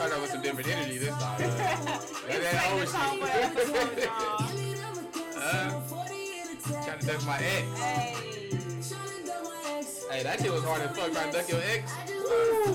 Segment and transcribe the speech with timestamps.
[0.00, 1.40] Start off with some different energy this time.
[2.30, 3.44] That, that Take old this home for shit.
[3.44, 4.40] episode, y'all.
[5.36, 7.78] Uh, trying to duck my ex.
[7.78, 8.14] Hey.
[10.10, 11.92] Hey, that shit was hard as fuck trying to duck your ex.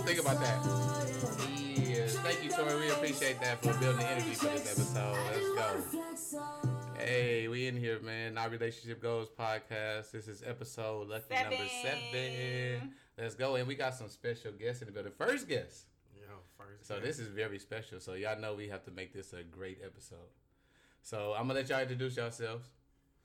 [0.05, 0.65] Think about that.
[1.49, 2.75] Yeah, thank you, Tori.
[2.79, 5.17] We appreciate that for building the energy for this episode.
[5.95, 6.41] Let's go.
[6.99, 8.37] Hey, we in here, man.
[8.37, 10.11] Our relationship goals podcast.
[10.11, 12.11] This is episode lucky number Seven.
[12.11, 12.93] seven.
[13.17, 15.13] Let's go, and we got some special guests in the building.
[15.17, 15.85] First guest.
[16.27, 16.87] Yo, first.
[16.87, 17.05] So guest.
[17.05, 17.99] this is very special.
[17.99, 20.29] So y'all know we have to make this a great episode.
[21.01, 22.67] So I'm gonna let y'all introduce yourselves.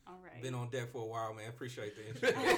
[0.07, 0.43] All right.
[0.43, 1.49] been on deck for a while, man.
[1.49, 2.57] Appreciate the introduction.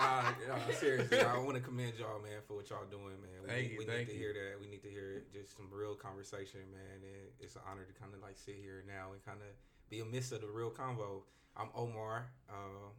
[0.00, 3.38] uh, uh, seriously, I want to commend y'all, man, for what y'all doing, man.
[3.42, 4.18] We, Thank need, you, we thank need to you.
[4.18, 4.60] hear that.
[4.60, 5.32] We need to hear it.
[5.32, 6.98] Just some real conversation, man.
[7.04, 9.48] And it's an honor to kind of like sit here now and kind of
[9.88, 11.22] be a midst of the real convo.
[11.56, 12.26] I'm Omar.
[12.48, 12.90] Uh,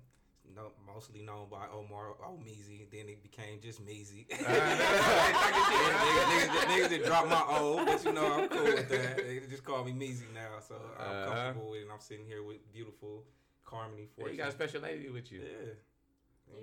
[0.56, 2.90] no, mostly known by Omar Omeezy.
[2.92, 4.28] Then it became just Meezy.
[4.30, 9.18] niggas, niggas, niggas that dropped my O, but you know I'm cool with that.
[9.18, 11.26] They just call me Meezy now, so I'm Uh-huh.
[11.34, 11.84] comfortable with it.
[11.84, 13.24] And I'm sitting here with beautiful
[13.66, 15.40] Carmony Yeah, for you You got a special lady with you.
[15.42, 15.74] yeah.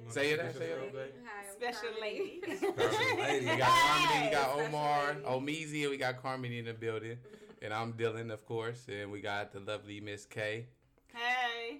[0.05, 0.41] You Say it, say it.
[0.41, 1.11] introduce yourself, babe?
[1.25, 2.41] Hi, I'm Special lady.
[2.56, 3.47] Special lady.
[3.47, 5.27] We got Carmody, we got Omar, lady.
[5.27, 7.19] Omeezy, and we got Carmody in the building.
[7.62, 8.84] And I'm Dylan, of course.
[8.89, 10.67] And we got the lovely Miss K.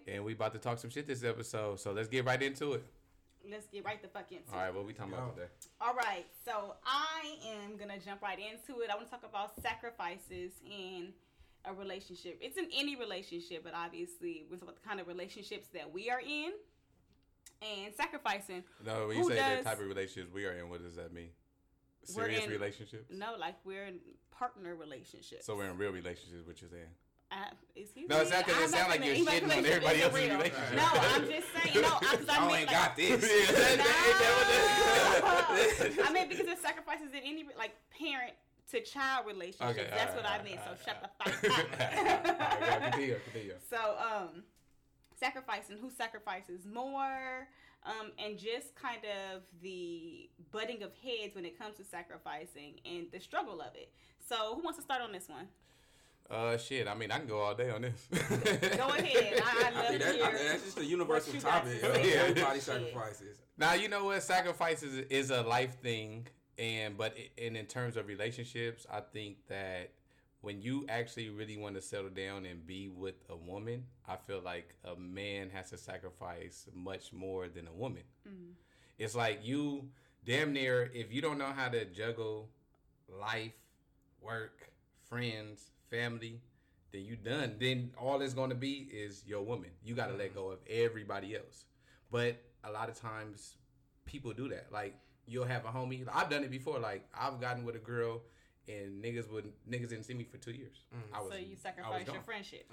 [0.06, 1.80] And we about to talk some shit this episode.
[1.80, 2.84] So let's get right into it.
[3.50, 4.74] Let's get right the fuck into All right, it.
[4.74, 5.18] what we talking Yo.
[5.18, 5.48] about today?
[5.80, 6.26] All right.
[6.44, 8.90] So I am gonna jump right into it.
[8.90, 11.12] I want to talk about sacrifices in
[11.64, 12.38] a relationship.
[12.40, 16.10] It's in any relationship, but obviously we're talking about the kind of relationships that we
[16.10, 16.52] are in.
[17.62, 18.64] And sacrificing.
[18.84, 21.12] No, when you Who say does- type of relationships we are in, what does that
[21.14, 21.30] mean?
[22.04, 23.10] Serious in- relationships?
[23.10, 23.98] No, like we're in
[24.30, 25.46] partner relationships.
[25.46, 26.91] So we're in real relationships, what you're saying?
[27.30, 27.36] Uh,
[27.74, 28.22] excuse No, me.
[28.22, 30.74] it's not 'cause it I'm like you're shitting on everybody else's relationship.
[30.77, 31.80] No, I'm just saying.
[31.82, 33.24] No, because I mean, ain't like, got this.
[36.06, 38.32] I mean, because there's sacrifices in any like parent
[38.70, 39.77] to child relationship.
[39.77, 40.58] Okay, That's alright, what I mean.
[40.64, 41.52] So alright, shut the fuck right,
[42.72, 42.81] up.
[42.92, 43.54] continue, continue.
[43.69, 44.44] so, um,
[45.19, 47.48] sacrificing who sacrifices more,
[47.84, 53.06] um, and just kind of the butting of heads when it comes to sacrificing and
[53.12, 53.91] the struggle of it.
[54.28, 55.48] So, who wants to start on this one?
[56.31, 56.88] Uh, shit.
[56.88, 58.09] I mean, I can go all day on this.
[58.10, 58.72] Go ahead.
[58.75, 60.22] I, I I love think to that.
[60.25, 61.81] I that's just a universal what you got topic.
[61.81, 62.10] say.
[62.14, 62.22] Yeah.
[62.22, 63.38] Everybody sacrifices.
[63.56, 66.26] Now you know what sacrifices is a life thing,
[66.59, 69.92] and but i- and in terms of relationships, I think that
[70.41, 74.41] when you actually really want to settle down and be with a woman, I feel
[74.44, 78.03] like a man has to sacrifice much more than a woman.
[78.28, 78.53] Mm.
[78.98, 79.88] It's like you
[80.25, 82.48] damn near if you don't know how to juggle
[83.08, 83.54] life,
[84.20, 84.70] work,
[85.08, 86.41] friends, family,
[86.92, 87.56] then you done.
[87.58, 89.70] Then all it's going to be is your woman.
[89.84, 91.64] You got to let go of everybody else.
[92.10, 93.54] But a lot of times
[94.04, 94.66] people do that.
[94.72, 94.96] Like
[95.26, 96.06] you'll have a homie.
[96.12, 96.78] I've done it before.
[96.78, 98.22] Like I've gotten with a girl
[98.69, 100.84] and niggas would niggas didn't see me for two years.
[101.14, 102.25] I was So you I was sacrifice your gone.
[102.25, 102.70] friendship.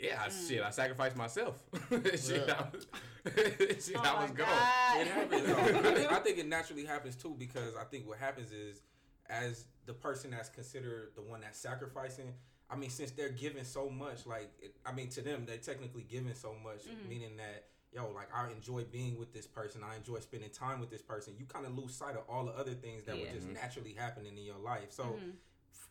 [0.00, 0.48] Yeah, I, Mm.
[0.48, 0.62] shit.
[0.62, 1.60] I sacrificed myself.
[1.90, 2.54] shit, Yeah.
[2.54, 2.86] I was,
[3.84, 5.00] shit, Oh I was gone.
[5.00, 5.46] It happens.
[5.46, 5.56] though.
[5.56, 8.80] I, think, I think it naturally happens too because I think what happens is
[9.28, 12.34] as the person that's considered the one that's sacrificing.
[12.70, 16.02] I mean, since they're giving so much, like it, I mean, to them, they're technically
[16.02, 17.08] giving so much, Mhm.
[17.08, 20.90] meaning that yo, like I enjoy being with this person, I enjoy spending time with
[20.90, 21.34] this person.
[21.38, 23.24] You kind of lose sight of all the other things that Yeah.
[23.24, 23.54] were just Mhm.
[23.54, 24.92] naturally happening in your life.
[24.92, 25.36] So Mhm.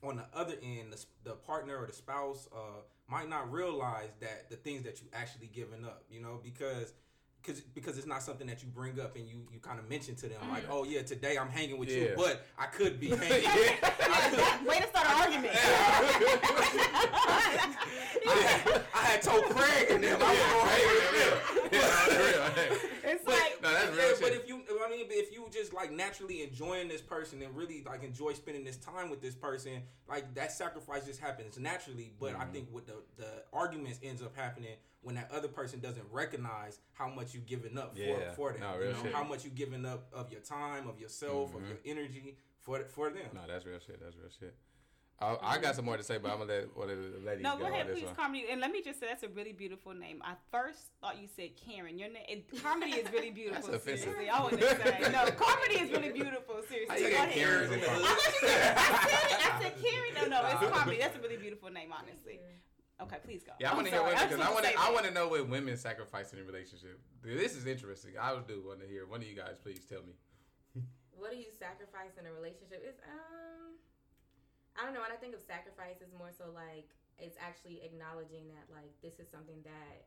[0.04, 4.48] on the other end, the, the partner or the spouse uh, might not realize that
[4.52, 6.94] the things that you actually giving up, you know, because.
[7.44, 10.16] Cause, because it's not something that you bring up and you, you kind of mention
[10.16, 10.72] to them like mm-hmm.
[10.74, 11.96] oh yeah today I'm hanging with Yeah.
[11.96, 13.76] you but I could be hanging Yeah.
[13.80, 15.54] That- way to start an argument.
[18.28, 20.88] I, had, I had told Craig and them I was gonna hang
[21.72, 22.90] with them.
[24.30, 27.84] but if you, I mean, if you just like naturally enjoying this person and really
[27.86, 32.14] like enjoy spending this time with this person, like that sacrifice just happens naturally.
[32.20, 32.52] But I Mhm.
[32.52, 37.08] think what the the arguments ends up happening when that other person doesn't recognize how
[37.08, 38.32] much you giving up for Yeah.
[38.34, 38.62] for them.
[38.62, 39.14] No, you know, shit.
[39.14, 41.70] how much you giving up of your time, of yourself, of Mhm.
[41.70, 43.30] your energy for for them.
[43.34, 44.00] No, that's real shit.
[44.02, 44.56] That's real shit.
[45.20, 47.44] I, I got some more to say, but I'm gonna let one of the ladies
[47.44, 48.16] no, go, go ahead, on please, one.
[48.16, 48.46] Carmody.
[48.52, 50.22] And let me just say that's a really beautiful name.
[50.24, 51.98] I first thought you said Karen.
[51.98, 53.72] Your name, Carmody is really beautiful.
[53.72, 54.14] That's offensive.
[54.14, 55.32] seriously, I wouldn't say no.
[55.32, 56.62] Carmody is really beautiful.
[56.70, 57.34] Seriously, How you go ahead.
[57.34, 58.06] Karen's in the I hood?
[58.06, 59.40] thought you said, I said.
[59.42, 60.30] I said Karen.
[60.30, 60.98] No, no, it's Carmody.
[61.00, 62.40] That's a really beautiful name, honestly.
[63.02, 63.54] Okay, please go.
[63.60, 64.14] Yeah, I want to hear sorry.
[64.14, 64.80] women because I want to to.
[64.80, 67.00] I want to know what women sacrifice in a relationship.
[67.24, 68.14] This is interesting.
[68.22, 69.06] I do want to hear.
[69.08, 70.14] One of you guys, please tell me.
[71.18, 72.86] What do you sacrifice in a relationship?
[72.86, 73.57] It's um,
[74.78, 75.02] I don't know.
[75.02, 76.88] When I think of sacrifice, it's more so like
[77.18, 80.06] it's actually acknowledging that like this is something that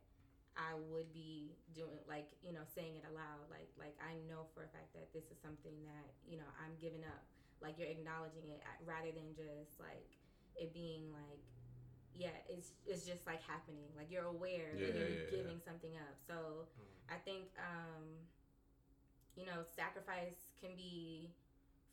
[0.58, 3.50] I would be doing, like you know, saying it aloud.
[3.50, 6.75] Like like I know for a fact that this is something that you know I'm
[6.78, 7.22] giving up.
[7.61, 10.08] like you're acknowledging it uh, rather than just like
[10.56, 11.43] it being like
[12.16, 15.37] yeah it's it's just like happening like you're aware Yeah, you're yeah, yeah.
[15.37, 16.66] giving something up so
[17.08, 18.06] i think um
[19.37, 21.31] you know sacrifice can be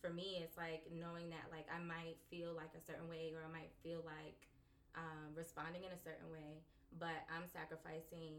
[0.02, 3.42] for me it's like knowing that like i might feel like a certain way or
[3.46, 4.46] i might feel like
[4.98, 6.62] um, responding in a certain way
[6.98, 8.34] but i'm sacrificing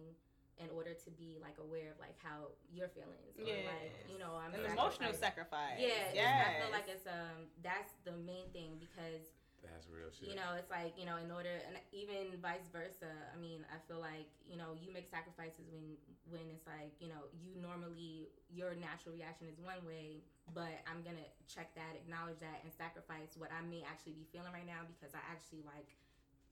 [0.59, 3.63] in order to be like aware of like how you're feeling or Yes.
[3.67, 5.79] like you know i'm An emotional sacrifice.
[5.79, 6.47] yeah, yes.
[6.47, 10.31] I feel like it's um that's the main thing because That's real shit.
[10.31, 13.11] you know it's like you know in order and even vice versa.
[13.31, 15.99] I mean I feel like you know you make sacrifices when
[16.31, 20.23] when it's like you know you normally your natural reaction is one way,
[20.55, 24.51] but I'm gonna check that, acknowledge that, and sacrifice what I may actually be feeling
[24.55, 25.91] right now because I actually like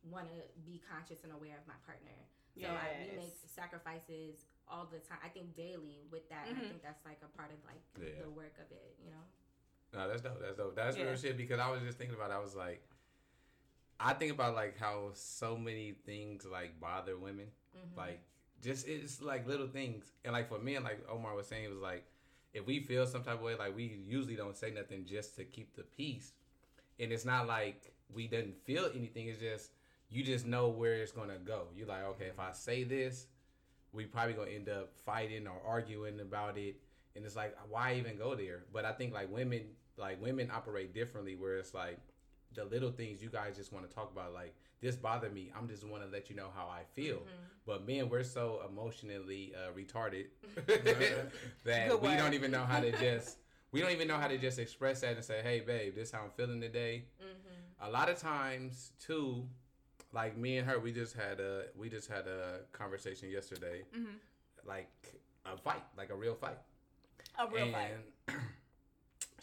[0.07, 2.15] want to be conscious and aware of my partner.
[2.57, 5.21] So I, we make sacrifices all the time.
[5.21, 6.49] I think daily with that.
[6.49, 6.81] and I mm-hmm.
[6.81, 8.25] think that's like a part of like Yeah.
[8.25, 8.97] the work of it.
[9.05, 9.25] You know.
[9.93, 10.41] No, that's dope.
[10.41, 10.75] That's dope.
[10.75, 11.05] That's Yeah.
[11.05, 12.31] real shit because I was just thinking about.
[12.31, 12.35] It.
[12.35, 12.81] I was like,
[13.99, 17.47] I think about like how so many things like bother women.
[17.77, 17.97] Mhm.
[17.97, 18.21] Like
[18.63, 21.71] just it's like little things, and like for me, and like Omar was saying, it
[21.71, 22.05] was like
[22.55, 25.45] if we feel some type of way, like we usually don't say nothing just to
[25.45, 26.33] keep the peace,
[26.99, 29.29] and it's not like we didn't feel anything.
[29.29, 29.71] It's just
[30.09, 31.69] you just know where it's gonna go.
[31.75, 33.27] You're like okay, if I say this,
[33.93, 36.77] we probably gonna end up fighting or arguing about it,
[37.15, 38.65] and it's like why even go there?
[38.73, 39.63] But I think like women,
[39.97, 41.99] like women operate differently, where it's like
[42.55, 45.53] the little things you guys just want to talk about, like this bothered me.
[45.57, 47.17] I'm just want to let you know how I feel.
[47.17, 47.45] Mhm.
[47.67, 50.27] But men, we're so emotionally uh, retarded
[50.67, 51.31] Good
[51.65, 52.19] that we word.
[52.19, 53.39] don't even know how to just
[53.73, 56.21] we don't even know how to just express that and say, "Hey, babe, this how
[56.23, 57.87] I'm feeling today." Mhm.
[57.89, 59.47] A lot of times, too,
[60.13, 64.19] like me and her, we just had a we just had a conversation yesterday, Mhm.
[64.65, 64.89] like
[65.45, 66.59] a fight, like a real fight,
[67.39, 67.95] A real and fight.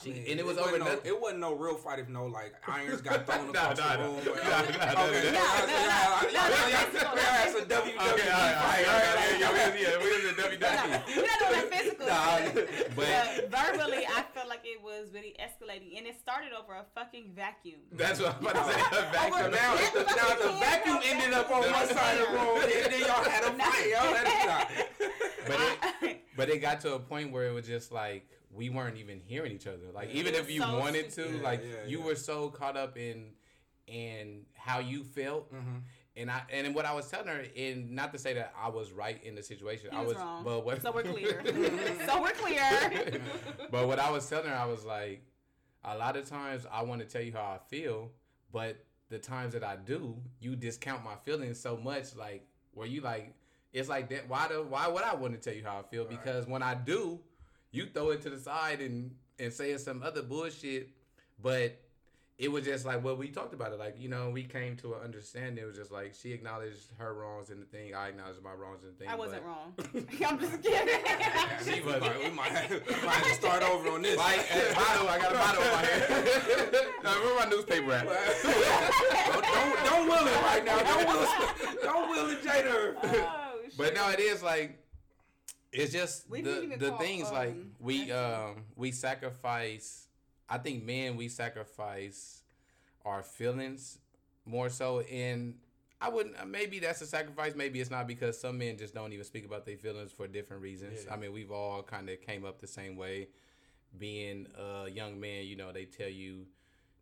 [0.03, 2.09] I she mean, and it was wasn't over no, it wasn't no real fight if
[2.09, 4.03] no like irons got thrown No, across no, the no.
[4.03, 4.19] room.
[4.25, 5.07] No, no, no, okay, no, so no.
[5.07, 5.89] y'all- y'all-
[6.23, 9.07] y'all- y'all- y'all- y'all had some not WWE Okay, all right, all right, all right,
[9.07, 10.59] all right, yeah, we was, yeah, we was in We're WWE.
[10.59, 12.07] not, we're not doing that physical.
[12.07, 12.95] Nah, shit.
[12.95, 16.85] but- but verbally, I felt like it was really escalating, and it started over a
[16.95, 17.79] fucking vacuum.
[17.91, 18.79] That's what I'm about to say.
[18.79, 19.51] A So vacuum.
[19.51, 22.59] now, if the, now if the vacuum ended up on one side of the room,
[22.61, 23.89] and then y'all had a fight.
[23.89, 24.67] Yo, that is not.
[25.47, 28.69] But it, I- But it got to a point where it was just like we
[28.69, 29.91] weren't even hearing each other.
[29.93, 30.19] Like Yeah.
[30.21, 31.27] even if you so wanted to.
[31.37, 32.05] Yeah, like yeah, you yeah.
[32.05, 33.31] were so caught up in
[33.87, 35.77] in how you felt, Mm-hmm.
[36.15, 38.91] and I and what I was telling her, and not to say that I was
[38.91, 40.43] right in the situation, He I was was, wrong.
[40.43, 41.41] but what, so we're clear.
[42.05, 43.21] so we're clear.
[43.71, 45.25] but what I was telling her, I was like,
[45.83, 48.11] a lot of times I want to tell you how I feel,
[48.53, 48.77] but
[49.09, 53.33] the times that I do, you discount my feelings so much, like where you like,
[53.73, 54.29] it's like that.
[54.29, 56.05] Why do why would I want to tell you how I feel?
[56.05, 56.11] Right.
[56.23, 57.19] Because when I do,
[57.73, 60.89] you throw it to the side and and say some other bullshit,
[61.41, 61.77] but.
[62.39, 63.79] It was just like well, we talked about it.
[63.79, 65.63] Like you know, we came to an understanding.
[65.63, 67.93] It was just like she acknowledged her wrongs in the thing.
[67.93, 69.07] I acknowledged my wrongs in the thing.
[69.07, 70.07] I wasn't but- wrong.
[70.27, 70.99] I'm just kidding.
[71.63, 74.17] She we was- might, we might, have, we might have to start over on this.
[74.17, 76.75] Like, uh, bottle, I got a bottle in my hand.
[77.05, 78.07] uh, where my newspaper at?
[78.07, 80.79] don't, don't, don't will it right now.
[80.79, 81.81] Don't will it.
[81.83, 82.95] Don't will it, Jada.
[83.03, 84.19] oh, But no, shit.
[84.19, 84.79] it is like
[85.73, 90.07] it's just We the the call, things like um, we um we sacrifice.
[90.49, 92.43] I think men we sacrifice
[93.05, 93.99] our feelings
[94.45, 95.55] more so, and
[96.01, 96.39] I wouldn't.
[96.39, 97.55] uh, Maybe that's a sacrifice.
[97.55, 100.61] Maybe it's not because some men just don't even speak about their feelings for different
[100.61, 101.05] reasons.
[101.05, 101.13] Yeah.
[101.13, 103.29] I mean, we've all kind of came up the same way.
[103.97, 106.45] Being a young man, you know, they tell you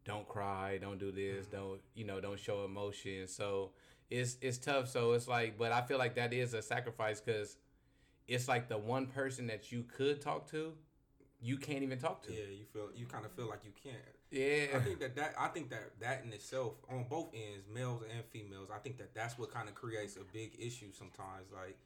[0.06, 1.56] don't cry, don't do this, Mm-hmm.
[1.56, 3.28] don't you know, don't show emotion.
[3.28, 3.72] So
[4.10, 4.88] it's it's tough.
[4.90, 7.58] So it's like, but I feel like that is a sacrifice because
[8.32, 10.74] it's like the one person that you could talk to,
[11.42, 12.32] you can't even talk to.
[12.32, 13.98] Yeah, you feel you kind of feel like you can't.
[14.32, 18.04] Yeah, I think that that I think that that in itself on both ends, males
[18.04, 21.52] and females, I think that that's what kind of creates a big issue sometimes.
[21.54, 21.78] Like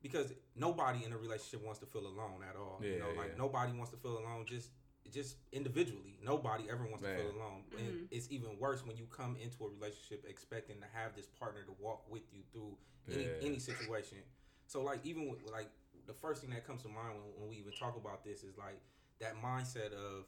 [0.00, 2.80] because nobody in a relationship wants to feel alone at all.
[2.82, 3.38] you Yeah, know, like yeah.
[3.38, 4.46] nobody wants to feel alone.
[4.46, 4.70] Just
[5.12, 7.64] just individually, nobody ever wants to feel alone.
[7.76, 8.06] And Mhm.
[8.10, 11.72] it's even worse when you come into a relationship expecting to have this partner to
[11.78, 12.78] walk with you through
[13.10, 13.46] any Yeah.
[13.48, 14.18] any situation.
[14.66, 15.68] So like even with, like
[16.06, 18.56] the first thing that comes to mind when, when we even talk about this is
[18.58, 18.80] like
[19.20, 20.26] that mindset of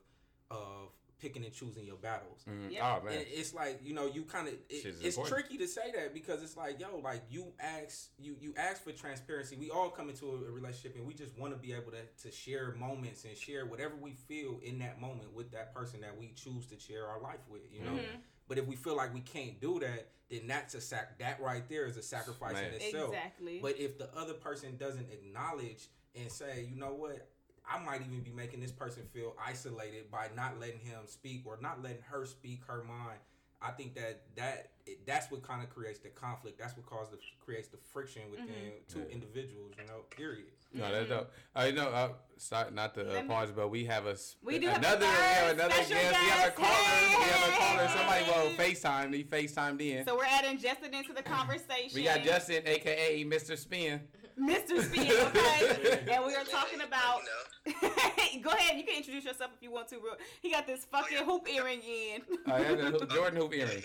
[0.51, 2.45] of picking and choosing your battles.
[2.47, 2.71] Mhm.
[2.73, 2.83] Yep.
[2.83, 5.29] Oh man, And it's like you know you kind of it, it's important.
[5.35, 8.93] tricky to say that because it's like yo like you ask you you ask for
[8.93, 9.57] transparency.
[9.57, 12.05] We all come into a, a relationship and we just want to be able to
[12.25, 16.17] to share moments and share whatever we feel in that moment with that person that
[16.19, 17.63] we choose to share our life with.
[17.73, 17.93] You know.
[17.93, 18.21] Mhm.
[18.49, 21.19] But if we feel like we can't do that, then that's a sac.
[21.19, 22.67] That right there is a sacrifice Man.
[22.67, 23.15] in itself.
[23.15, 23.59] Exactly.
[23.63, 27.29] But if the other person doesn't acknowledge and say, you know what,
[27.67, 31.59] I might even be making this person feel isolated by not letting him speak or
[31.61, 33.19] not letting her speak her mind.
[33.65, 34.69] I think that that
[35.07, 36.59] that's what kind of creates the conflict.
[36.59, 38.47] That's what causes the creates the friction within
[38.89, 39.05] two Yeah.
[39.15, 39.73] individuals.
[39.81, 40.51] You know, period.
[40.75, 41.33] No, that's dope.
[41.55, 41.89] I know.
[41.89, 44.79] Uh, sorry, not to uh, pause, but we have a s- We do have a
[44.81, 45.87] another we have another guest.
[45.89, 46.57] special We have a guest.
[46.57, 47.19] caller.
[47.19, 47.89] We have a caller.
[47.89, 48.75] Somebody well Hey.
[48.75, 49.15] FaceTime.
[49.15, 50.05] He FaceTimed in.
[50.05, 51.91] So we're adding Justin into the conversation.
[51.95, 53.57] we got Justin, aka Mr.
[53.57, 54.01] Spin.
[54.41, 54.83] Mr.
[54.83, 56.05] Speed, okay?
[56.11, 57.21] and we are talking about.
[58.43, 59.97] Go ahead, you can introduce yourself if you want to.
[59.99, 60.13] Bro.
[60.43, 61.25] He got this fucking yeah.
[61.25, 62.23] hoop earring in.
[62.47, 63.85] Uh, that's a Jordan hoop earring.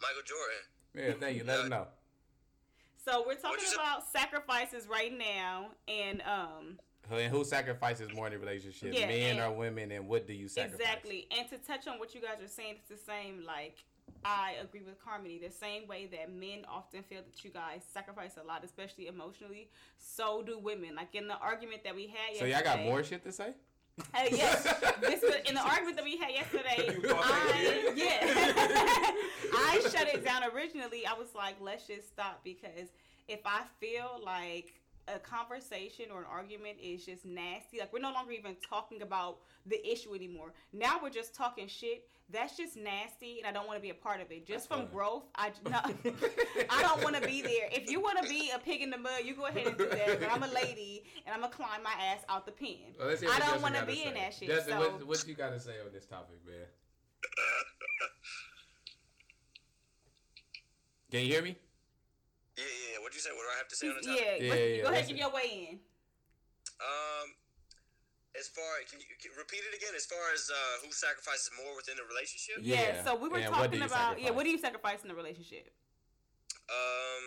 [0.00, 0.62] Michael Jordan.
[0.94, 1.44] Yeah, thank you.
[1.44, 1.86] Let him know.
[3.04, 3.74] So we're talking What'd say?
[3.74, 6.78] about sacrifices right now, and um,
[7.08, 10.32] Who, and who sacrifices more in a relationship, Yeah, men or women, and what do
[10.34, 10.80] you sacrifice?
[10.80, 11.26] exactly.
[11.36, 13.44] And to touch on what you guys are saying, it's the same.
[13.44, 13.84] Like
[14.24, 15.40] I agree with Carmody.
[15.44, 19.68] The same way that men often feel that you guys sacrifice a lot, especially emotionally,
[19.98, 20.94] so do women.
[20.94, 22.34] Like in the argument that we had.
[22.34, 22.52] Yesterday.
[22.52, 23.54] So y'all got more shit to say?
[24.14, 24.62] Uh, yes,
[25.00, 26.94] this was in the argument that we had yesterday.
[26.94, 27.96] You thought they I, did?
[27.98, 28.18] yeah,
[29.54, 31.04] I shut it down originally.
[31.06, 32.88] I was like, let's just stop because
[33.28, 38.12] if I feel like a conversation or an argument is just nasty, like we're no
[38.12, 40.52] longer even talking about the issue anymore.
[40.72, 42.08] Now we're just talking shit.
[42.32, 44.46] That's just nasty, and I don't want to be a part of it.
[44.46, 44.94] Just That's from fine.
[44.94, 45.80] growth, I j- no,
[46.70, 47.68] I don't want to be there.
[47.70, 49.86] If you want to be a pig in the mud, you go ahead and do
[49.88, 50.20] that.
[50.20, 52.94] But I'm a lady, and I'm gonna climb my ass out the pen.
[52.98, 54.48] Well, let's hear I don't want to gotta be in that shit.
[54.48, 56.66] Justin, so what, what you got to say on this topic, man?
[61.10, 61.56] Can you hear me?
[62.56, 62.98] Yeah, yeah, yeah.
[63.00, 63.30] What'd you say?
[63.30, 64.24] What do I have to say on the topic?
[64.24, 65.08] Yeah, but yeah, go ahead, listen.
[65.08, 65.78] give your way in.
[66.80, 67.11] Um,
[68.38, 69.92] as far can you can repeat it again?
[69.96, 72.60] As far as uh, who sacrifices more within a relationship?
[72.60, 73.00] Yeah.
[73.00, 74.30] Yeah, So we were and talking you about yeah.
[74.30, 75.68] What do you sacrifice in a relationship?
[76.70, 77.24] Um,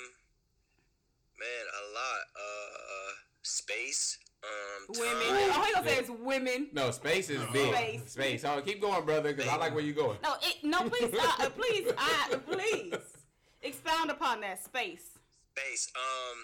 [1.38, 2.22] man, a lot.
[2.34, 2.96] Uh,
[3.46, 4.18] space.
[4.44, 5.28] Um, Women.
[5.28, 5.60] time.
[5.60, 6.70] All he gonna say is women.
[6.74, 7.74] No, space is big.
[7.74, 8.12] Space.
[8.12, 8.46] Space.
[8.46, 10.18] Oh, keep going, brother, because I like where you're going.
[10.22, 12.94] No, it, no, please, uh, uh, please, uh, please,
[13.62, 15.18] expound upon that space.
[15.58, 15.92] Space.
[15.96, 16.38] Um,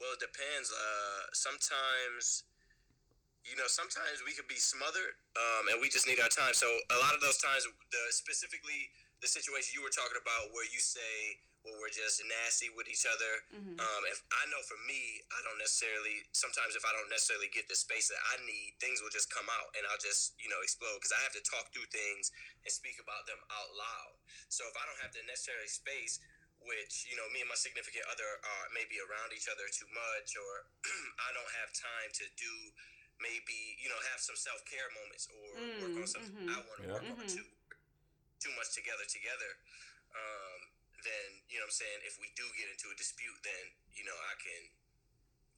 [0.00, 0.70] well, it depends.
[0.70, 2.44] Uh, sometimes,
[3.48, 6.52] you know, sometimes we could be smothered, um, and we just need our time.
[6.52, 10.68] So a lot of those times, the specifically the situation you were talking about, where
[10.70, 13.80] you say, "Well, we're just nasty with each other." Mhm.
[13.80, 16.22] Um, if I know for me, I don't necessarily.
[16.32, 19.48] Sometimes, if I don't necessarily get the space that I need, things will just come
[19.48, 22.30] out, and I'll just you know explode because I have to talk through things
[22.62, 24.14] and speak about them out loud.
[24.48, 26.20] So if I don't have the necessary space,
[26.60, 30.36] which you know me and my significant other are maybe around each other too much,
[30.36, 30.70] or
[31.26, 32.54] I don't have time to do
[33.20, 35.42] maybe you know have some self care moments or
[35.82, 36.54] work Mm, on something mhm.
[36.54, 36.94] I want to Yeah.
[36.94, 37.34] work on Mhm.
[37.34, 37.46] too
[38.38, 39.50] too much together together.
[40.14, 40.58] Um,
[41.02, 44.04] then you know what I'm saying if we do get into a dispute, then you
[44.06, 44.62] know I can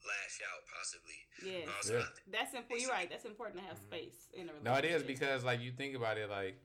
[0.06, 1.20] lash out possibly.
[1.44, 2.02] Yeah, Uh, so Yeah.
[2.04, 2.80] I- that's important.
[2.80, 3.10] You're right.
[3.10, 4.64] That's important to have space in a relationship.
[4.64, 6.56] No, it is because like you think about it, like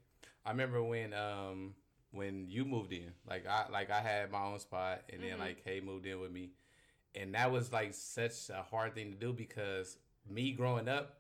[0.46, 1.76] I remember when um
[2.12, 5.40] when you moved in, like I like I had my own spot, and then Mhm.
[5.40, 6.54] like Kay moved in with me,
[7.14, 9.98] and that was like such a hard thing to do because
[10.30, 11.18] me growing up,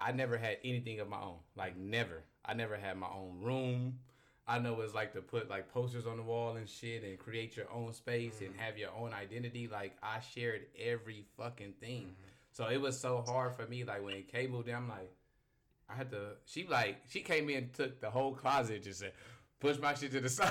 [0.00, 2.22] I never had anything of my own, like never.
[2.44, 3.98] I never had my own room.
[4.46, 7.56] I know it's like to put like posters on the wall and shit and create
[7.56, 8.58] your own space and mm-hmm.
[8.58, 9.68] have your own identity.
[9.70, 12.02] Like I shared every fucking thing.
[12.02, 12.32] Mm-hmm.
[12.50, 13.84] So it was so hard for me.
[13.84, 15.12] Like when Kay moved in, I'm like,
[15.88, 16.36] I had to.
[16.46, 19.12] She like she came in, and took the whole closet, just said,
[19.62, 20.50] push my shit to the side.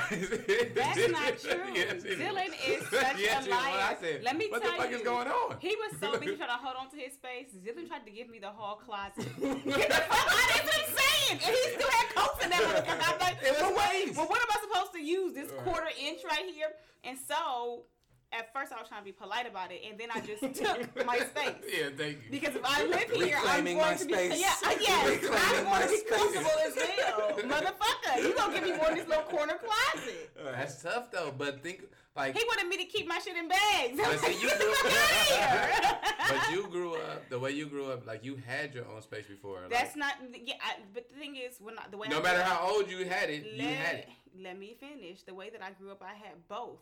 [0.73, 1.67] That's not true.
[1.75, 3.59] Yes, Dylan is such Yes, a it was.
[3.59, 3.97] I liar.
[4.01, 5.57] said, Let me what tell the fuck you, is going on?
[5.59, 7.49] He was so busy trying to hold on to his space.
[7.63, 9.27] Dylan tried to give me the whole closet.
[9.39, 10.65] Get the fuck out!
[10.65, 11.39] What I'm saying.
[11.45, 13.13] And he still had coats in that motherfucker.
[13.13, 14.17] I'm like, It was well, what, waste.
[14.17, 16.71] well, what am I supposed to use this quarter inch right here?
[17.03, 17.83] And so,
[18.33, 21.05] at first, I was trying to be polite about it, and then I just took
[21.05, 21.55] my space.
[21.67, 22.31] Yeah, thank you.
[22.31, 24.39] Because if I live here, I'm going to be space.
[24.41, 26.09] yeah, uh, yes, I'm going to be space.
[26.09, 28.21] comfortable as hell, motherfucker.
[28.23, 30.31] You gonna give me one in this little corner closet?
[30.43, 31.33] That's tough though.
[31.37, 31.83] But think
[32.15, 33.59] like, He wanted me to keep my shit in bags.
[33.91, 35.97] I'm But see, you grew- fuck
[36.29, 38.05] but you grew up the way you grew up.
[38.05, 39.61] Like you had your own space before.
[39.61, 40.15] Like, That's not.
[40.33, 42.59] Yeah, I, but the thing is, when I, the way no I matter grew up-
[42.59, 44.09] how old you had it, you had it.
[44.41, 45.23] Let me finish.
[45.23, 46.79] The way that I grew up, I had both.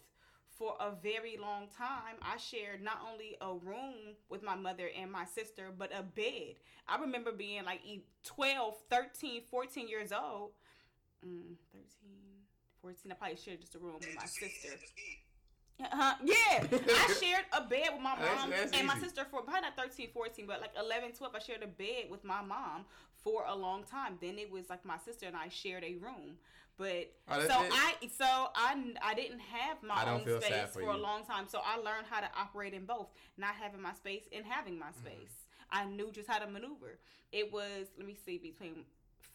[0.60, 5.10] For a very long time, I shared not only a room with my mother and
[5.10, 6.56] my sister, but a bed.
[6.86, 10.52] I remember being like e- 12, 13, 14 years old.
[11.26, 11.86] Mm, 13,
[12.82, 13.10] 14.
[13.12, 14.76] I probably shared just a room with my sister.
[15.80, 16.16] Uh-huh.
[16.26, 19.06] Yeah, I shared a bed with my That's- mom that's and my easy.
[19.06, 21.34] sister for probably not 13, 14, but like 11, 12.
[21.36, 22.84] I shared a bed with my mom
[23.24, 24.18] for a long time.
[24.20, 26.36] Then it was like my sister and I shared a room.
[26.80, 27.72] But Oh, so it?
[27.72, 31.46] I so I I didn't have my own space for, for a long time.
[31.48, 34.88] So I learned how to operate in both, not having my space and having my
[34.88, 35.06] Mm-hmm.
[35.06, 35.34] space.
[35.72, 36.98] I knew just how to maneuver.
[37.32, 38.86] It was let me see between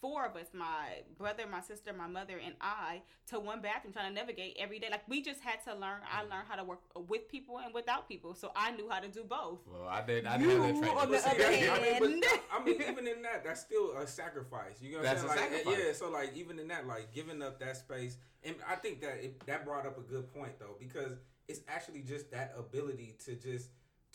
[0.05, 4.13] four of us, my brother, my sister, my mother, and I, to one bathroom trying
[4.13, 4.87] to navigate every day.
[4.91, 6.01] Like we just had to learn.
[6.05, 6.31] I mm-hmm.
[6.31, 9.23] learned how to work with people and without people, so I knew how to do
[9.23, 9.61] both.
[9.65, 10.27] Well, I did.
[10.27, 13.07] I didn't have that on the But other that- I mean, but, I mean, even
[13.07, 14.79] in that, that's still a sacrifice.
[14.79, 15.51] You know what That's I'm a saying?
[15.51, 15.85] Like, sacrifice.
[15.87, 15.93] yeah.
[15.93, 19.43] So like, even in that, like giving up that space, and I think that it,
[19.47, 23.69] that brought up a good point though, because it's actually just that ability to just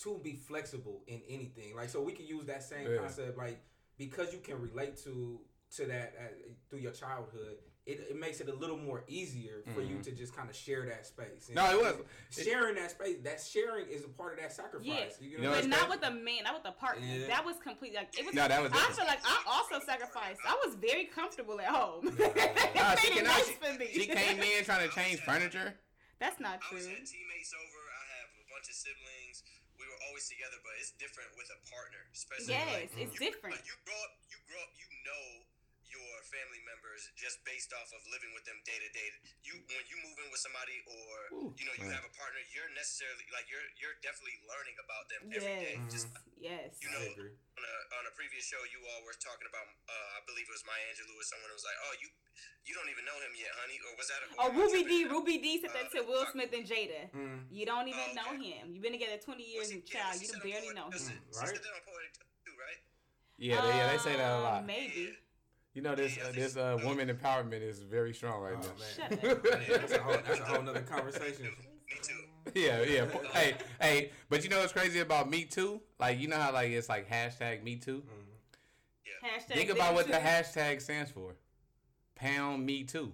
[0.04, 1.74] to be flexible in anything.
[1.74, 2.98] Like, so we can use that same Yeah.
[2.98, 3.60] concept, like
[3.98, 5.40] because you can relate to
[5.76, 6.22] to that uh,
[6.68, 7.56] through your childhood.
[7.86, 10.84] It, it makes it a little more easier for you to just kind of share
[10.86, 11.48] that space.
[11.48, 11.74] And Mm-hmm.
[11.80, 11.96] No, it was.
[12.30, 13.16] sharing that space.
[13.24, 15.16] That sharing is a part of that sacrifice.
[15.18, 15.26] Yeah.
[15.26, 15.90] You You know, know what but not saying?
[15.90, 17.02] with a man, not with a partner.
[17.02, 17.26] Yeah.
[17.32, 18.34] That was completely like it was.
[18.36, 18.94] No, that was I different.
[19.00, 20.38] feel like I also sacrificed.
[20.46, 22.04] I was very comfortable at home.
[22.14, 22.30] Nah,
[22.94, 23.88] It she, made can, nice she, for me.
[23.90, 25.74] she came in trying to change furniture.
[26.20, 26.94] That's not I was true.
[26.94, 27.80] had teammates over.
[27.90, 29.40] I have a bunch of siblings.
[29.80, 32.54] We were always together, but it's different with a partner, especially.
[32.60, 33.56] Yes, like, it's you, different.
[33.56, 35.48] Like you grow up, you grow up, you know
[35.90, 39.08] your family members just based off of living with them day to day.
[39.42, 41.98] You when you move in with somebody, or Ooh, you know you man.
[41.98, 45.76] have a partner, you're necessarily like you're you're definitely learning about them every day.
[45.82, 46.06] Yes, Just
[46.38, 46.70] yes.
[46.80, 47.02] You know,
[47.58, 49.66] on a, on a previous show, you all were talking about.
[49.90, 52.08] Uh, I believe it was Maya Angelou or someone who was like, "Oh, you
[52.64, 54.20] you don't even know him yet, honey," or was that?
[54.22, 55.04] A, Oh, or am Ruby Dee.
[55.04, 55.12] tripping?
[55.12, 57.10] Ruby Dee said that to Will Smith and Jada.
[57.12, 57.50] Mm.
[57.50, 58.62] You don't even Oh, know okay.
[58.62, 58.70] him.
[58.72, 60.88] You've been together 20 years, Was and he- yeah, child, you don't barely Poetic know
[60.88, 61.20] him.
[61.34, 61.50] Right?
[61.52, 62.80] said that on Poetic Justice too, right?
[63.40, 64.60] Yeah, they, yeah, they say that a Uh, lot.
[64.64, 65.16] Maybe.
[65.74, 69.18] You know, this uh, this uh, woman empowerment is very strong right Oh, now.
[69.18, 69.18] man.
[69.20, 69.42] Shut up.
[69.80, 71.44] That's a whole that's a whole nother conversation.
[71.44, 72.14] Me too.
[72.54, 73.06] Yeah, yeah.
[73.32, 75.80] hey, hey, but you know what's crazy about Me Too?
[75.98, 78.02] Like, you know how like it's like hashtag Me Too.
[78.02, 79.28] Mm.
[79.28, 81.34] Hashtag Think about what the hashtag stands for.
[82.16, 83.12] Pound Me Too.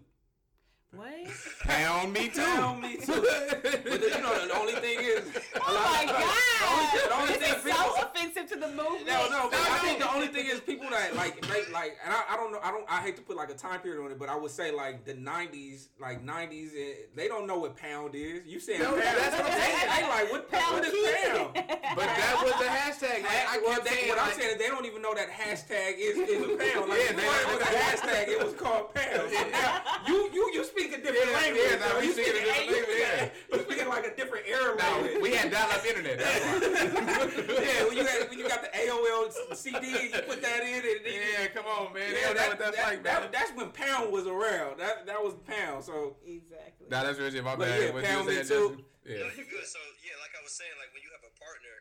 [0.93, 1.13] What?
[1.61, 2.41] Pound Me Too.
[2.41, 3.13] Pound Me Too.
[3.21, 5.25] But the, you know, the only thing is,
[5.61, 7.21] Oh my of, the only, the God!
[7.21, 9.07] only This thing is people, so offensive to the movement.
[9.07, 9.83] No, no, but No, I no.
[9.85, 12.61] think the only thing is people that like make like, and I, I don't know,
[12.63, 14.51] I don't, I hate to put like a time period on it, but I would
[14.51, 18.47] say like the '90s, like '90s, eh, they don't know what pound is.
[18.47, 19.03] You saying No, pound?
[19.03, 19.77] that's what I'm saying.
[19.91, 21.29] They, they like what, Pound what is keys.
[21.35, 21.55] pound?
[21.97, 23.23] But that was the hashtag.
[23.23, 25.99] Like, I well, they, saying, what I'm saying is they don't even know that hashtag
[25.99, 26.89] is, is a pound.
[26.89, 29.29] Like, Yeah, yeah, they before it was a hashtag, it was called pound.
[29.37, 31.69] So now, you you you speak a different Yeah, language.
[31.73, 33.29] yeah, now we you speak a different language, speak- yeah.
[33.53, 35.23] You speaking like a different era No, language.
[35.23, 36.17] we had dial-up internet.
[36.21, 36.57] That's why.
[37.65, 39.25] yeah, when you got when you got the AOL
[39.57, 42.13] CD, you put that in, and then yeah, come on, man.
[42.13, 43.33] Yeah, don't that's that- like, that- man.
[43.33, 44.77] that's when pound was around.
[44.79, 45.85] That that was pound.
[45.85, 46.87] So Exactly.
[46.93, 47.81] Nah, that's really my But bad.
[47.81, 48.85] yeah, What you pound me too.
[49.07, 49.23] Yeah.
[49.23, 49.65] No, you're good.
[49.65, 51.77] So yeah, like I was saying, like when you have a partner,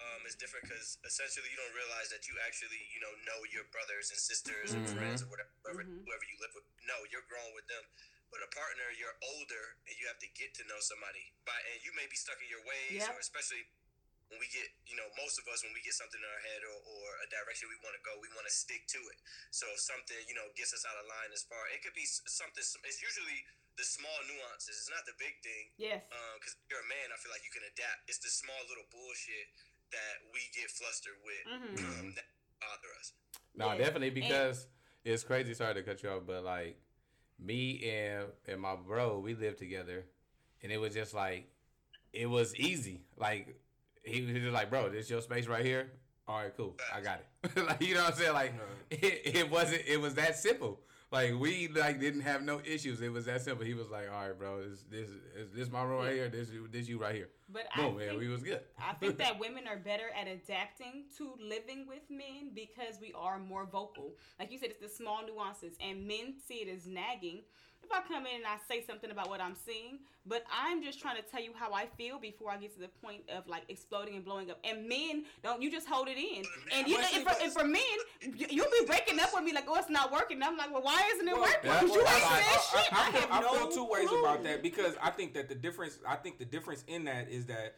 [0.00, 3.68] um, it's different because essentially you don't realize that you actually, you know, know your
[3.68, 4.96] brothers and sisters and Mhm.
[4.96, 6.00] friends or whatever, whoever, Mhm.
[6.08, 6.64] whoever you live with.
[6.88, 7.84] No, you're growing with them.
[8.30, 11.34] But a partner, you're older and you have to get to know somebody.
[11.44, 13.10] By and you may be stuck in your ways, Yep.
[13.10, 13.66] or especially
[14.30, 16.62] when we get, you know, most of us when we get something in our head
[16.62, 19.18] or, or a direction we want to go, we want to stick to it.
[19.50, 22.06] So if something, you know, gets us out of line as far, it could be
[22.06, 22.62] something.
[22.62, 23.42] It's usually
[23.74, 24.78] the small nuances.
[24.78, 26.06] It's not the big thing Yes.
[26.38, 28.06] because you're a man, I feel like you can adapt.
[28.06, 29.50] It's the small little bullshit
[29.90, 31.82] that we get flustered with Mhm.
[31.98, 32.30] um, that
[32.62, 33.10] bother us.
[33.58, 33.78] No, Yeah.
[33.82, 34.68] definitely because
[35.02, 35.54] it's crazy.
[35.58, 36.78] Sorry to cut you off, but like
[37.42, 40.04] me and and my bro, we lived together,
[40.62, 41.48] and it was just like
[42.12, 43.02] it was easy.
[43.16, 43.56] Like
[44.04, 45.90] he was just like, bro, this your space right here.
[46.28, 47.56] All right, cool, I got it.
[47.66, 48.32] like you know what I'm saying?
[48.34, 48.54] Like
[48.90, 49.82] it, it wasn't.
[49.86, 50.80] It was that simple.
[51.12, 53.00] Like we like didn't have no issues.
[53.00, 53.66] It was that simple.
[53.66, 56.28] He was like, all right, bro, this this is this my room right here.
[56.28, 57.30] This this you right here.
[57.52, 58.60] But I Boom, man, think, we was good.
[58.78, 63.40] I think that women are better at adapting to living with men because we are
[63.40, 64.14] more vocal.
[64.38, 67.42] Like you said, it's the small nuances, and men see it as nagging.
[67.92, 71.00] If I come in and I say something about what I'm seeing, but I'm just
[71.00, 73.62] trying to tell you how I feel before I get to the point of like
[73.68, 74.58] exploding and blowing up.
[74.62, 76.44] And men don't, you just hold it in.
[76.72, 77.82] And you, and for, and for men,
[78.22, 80.36] you- you'll be breaking up with me like, oh, it's not working.
[80.36, 81.58] And I'm like, well, why isn't it Well, working?
[81.64, 81.80] yeah.
[81.80, 82.92] Because you Well, ain't I- said shit.
[82.92, 84.20] I, I, feel, have I no feel two ways clue.
[84.22, 85.98] about that because I think that the difference.
[86.06, 87.76] I think the difference in that is that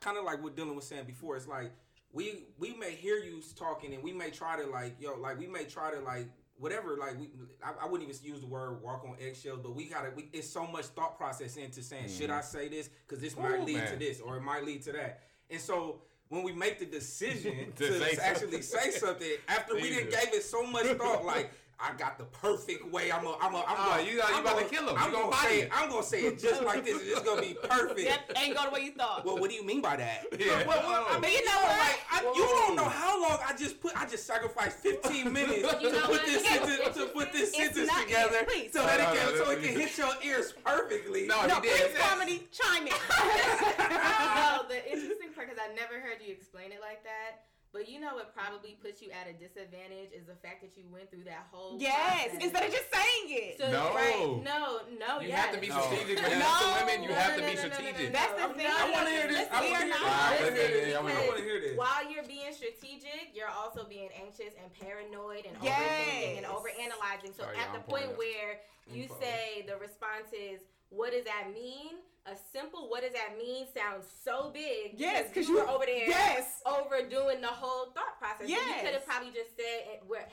[0.00, 1.36] kind of like what Dylan was saying before.
[1.36, 1.72] It's like
[2.12, 5.46] we we may hear you talking and we may try to like yo like we
[5.46, 7.28] may try to like whatever like we
[7.62, 10.48] I, I wouldn't even use the word walk on eggshells but we gotta we, it's
[10.48, 12.90] so much thought process into saying should I say this?
[13.06, 15.22] Because this might Ooh, lead to this or it might lead to that.
[15.50, 19.90] And so when we make the decision To to, say actually say something after we
[19.90, 21.52] gave it so much thought like
[21.86, 24.40] I got the perfect way I'm a, I'm a, I'm Oh, gonna, you- you I'm
[24.40, 24.96] about to gonna- kill him.
[24.98, 25.70] I'm gonna, gonna say it.
[25.70, 27.02] I'm gonna say it just like this.
[27.02, 28.00] It's gonna be perfect.
[28.00, 29.24] Yep, ain't go the way you thought.
[29.24, 30.24] Well, what do you mean by that?
[30.44, 30.66] Yeah.
[30.66, 31.78] Well, well, I mean, you know what?
[31.78, 33.96] like I, you don't know how long I just put.
[34.00, 37.86] I just sacrificed 15 minutes You to put this sentence, to put this It's sentence
[37.88, 38.72] not- together please.
[38.72, 41.26] so that it No, no, can so it can hit your ears perfectly.
[41.26, 41.92] No, no, he did.
[41.92, 42.92] please, comedy, chime in.
[42.92, 47.44] no, the interesting part because I never heard you explain it like that.
[47.74, 50.86] But you know what probably puts you at a disadvantage is the fact that you
[50.94, 52.38] went through that whole Yes, process.
[52.38, 53.58] instead of just saying it.
[53.58, 53.90] So, No.
[53.90, 55.42] right, no, no, You yes.
[55.42, 55.82] have to be No.
[55.82, 56.22] strategic.
[56.22, 56.54] When it No.
[56.54, 58.06] to women, you No, have no, to no, be no, no, no, strategic.
[58.06, 58.68] no, That's the thing.
[58.70, 59.48] no, I wanna hear this.
[59.50, 60.40] I wanna we are hear not- this.
[60.40, 61.74] Listen, okay, yeah, yeah, I wanna- hear this.
[61.76, 65.74] While you're being strategic, you're also being anxious and paranoid and Yes.
[65.74, 67.34] overthinking and overanalyzing.
[67.34, 68.18] So Sorry, at I'm the point up.
[68.22, 73.36] where you say the response is, "What does that mean?" A simple "What does that
[73.36, 74.94] mean?" sounds so big.
[74.96, 76.62] Yes, because you you- were over there Yes.
[76.64, 78.46] overdoing the whole thought process.
[78.48, 80.26] So you could have probably just said it where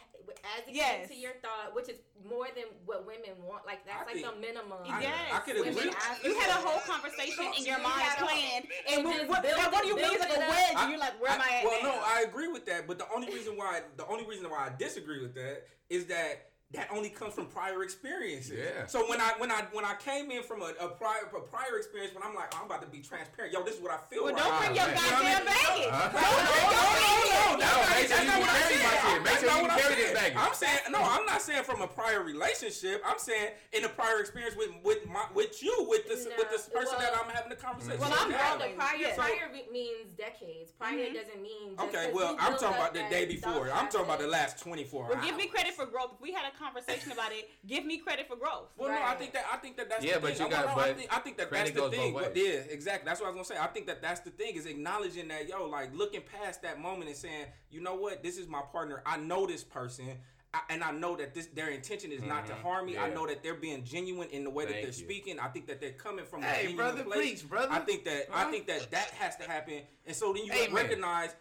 [0.55, 0.99] as it Yes.
[0.99, 3.65] came to your thought, which is more than what women want.
[3.65, 4.79] Like that's I like think- the minimum.
[4.87, 5.33] I, Yes.
[5.33, 5.91] I could Women agree.
[6.23, 9.41] You had a whole conversation in your mind had a- planned, and and what, what,
[9.43, 10.75] build now what do you mean like a wedge?
[10.75, 11.89] I- and you're like, where am I at well, now?
[11.95, 14.69] no, I agree with that, but the only reason why the only reason why I
[14.77, 18.57] disagree with that is that that only comes from prior experiences.
[18.57, 18.85] Yeah.
[18.87, 21.77] So when I when I when I came in from a, a prior a prior
[21.77, 23.53] experience, when I'm like, I'm about to be transparent.
[23.53, 24.23] Yo, this is what I feel.
[24.23, 24.59] well, right don't now.
[24.59, 24.95] bring your man.
[24.95, 25.53] You know I goddamn mean?
[25.53, 25.91] baggage.
[25.91, 26.09] Uh-huh.
[26.11, 28.09] Don't bring No, your no, no, baggage.
[28.09, 29.21] no, that's not- make sure that's you not what I'm carry my saying.
[29.21, 30.15] Make That's sure not you what I'm carry this saying.
[30.15, 30.37] baggage.
[30.41, 30.99] I'm saying no.
[31.01, 33.01] I'm not saying from a prior relationship.
[33.05, 36.49] I'm saying in a prior experience with with my with you with this No, with
[36.51, 37.99] this person well- that I'm having a conversation.
[37.99, 38.55] Well, with I'm now.
[38.57, 38.71] growing.
[38.71, 39.15] The prior, Yeah.
[39.15, 40.71] prior means decades.
[40.71, 41.13] Prior Mhm.
[41.19, 41.75] doesn't mean.
[41.75, 43.71] Just Okay, 'cause well, I'm talking about the day before.
[43.71, 45.25] I'm talking about the last 24 Well, hours.
[45.25, 46.11] give me credit for growth.
[46.15, 48.69] If we had a conversation about it, give me credit for growth.
[48.77, 50.39] Well, no, I think that I think that that's Yeah, the but thing.
[50.41, 52.13] you I- got- I, but think, I think that that's the thing.
[52.13, 53.07] But yeah, exactly.
[53.07, 53.63] That's what I was gonna say.
[53.63, 57.07] I think that that's the thing is acknowledging that yo, like looking past that moment
[57.09, 59.01] and saying, you know what, this is my partner.
[59.05, 60.17] I know this person.
[60.53, 62.61] I, and I know that this their intention is not to Mhm.
[62.61, 62.97] harm me.
[62.97, 64.91] I know that they're being genuine in the way that they're you.
[64.91, 65.39] speaking.
[65.39, 67.17] I think that they're coming from a Hey, genuine brother, place.
[67.41, 67.71] preach, brother.
[67.71, 68.47] I think that Huh?
[68.47, 69.81] I think that that has to happen.
[70.05, 70.73] And so then you Amen.
[70.73, 71.33] recognize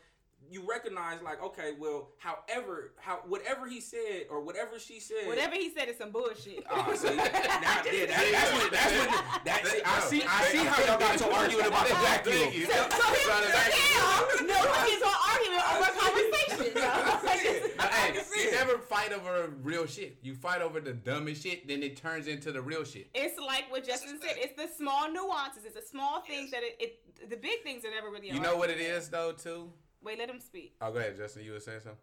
[0.50, 5.54] you recognize like okay, well, however, how whatever he said or whatever she said, Whatever
[5.54, 6.64] he said is some bullshit.
[6.68, 10.84] Oh, see, now, yeah, that, that's what that's what that, I see I see how
[10.84, 12.52] y'all got to arguing about the Thank vacuum.
[12.52, 12.66] you.
[12.66, 14.26] So, so Trying to here's back you up.
[14.46, 14.58] no,
[14.90, 16.74] it's an argument over a conversation.
[17.76, 20.18] But hey, you never fight over real shit.
[20.22, 23.08] You fight over the dumbest shit, then it turns into the real shit.
[23.14, 24.36] It's like what Justin said.
[24.36, 25.64] It's the small nuances.
[25.64, 28.30] It's the small things that it, it the big things are never really.
[28.30, 29.70] You know what it is though, too.
[30.02, 30.76] Wait, let him speak.
[30.80, 31.44] Oh, go ahead, Justin.
[31.44, 32.00] You were saying something.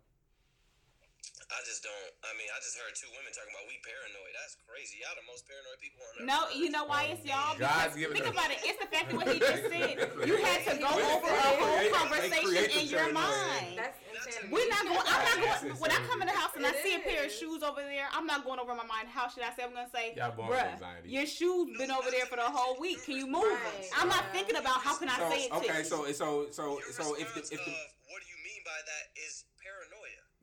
[1.52, 2.12] I just don't.
[2.28, 4.32] I mean, I just heard two women talking about we paranoid.
[4.36, 5.00] That's crazy.
[5.04, 6.28] Y'all the most paranoid people on earth.
[6.28, 7.56] No, you know why it's oh, y'all?
[7.56, 8.60] God's Because given think us- about it.
[8.68, 9.96] It's the fact that what he just said.
[10.28, 13.80] You had to go over a whole conversation in your mind.
[13.80, 14.52] That's insanity.
[14.52, 15.04] We're not going.
[15.08, 15.80] I'm not That's going.
[15.80, 18.08] When I come in the house and I see a pair of shoes over there,
[18.12, 19.08] I'm not going over my mind.
[19.10, 19.64] How should I say?
[19.64, 21.10] I'm gonna say, Y'all born with bruh, anxiety.
[21.10, 23.04] your shoes been over there for the whole week.
[23.08, 23.74] Can you move them?
[23.98, 27.16] I'm not thinking about how can I say it to okay, so so so so
[27.16, 27.74] if the if the
[28.12, 29.47] what do you mean by that is paranoia.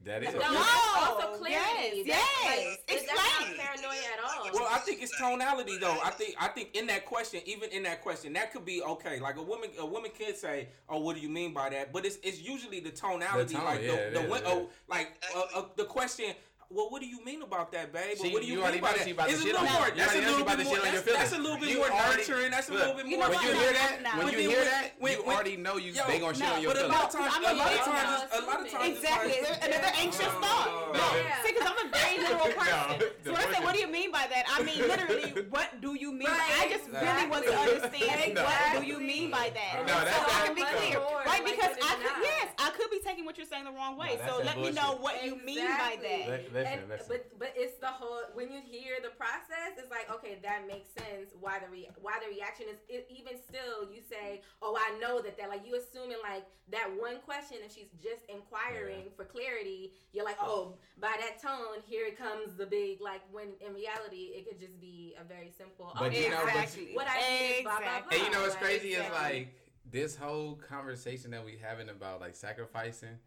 [0.05, 0.35] That is.
[0.35, 0.53] No, a- No.
[0.53, 2.03] that's also clarity.
[2.05, 2.79] Yes, That's, yes.
[2.89, 4.51] like, that's not paranoia at all.
[4.53, 5.99] Well, I think it's tonality though.
[6.05, 9.19] I think I think in that question, even in that question, that could be okay.
[9.21, 12.05] Like a woman, a woman could say, "Oh, what do you mean by that?" But
[12.05, 14.47] it's it's usually the tonality, The tone, like yeah, the, it the is, one- it
[14.49, 16.35] oh, like uh, uh, the question.
[16.71, 18.17] Well, what do you mean about that, babe?
[18.19, 19.11] Or She- what do you, you mean by know that?
[19.11, 19.91] about to It's a little more.
[19.95, 20.75] That's a already know she little bit more.
[20.75, 22.51] shit on your That's, that's a little bit You more already- nurturing.
[22.51, 23.29] That's a little bit You more.
[23.29, 23.45] know when what?
[23.47, 24.11] you No, hear that, no.
[24.11, 26.43] when When- you hear that, when- you when- already know you Yo, they gonna shit
[26.49, 28.61] no, on your But a lot of times, a a lot of times, a lot
[28.65, 29.39] of times, Exactly.
[29.63, 30.69] another anxious thought.
[30.93, 30.99] no.
[30.99, 31.07] No,
[31.45, 33.13] see, because I'm a very literal person.
[33.25, 34.45] So when I say, what do you mean by that?
[34.51, 36.29] I mean literally, what do you mean?
[36.29, 39.87] I just really want to understand what do you mean by that.
[39.87, 41.45] So I can be clear, right?
[41.45, 44.19] Because I could, yes, I could be taking what you're saying the wrong way.
[44.27, 46.54] So let me know what you mean by that.
[46.55, 46.63] Exactly.
[46.63, 47.07] Li- listen, And- listen.
[47.09, 50.89] But but it's the whole when you hear the process, it's like okay, that makes
[50.91, 51.35] sense.
[51.41, 55.21] Why the re- why the reaction is it, even still you say, oh, I know
[55.21, 59.93] that that like you assuming like that one question if she's just inquiring for clarity,
[60.13, 64.33] you're like, oh, by that tone, here it comes the big like when in reality
[64.35, 65.93] it could just be a very simple.
[65.99, 66.91] But okay, you know, exactly.
[66.95, 68.17] what I need is blah blah blah.
[68.19, 69.39] And you know what's Like, crazy is exactly.
[69.39, 69.49] like
[69.91, 73.19] this whole conversation that we having about like sacrificing.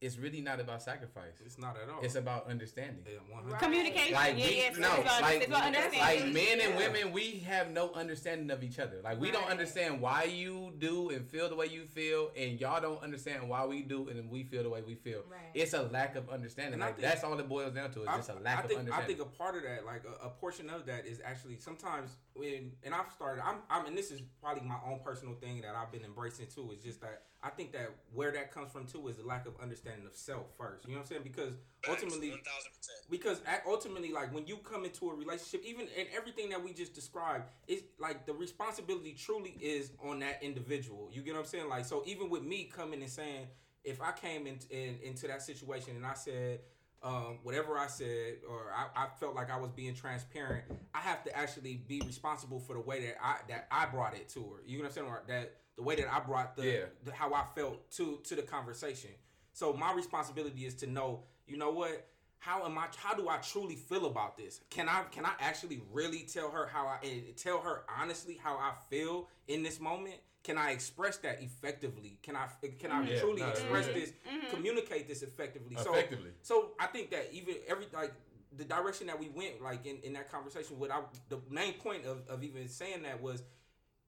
[0.00, 1.42] It's really not about sacrifice.
[1.44, 2.00] It's not at all.
[2.00, 3.04] It's about understanding.
[3.06, 3.60] Yeah, Right.
[3.60, 4.14] Communication.
[4.14, 7.40] Like yeah, we, yeah, it's no, about, like, it's about like men and women, we
[7.46, 9.00] have no understanding of each other.
[9.04, 12.80] Like we don't understand why you do and feel the way you feel, and y'all
[12.80, 15.22] don't understand why we do and we feel the way we feel.
[15.30, 15.40] Right.
[15.52, 16.74] It's a lack of understanding.
[16.74, 18.00] And Like think- that's all it boils down to.
[18.00, 19.04] It's I- just a lack I think, of understanding.
[19.04, 22.16] I think a part of that, like a, a portion of that, is actually sometimes
[22.32, 25.74] when, and I've started, I'm, I'm, and this is probably my own personal thing that
[25.74, 26.70] I've been embracing too.
[26.72, 29.54] Is just that I think that where that comes from too is the lack of
[29.62, 30.84] understanding of self first.
[30.86, 31.22] You know what I'm saying?
[31.24, 31.54] Because
[31.88, 33.10] ultimately, one thousand percent.
[33.10, 36.94] because ultimately, like when you come into a relationship, even in everything that we just
[36.94, 41.08] described, it's like the responsibility truly is on that individual.
[41.12, 41.68] You get what I'm saying?
[41.68, 43.46] Like, so even with me coming and saying,
[43.84, 46.60] if I came in, in into that situation and I said,
[47.02, 51.24] um, whatever I said, or I, I felt like I was being transparent, I have
[51.24, 54.62] to actually be responsible for the way that I that I brought it to her.
[54.66, 55.06] You know what I'm saying?
[55.06, 56.84] Or that the way that I brought the, Yeah.
[57.04, 59.10] the how I felt to to the conversation.
[59.52, 62.06] So my responsibility is to know, you know what?
[62.38, 62.86] How am I?
[62.96, 64.60] How do I truly feel about this?
[64.70, 68.72] Can I can I actually really tell her how I tell her honestly how I
[68.88, 70.16] feel in this moment?
[70.42, 72.18] Can I express that effectively?
[72.22, 72.46] Can I
[72.78, 73.12] can I mm-hmm.
[73.12, 73.94] Yeah, truly no, that's express real.
[73.94, 74.36] this, mm-hmm.
[74.38, 74.54] Mm-hmm.
[74.56, 75.76] communicate this effectively?
[75.76, 76.30] So Effectively.
[76.42, 78.12] so I think that even every like
[78.56, 82.06] the direction that we went like in, in that conversation, what I the main point
[82.06, 83.42] of, of even saying that was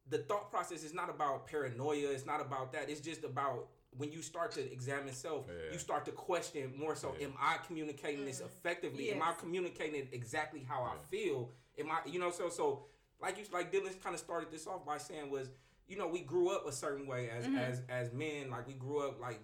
[0.09, 2.11] the thought process is not about paranoia.
[2.11, 2.89] It's not about that.
[2.89, 5.73] It's just about when you start to examine self, Yeah.
[5.73, 7.27] you start to question more so: Yeah.
[7.27, 9.11] Am I communicating this effectively?
[9.13, 11.51] Am I communicating it exactly how I feel?
[11.79, 12.87] Am I, you know, so so
[13.21, 15.49] like you like Dylan kind of started this off by saying was,
[15.93, 18.51] you know, we grew up a certain way as as as men.
[18.51, 19.41] Like we grew up like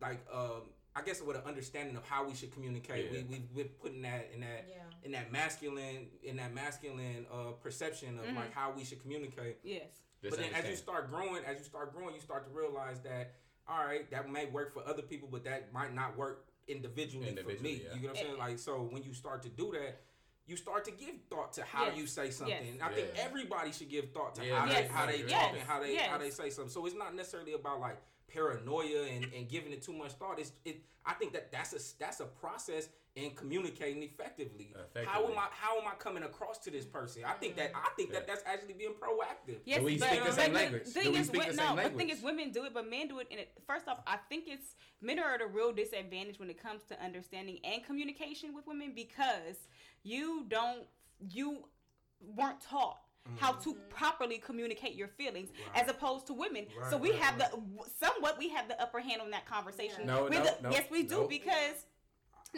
[0.00, 0.62] like um
[0.94, 3.06] I guess with an understanding of how we should communicate.
[3.10, 3.22] Yeah.
[3.30, 4.82] We we we're putting that in that Yeah.
[5.02, 9.58] in that masculine in that masculine uh perception of like how we should communicate.
[9.64, 9.82] Yes.
[10.22, 13.00] Just but then as you start growing, as you start growing, you start to realize
[13.00, 13.32] that
[13.68, 17.62] all right, that may work for other people, but that might not work individually, for
[17.62, 17.82] me.
[17.84, 17.94] yeah.
[17.96, 18.38] You know what I'm saying?
[18.38, 20.00] Like so, when you start to do that,
[20.46, 21.96] you start to give thought to how Yes.
[21.96, 22.56] you say something.
[22.64, 22.72] Yes.
[22.74, 23.22] And I think Yeah.
[23.22, 24.82] every should give thought to Yeah, how Yes.
[24.82, 25.30] they how they Yes.
[25.30, 26.72] talk and how they how they say something.
[26.72, 30.38] So it's not necessarily about like paranoia and, and giving it too much thought.
[30.38, 30.82] It's it.
[31.04, 34.72] I think that that's a that's a process in communicating effectively.
[35.04, 37.24] How am I how am I coming across to this person?
[37.24, 39.60] I think that I think that that's actually being proactive.
[39.64, 40.82] Yes, Do we but, speak the but same the language?
[40.86, 42.72] Thing Do we is, speak wo- the no, same the thing is, women do it,
[42.72, 43.26] but men do it.
[43.30, 43.52] In it.
[43.66, 47.00] First off, I think it's men are at a real disadvantage when it comes to
[47.02, 49.68] understanding and communication with women because
[50.02, 50.84] you don't
[51.30, 51.64] you
[52.20, 52.98] weren't taught.
[53.36, 53.88] How to mm-hmm.
[53.88, 56.66] properly communicate your feelings, as opposed to women.
[56.90, 57.52] so we right, have right.
[57.52, 57.60] the
[58.04, 60.04] somewhat we have the upper hand on that conversation.
[60.04, 61.28] No, We're no, the- no, yes, we do no.
[61.28, 61.86] because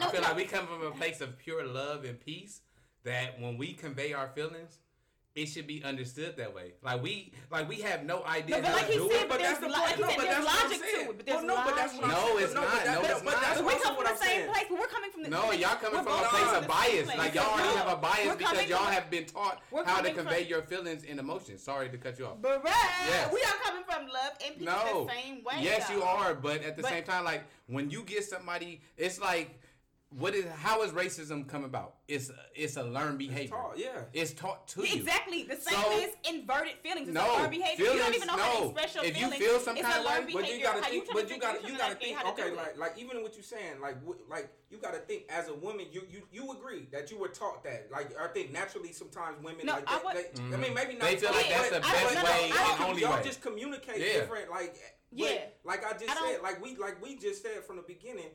[0.01, 2.63] I feel like we come from a place of pure love and peace
[3.05, 4.79] that when we convey our feelings,
[5.35, 6.75] it should be understood that way.
[6.83, 9.23] Like we, like we have no idea No, but how like to he do said,
[9.23, 9.29] it.
[9.29, 9.99] but there's the lo- point.
[9.99, 11.75] No, said but there's that's what I'm logic to it, but there's Well, no, but
[11.77, 12.39] that's what I'm No, saying.
[12.45, 12.85] it's No, but not.
[12.85, 13.41] that- No, but- it's but not.
[13.43, 15.51] that's But we also come from the same place, but we're coming from the No,
[15.51, 17.05] y'all coming from a place of from the same bias.
[17.07, 17.19] place.
[17.19, 20.43] Like y'all already No, have a bias because y'all have been taught how to convey
[20.47, 21.63] from- your feelings and emotions.
[21.65, 22.39] Sorry to cut you off.
[22.41, 23.33] But right, Yes.
[23.35, 25.07] we are coming from love and peace No.
[25.07, 25.57] the same way.
[25.61, 29.51] Yes, you are, but at the same time, like when you get somebody, it's like,
[30.17, 30.45] what is?
[30.59, 31.95] How is racism come about?
[32.07, 33.49] It's it's a learned behavior.
[33.57, 34.03] taught, yeah.
[34.13, 34.95] It's taught to you.
[34.97, 35.43] Exactly.
[35.45, 37.09] The same So- is inverted feelings.
[37.09, 37.85] It's No, a learned behavior.
[37.85, 38.71] you don't feelings- even know how to no.
[38.71, 39.43] express your If you feelings.
[39.45, 41.05] feel some it's kind of way- learned But you gotta how think.
[41.07, 41.67] trying But you gotta.
[41.69, 42.27] You gotta out, think.
[42.29, 45.55] Okay, like like even what you're saying, like w- like you gotta think as a
[45.55, 45.87] woman.
[45.91, 47.89] You you you agree that you were taught that.
[47.91, 50.75] Like I think naturally sometimes women No, like I they, would- they, I mean mm-hmm.
[50.75, 51.11] maybe not.
[51.11, 53.03] They feel like that's but- the I best don't- no, no, way don't- and only
[53.03, 54.51] y'all just communicate different.
[54.51, 54.77] Like
[55.11, 55.47] Yeah.
[55.65, 58.31] like I just said, like we like we just said from the beginning.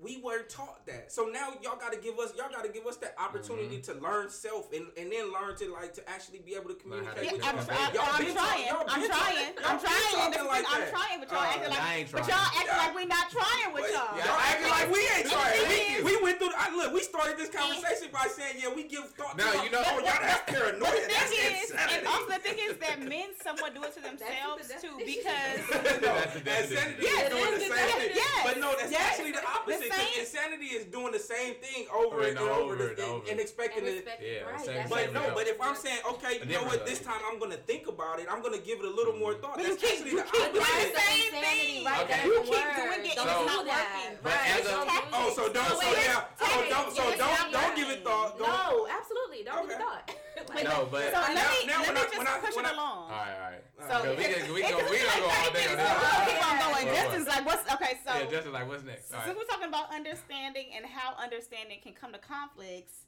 [0.00, 2.86] We weren't taught that, so now y'all got to give us y'all got to give
[2.86, 6.54] us that opportunity to learn self and, and then learn to like to actually be
[6.54, 7.42] able to Learn how to communicate.
[7.42, 7.98] Yeah, with I'm, y'all.
[7.98, 8.70] try, Y'all I'm trying.
[8.70, 9.10] talk- I'm trying.
[9.10, 9.98] talk- y'all I'm trying.
[9.98, 12.38] talking That's the like I'm trying, but y'all Uh, acting like, I ain't but y'all
[12.46, 12.78] acting Yeah.
[12.78, 14.14] like we not trying with y'all.
[14.14, 15.66] Yeah, Y'all acting like we ain't trying.
[15.66, 16.54] We, we went through.
[16.54, 19.70] I, look, we started this conversation by saying, "Yeah, we give thought." No, to you
[19.74, 20.78] know- y'all, that's paranoia.
[20.78, 24.00] But the thing is, and also the thing is that men somewhat do it to
[24.00, 25.58] themselves too, because
[26.06, 26.86] no, That's the definition.
[26.86, 28.14] insanity Yes, is doing the it is the same thing.
[28.14, 28.46] definition.
[28.46, 29.87] But no, that's actually the opposite.
[29.90, 32.98] 'Cause same- insanity is doing the same thing over and, And over, over the- and
[32.98, 33.30] and, over.
[33.30, 33.94] and expecting And it.
[34.04, 35.34] respect, Yeah, right, same- that's But same no, result.
[35.38, 38.20] but if I'm saying, okay, you know different what, this time I'm gonna think about
[38.20, 38.26] it.
[38.30, 39.20] I'm gonna give it a little mm-hmm.
[39.22, 39.56] more thought.
[39.56, 40.94] But That's you keep- actually you the keep doing opposite.
[40.94, 41.84] the same thing.
[41.84, 42.00] right?
[42.04, 42.20] Okay.
[42.24, 44.18] You keep doing it, Don't and it's do not working.
[44.22, 44.50] But Right.
[44.50, 45.68] as a- Don't do Oh, so don't.
[45.68, 46.24] No, So yeah.
[46.40, 46.94] Oh, so don't.
[46.96, 47.52] So don't.
[47.52, 48.04] Don't give it working.
[48.04, 48.38] thought.
[48.38, 49.42] No, absolutely.
[49.44, 49.82] Don't give Okay.
[49.82, 50.10] it thought.
[50.54, 52.56] Like, No, but So let Now- me now let me I- just when I- push
[52.56, 52.98] it I- along.
[52.98, 53.64] all right, all right.
[53.88, 55.88] So So we can we It's go we just gonna go all day on this.
[55.88, 56.86] so we'll keep on going.
[56.86, 57.36] What, Justin's what?
[57.36, 57.92] like, what's okay?
[58.06, 59.12] So Yeah, Justin, like, what's next?
[59.12, 59.36] All since right.
[59.36, 63.04] we're talking about understanding and how understanding can come to conflicts,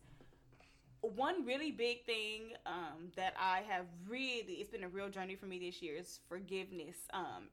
[1.01, 5.47] one really big thing um, that I have really it's been a real journey for
[5.47, 6.97] me this year is forgiveness.
[7.13, 7.49] Um,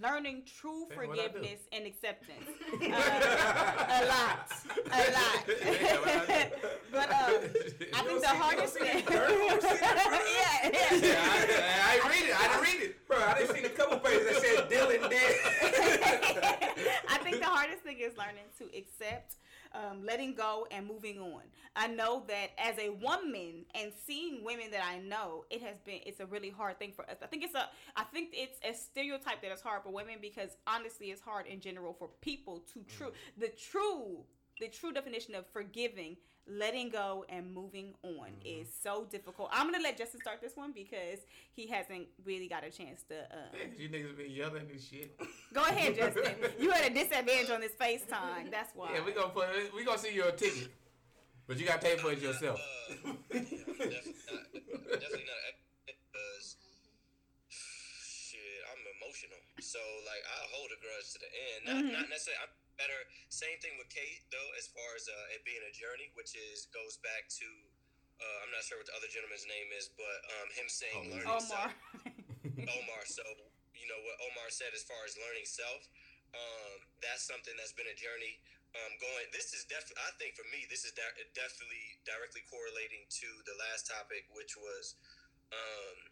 [0.00, 1.32] learning true Damn, what'd I do?
[1.34, 2.46] forgiveness and acceptance.
[2.72, 4.52] Uh, a lot,
[4.86, 5.44] a lot.
[5.48, 6.68] Yeah, what'd I do?
[6.92, 8.84] but um, I You think don't the hardest thing.
[8.86, 9.30] that bird?
[9.30, 10.20] You don't see that bird?
[10.34, 11.08] yeah, yeah.
[11.08, 12.40] Yeah, I, I, I read it.
[12.40, 13.06] I didn't read it.
[13.06, 15.34] Bro, I done seen a couple pages that said Dylan dead.
[17.08, 19.36] I think the hardest thing is learning to accept,
[19.72, 21.42] um, letting go, and moving on.
[21.76, 26.00] I know that as a woman and seeing women that I know, it has been
[26.06, 27.16] it's a really hard thing for us.
[27.22, 30.50] I think it's a I think it's a stereotype that is hard for women because
[30.66, 34.18] honestly, it's hard in general for people to true the true
[34.60, 39.48] the true definition of forgiving, letting go, and moving on is so difficult.
[39.52, 41.20] I'm gonna let Justin start this one because
[41.52, 43.20] he hasn't really got a chance to.
[43.32, 45.18] Um, You niggas been yelling and shit.
[45.52, 46.34] Go ahead, Justin.
[46.58, 48.50] You had a disadvantage on this FaceTime.
[48.50, 48.90] That's why.
[48.94, 50.68] Yeah, we gonna put we gonna see your ticket,
[51.46, 52.60] but you gotta pay for it yourself.
[53.04, 55.00] Uh, yeah, definitely not.
[55.00, 55.40] Definitely not.
[55.86, 56.56] Because
[57.48, 59.38] shit, I'm emotional.
[59.60, 61.60] So like, I hold a grudge to the end.
[61.64, 62.40] Not, not necessarily.
[62.44, 62.96] I'm better.
[63.30, 66.70] Same thing with Kate though, as far as uh, it being a journey, which is
[66.70, 67.48] goes back to
[68.22, 71.12] uh, I'm not sure what the other gentleman's name is, but um, him saying Omar.
[71.18, 71.42] learning Omar.
[71.42, 71.72] self.
[72.78, 73.02] Omar.
[73.10, 73.24] So
[73.74, 75.82] you know what Omar said as far as learning self.
[76.34, 78.38] Um, that's something that's been a journey.
[78.74, 79.30] Um, going.
[79.30, 80.02] This is definitely.
[80.02, 84.58] I think for me, this is de- definitely directly correlating to the last topic, which
[84.58, 84.98] was
[85.54, 86.10] um,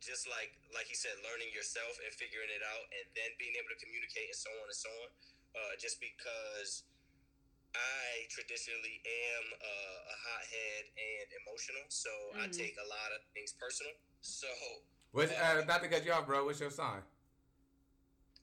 [0.00, 3.68] just like like he said, learning yourself and figuring it out, and then being able
[3.68, 5.08] to communicate and so on and so on.
[5.58, 6.86] Uh, just because
[7.74, 12.54] I traditionally am uh, a hothead and emotional, so I Mhm.
[12.54, 13.92] take a lot of things personal.
[14.22, 14.46] So
[15.10, 16.44] What's, uh, not to cut you off, bro.
[16.46, 17.02] What's your sign?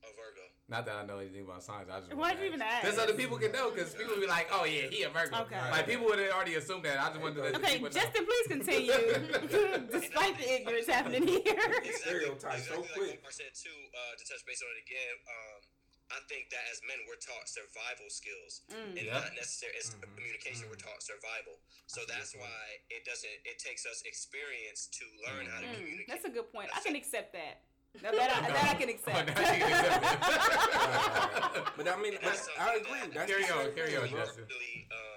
[0.06, 0.46] a Virgo.
[0.68, 1.90] Not that I know anything about signs.
[1.90, 2.86] I just Why'd you even ask?
[2.86, 5.42] Just so the people can know, because people be like, "Oh yeah, he a Virgo."
[5.50, 5.58] Okay.
[5.72, 7.00] Like people would have already assumed that.
[7.02, 7.98] I just wanted to let the Okay, people know.
[8.02, 8.94] Justin, please continue.
[9.98, 11.58] Despite the ignorance happening here.
[12.06, 13.10] Stereotypes so exactly quick.
[13.18, 13.74] Like Omar said too.
[13.98, 15.60] Uh, to touch base on it again, um,
[16.14, 18.94] I think that as men we're taught survival skills Mm.
[18.98, 19.14] and Yeah.
[19.26, 20.02] not necessarily it's Mhm.
[20.16, 20.70] communication.
[20.70, 23.38] We're taught survival, so That's that's why it doesn't.
[23.46, 26.08] It takes us experience to learn how to Mm, communicate.
[26.08, 26.70] that's a good point.
[26.74, 27.62] I can accept that.
[28.02, 29.28] Now that I, that I can Oh, accept.
[29.34, 30.20] now she can accept it.
[31.78, 33.00] But I mean, And that's but I something agree.
[33.00, 34.20] that- That's Carry on, carry on, bro.
[34.26, 34.46] Justin.
[34.48, 35.15] really um,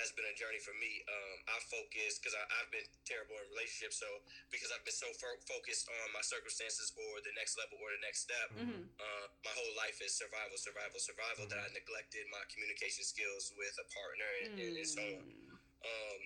[0.00, 1.04] has been a journey for me.
[1.06, 4.08] Um, I focus because I've been terrible in relationships, so
[4.48, 8.02] because I've been so fo- focused on my circumstances or the next level or the
[8.02, 8.88] next step, Mhm.
[8.98, 11.44] uh, my whole life is survival, survival, survival.
[11.46, 15.24] That I neglected my communication skills with a partner and, and, and so on.
[15.28, 15.52] Mm.
[15.84, 16.20] Um,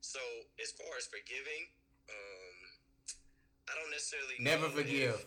[0.00, 0.20] so
[0.60, 1.68] as far as forgiving,
[2.08, 2.56] um,
[3.68, 5.18] I don't necessarily know Never if- forgive.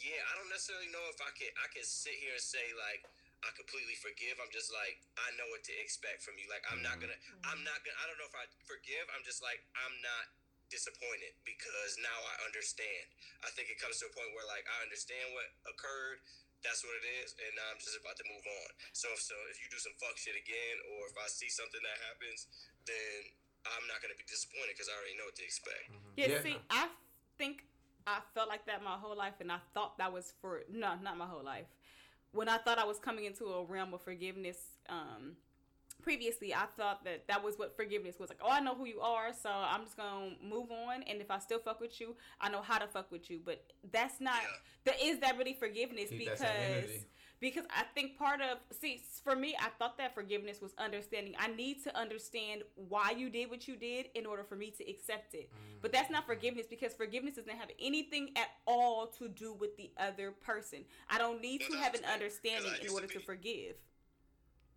[0.00, 3.04] yeah, I don't necessarily know if I can I can sit here and say like
[3.42, 4.38] I completely forgive.
[4.38, 6.46] I'm just like I know what to expect from you.
[6.46, 7.10] Like I'm not mm-hmm.
[7.10, 9.04] gonna I'm not gonna I don't know if I forgive.
[9.10, 10.30] I'm just like I'm not
[10.70, 13.04] disappointed because now I understand.
[13.44, 16.22] I think it comes to a point where like I understand what occurred.
[16.62, 18.70] That's what it is, and now I'm just about to move on.
[18.94, 21.82] So, if so if you do some fuck shit again, or if I see something
[21.82, 22.46] that happens,
[22.86, 23.34] then
[23.66, 25.90] I'm not gonna be disappointed because I already know what to expect.
[25.90, 26.14] Mm-hmm.
[26.14, 26.46] Yeah, Yeah.
[26.46, 26.86] see, I
[27.34, 27.66] think
[28.06, 31.18] I felt like that my whole life, and I thought that was for no, not
[31.18, 31.66] my whole life.
[32.32, 34.56] When I thought I was coming into a realm of forgiveness,
[34.88, 35.36] um,
[36.02, 38.40] previously I thought that that was what forgiveness was like.
[38.42, 41.02] Oh, I know who you are, so I'm just gonna move on.
[41.04, 43.40] And if I still fuck with you, I know how to fuck with you.
[43.44, 44.40] But that's not.
[44.42, 44.92] Yeah.
[44.92, 47.06] That is that really forgiveness Keep because.
[47.42, 51.34] Because I think part of see for me, I thought that forgiveness was understanding.
[51.36, 54.88] I need to understand why you did what you did in order for me to
[54.88, 55.50] accept it.
[55.82, 56.38] But that's not mm-hmm.
[56.38, 60.86] forgiveness because forgiveness doesn't have anything at all to do with the other person.
[61.10, 63.74] I don't need to have an understanding in order to forgive.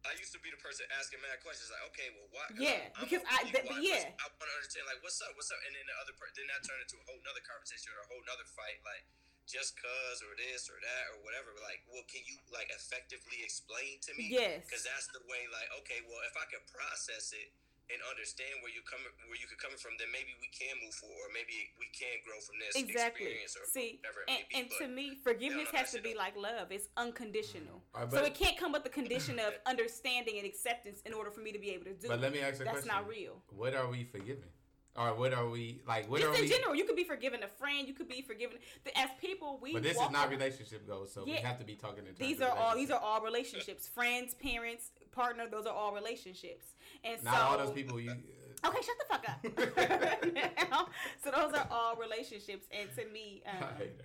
[0.01, 2.45] I used to be the person asking mad questions like, okay, well, why?
[2.53, 4.13] Yeah, I'm- I'm because I- that- why- yeah.
[4.21, 6.45] I want to understand, like, what's up, what's up, and then the other part, then
[6.53, 9.01] that turned into a whole nother conversation or a whole nother fight, like,
[9.45, 11.53] just cause or this or that or whatever.
[11.61, 14.29] Like, well, can you like effectively explain to me?
[14.29, 14.65] Yes.
[14.65, 15.45] Because that's the way.
[15.53, 17.53] Like, okay, well, if I can process it
[17.93, 20.89] and understand where you coming, where you could coming from, then maybe we can move
[20.97, 21.29] forward.
[21.29, 23.29] Or maybe we can grow from this Exactly.
[23.29, 24.53] experience or See, whatever it and, may be.
[24.57, 26.25] and but to me, forgiveness know, has to that's be it.
[26.25, 26.73] like love.
[26.73, 27.85] It's unconditional.
[28.09, 31.53] So it can't come with the condition of understanding and acceptance in order for me
[31.53, 32.25] to be able to do But it.
[32.25, 32.89] let me ask a That's question.
[32.89, 33.37] not real.
[33.53, 34.49] What are we forgiving?
[34.97, 36.09] Or what are we like?
[36.09, 36.49] What are Just in we?
[36.49, 37.85] general, you could be forgiven a friend.
[37.85, 38.57] You could be forgiven.
[38.95, 41.99] As people, we But this is not relationship goals, so we have to be talking
[41.99, 42.75] in terms These of are all.
[42.75, 43.87] These are all relationships.
[43.87, 45.47] Friends, parents, partner.
[45.51, 46.67] Those are all relationships.
[47.03, 48.15] And not so, all those people you.
[48.65, 50.89] Okay, shut the fuck up.
[51.23, 53.99] so those are all relationships, and to me, I um, hate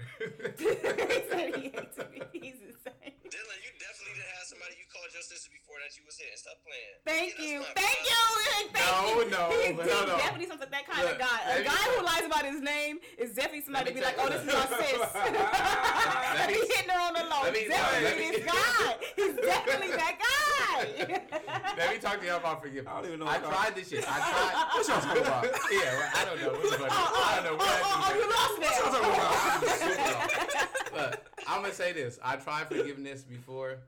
[0.58, 1.22] he her.
[1.30, 2.20] said he hates me.
[2.32, 3.14] He's insane.
[3.24, 6.34] Dylan, you definitely did have somebody you called your sister before that you was hitting.
[6.34, 6.98] Stop playing.
[7.06, 8.18] Thank Yeah, you, thank you,
[8.74, 9.30] thank No, you.
[9.30, 10.18] no, He, no, he no.
[10.18, 11.38] definitely sounds like that kind Look, of guy.
[11.54, 14.26] A guy tell- who lies about his name is definitely somebody to be like, oh,
[14.26, 14.98] this is my sis.
[16.34, 17.46] Let me- He's hitting her on the low.
[17.46, 18.98] let me- definitely let me- this guy.
[19.14, 20.82] He's definitely that guy.
[21.78, 22.90] Let me talk to y'all about forgiveness.
[22.90, 24.02] I don't even know I tried this shit.
[24.02, 24.54] I tried.
[24.74, 25.44] What y'all talking about?
[25.70, 26.50] Yeah, well, I don't know.
[26.58, 26.90] What's funny?
[26.90, 27.62] I don't know.
[27.62, 29.06] Oh, oh, oh, oh you lost talking
[30.58, 30.66] there.
[31.00, 32.18] Look, I'm gonna say this.
[32.22, 33.78] I tried forgiveness before.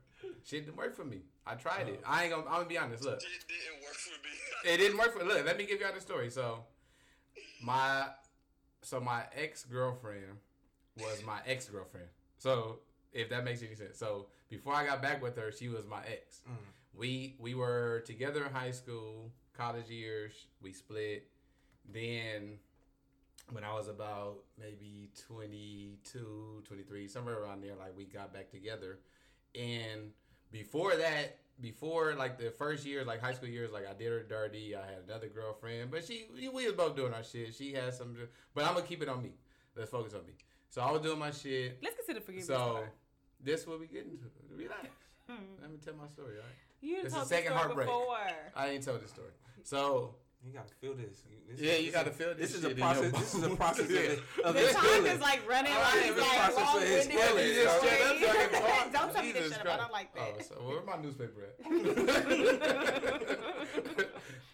[0.45, 1.21] Shit didn't work for me.
[1.45, 2.01] I tried it.
[2.05, 2.45] I ain't gonna.
[2.47, 3.03] I'm gonna be honest.
[3.03, 4.33] Look, It didn't work for me.
[4.73, 5.23] it didn't work for.
[5.25, 6.29] Look, let me give y'all the story.
[6.29, 6.59] So,
[7.61, 8.07] my,
[8.81, 10.37] so my ex girlfriend
[10.97, 12.07] was my ex girlfriend.
[12.37, 12.79] So
[13.13, 13.97] if that makes any sense.
[13.97, 16.41] So before I got back with her, she was my ex.
[16.49, 16.55] Mm.
[16.95, 20.33] We we were together in high school, college years.
[20.61, 21.27] We split.
[21.91, 22.59] Then
[23.51, 28.99] when I was about maybe 22, 23, somewhere around there, like we got back together.
[29.55, 30.11] And
[30.51, 34.23] before that, before like the first years, like high school years, like I did her
[34.23, 34.75] dirty.
[34.75, 37.53] I had another girlfriend, but she we was both doing our shit.
[37.53, 38.15] She had some,
[38.55, 39.33] but I'm gonna keep it on me.
[39.75, 40.33] Let's focus on me.
[40.69, 41.77] So I was doing my shit.
[41.83, 42.47] Let's consider forgiveness.
[42.47, 42.93] So part.
[43.43, 44.55] this what we getting to.
[44.55, 44.87] Relax.
[45.61, 46.55] Let me tell my story, all right?
[46.81, 47.87] You It's told the second heartbreak.
[47.87, 48.17] before.
[48.55, 49.31] I ain't told this story.
[49.63, 50.15] So
[50.45, 51.23] You gotta feel this.
[51.49, 53.11] This Yeah, you this gotta feel this This is shit a in your process.
[53.13, 53.99] This is a process of, Yeah.
[53.99, 56.81] it- of The time is like running All like right, he's the like process of
[56.81, 57.35] his long-winded healing.
[57.35, 58.61] with You his just shut up so I can story.
[58.71, 58.91] talk.
[58.93, 59.73] Don't tell me to Jesus shut up.
[59.73, 60.35] I don't like that.
[60.35, 61.55] Oh, so where's my newspaper at?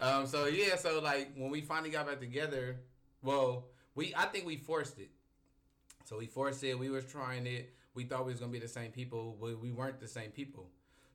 [0.00, 0.26] um.
[0.26, 0.76] So yeah.
[0.76, 2.76] So like when we finally got back together,
[3.22, 5.10] well, we I think we forced it.
[6.04, 6.78] So we forced it.
[6.78, 7.74] We was trying it.
[7.94, 10.68] We thought we was gonna be the same people, but we weren't the same people.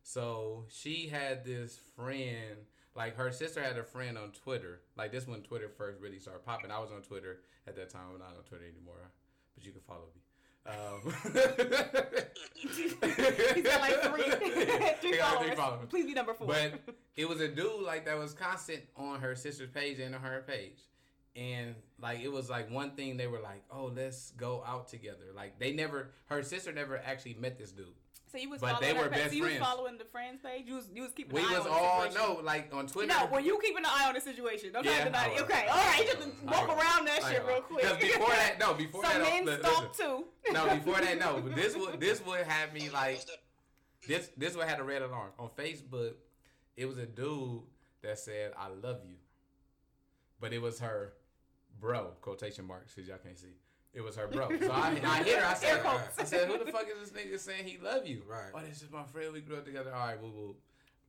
[0.03, 2.57] So she had this friend,
[2.95, 4.81] like her sister had a friend on Twitter.
[4.97, 6.71] Like this when Twitter first really started popping.
[6.71, 8.03] I was on Twitter at that time.
[8.13, 9.11] I'm not on Twitter anymore,
[9.55, 10.21] but you can follow me.
[10.67, 11.13] Um,
[12.55, 12.93] He's
[13.63, 14.23] got like three,
[15.01, 15.45] three followers.
[15.45, 15.87] three followers.
[15.89, 16.47] Please be number four.
[16.47, 16.79] But
[17.15, 20.43] it was a dude like that was constant on her sister's page and on her
[20.47, 20.79] page.
[21.35, 25.25] And like it was like one thing they were like, oh, let's go out together.
[25.35, 27.87] Like they never, her sister never actually met this dude.
[28.31, 30.65] So you was but following they were best so you was following the friends page.
[30.67, 33.07] You was you was keeping We an eye was on all no like on Twitter.
[33.07, 34.71] No, were you keeping an eye on the situation?
[34.73, 35.43] Don't Yeah, try to.
[35.43, 36.03] Okay, all right.
[36.05, 37.83] Just walk around that I shit real quick.
[37.85, 40.25] 'Cause before that, no, before Some that, men stalk too.
[40.51, 41.41] no, before that, no.
[41.41, 43.25] But this would this would have me like
[44.07, 44.29] this.
[44.37, 46.13] This would have a red alarm on Facebook.
[46.77, 47.61] It was a dude
[48.01, 49.15] that said, "I love you,"
[50.39, 51.13] but it was her
[51.79, 53.55] bro quotation marks because y'all can't see.
[53.95, 54.49] It was her bro.
[54.59, 55.45] So I, I hit her.
[55.45, 55.81] I said.
[56.19, 58.23] I said, who the fuck is this nigga saying he love you?
[58.27, 58.51] Right.
[58.53, 59.31] Oh, this is my friend.
[59.31, 59.93] We grew up together.
[59.93, 60.55] All right, woo woo.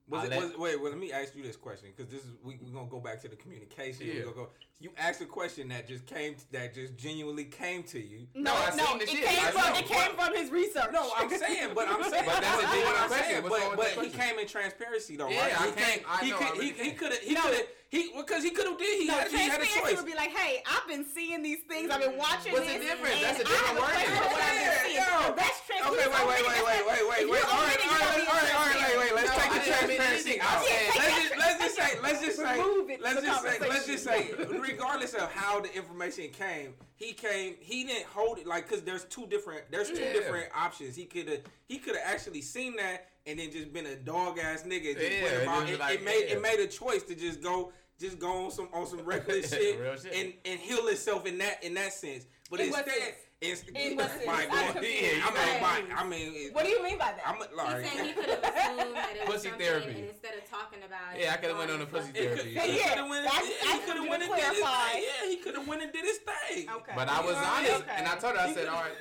[0.08, 2.22] Was I it, let- was, wait, well, let me ask you this question because this
[2.22, 4.06] is we we gonna go back to the communication.
[4.06, 4.22] Yeah.
[4.34, 4.50] Go.
[4.78, 8.28] You asked a question that just came that just genuinely came to you.
[8.34, 9.24] No, I no, seen the it shit.
[9.24, 9.78] came I from know.
[9.80, 10.90] it came from his research.
[10.92, 13.24] No, I'm saying, but I'm saying, But that's a but what I'm question.
[13.26, 15.60] saying, What's but but he came in transparency though, Yeah, right?
[15.60, 17.54] I he came- I he know, could, I he really he could have he could
[17.54, 19.96] have he because he could have did he No, had, he had a transparency choice.
[19.96, 21.90] would be like, hey, I've been seeing these things.
[21.90, 23.22] I've been watching What's the difference?
[23.22, 23.90] That's a different word.
[23.90, 24.06] wording.
[24.14, 24.96] for what I've been Yeah, seeing.
[25.02, 25.28] yo.
[25.30, 26.64] No, that's trans- Okay, you wait, wait, omitted wait, it.
[26.66, 27.40] wait, wait, wait, If wait.
[27.40, 29.14] you All right, omitted it, all right, you all right, all right, wait, wait.
[29.16, 30.40] Let's No, take I the didn't admit transparency anything.
[30.40, 30.56] out.
[30.56, 33.30] I said- Let's just let's just say let's just say Remove it let's from the
[33.30, 34.20] just say let's just say
[34.70, 39.04] regardless of how the information came, he came he didn't hold it like because there's
[39.04, 40.12] two different there's two Yeah.
[40.12, 40.96] different options.
[40.96, 44.38] He could have he could have actually seen that and then just been a dog
[44.38, 44.94] ass nigga.
[44.96, 45.68] Just Yeah, put him out.
[45.68, 46.34] It, like, it made yeah.
[46.36, 49.78] it made a choice to just go just go on some on some reckless shit,
[50.02, 50.14] shit.
[50.14, 52.26] and and heal itself in that in that sense.
[52.50, 53.16] But In what instead, sense?
[53.40, 54.24] It's In what sense?
[54.24, 55.20] by I'm going- I mean,
[55.60, 55.84] by, Right.
[55.94, 57.22] I mean, it- What do you mean by that?
[57.26, 57.50] I'm like,
[57.82, 59.90] He's saying he could have assumed that it was Pussy something, therapy.
[60.00, 62.28] and instead of talking about it, Yeah, I coulda went on a pussy for- It
[62.30, 62.50] could- therapy.
[62.50, 63.24] he Yeah, could have went.
[63.24, 65.02] that's- He could have went you and did his thing.
[65.02, 66.70] Yeah, he could have went and did his thing.
[66.70, 66.92] Okay.
[66.96, 67.92] But I was Yeah, honest, okay.
[67.96, 68.96] and I told her, I said, all right.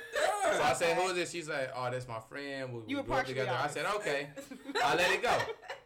[0.56, 1.30] So I said, who is this?
[1.32, 2.72] She's like, oh, that's my friend.
[2.74, 3.50] We, we You were grew up together.
[3.58, 4.28] I said, okay.
[4.84, 5.36] I let it go.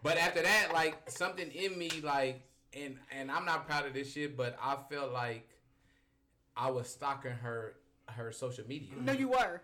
[0.03, 2.43] But after that, like something in me, like,
[2.73, 5.49] and and I'm not proud of this shit, but I felt like
[6.57, 7.75] I was stalking her
[8.13, 8.91] her social media.
[9.01, 9.63] No, you were.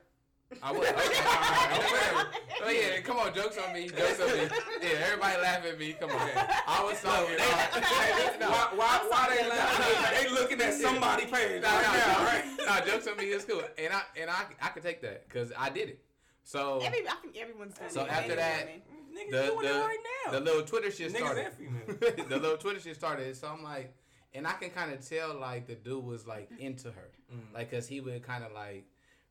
[0.62, 0.86] I was.
[0.88, 2.28] Okay, all right, whatever.
[2.64, 4.48] Oh yeah, come on, jokes on me, jokes on me.
[4.82, 5.92] Yeah, everybody laugh at me.
[5.92, 6.16] Come on,
[6.66, 7.36] I was stalking.
[7.36, 7.80] They- her.
[7.80, 8.48] hey, No.
[8.50, 10.02] why, why, why they laughing?
[10.02, 10.20] no.
[10.20, 12.44] They looking at somebody page Nah, right nah, now, nah, right?
[12.66, 15.52] Nah, jokes on me is cool, and I and I I could take that because
[15.58, 16.00] I did it.
[16.44, 18.10] So Every, I think everyone's done So it.
[18.10, 20.32] after that- Niggas the doing it the, right now.
[20.32, 22.26] the little Twitter shit Niggas started.
[22.28, 23.34] the little Twitter shit started.
[23.36, 23.94] So I'm like,
[24.36, 27.52] and I can kind of tell like the dude was like into her, Mm.
[27.54, 28.84] like because he would kind of like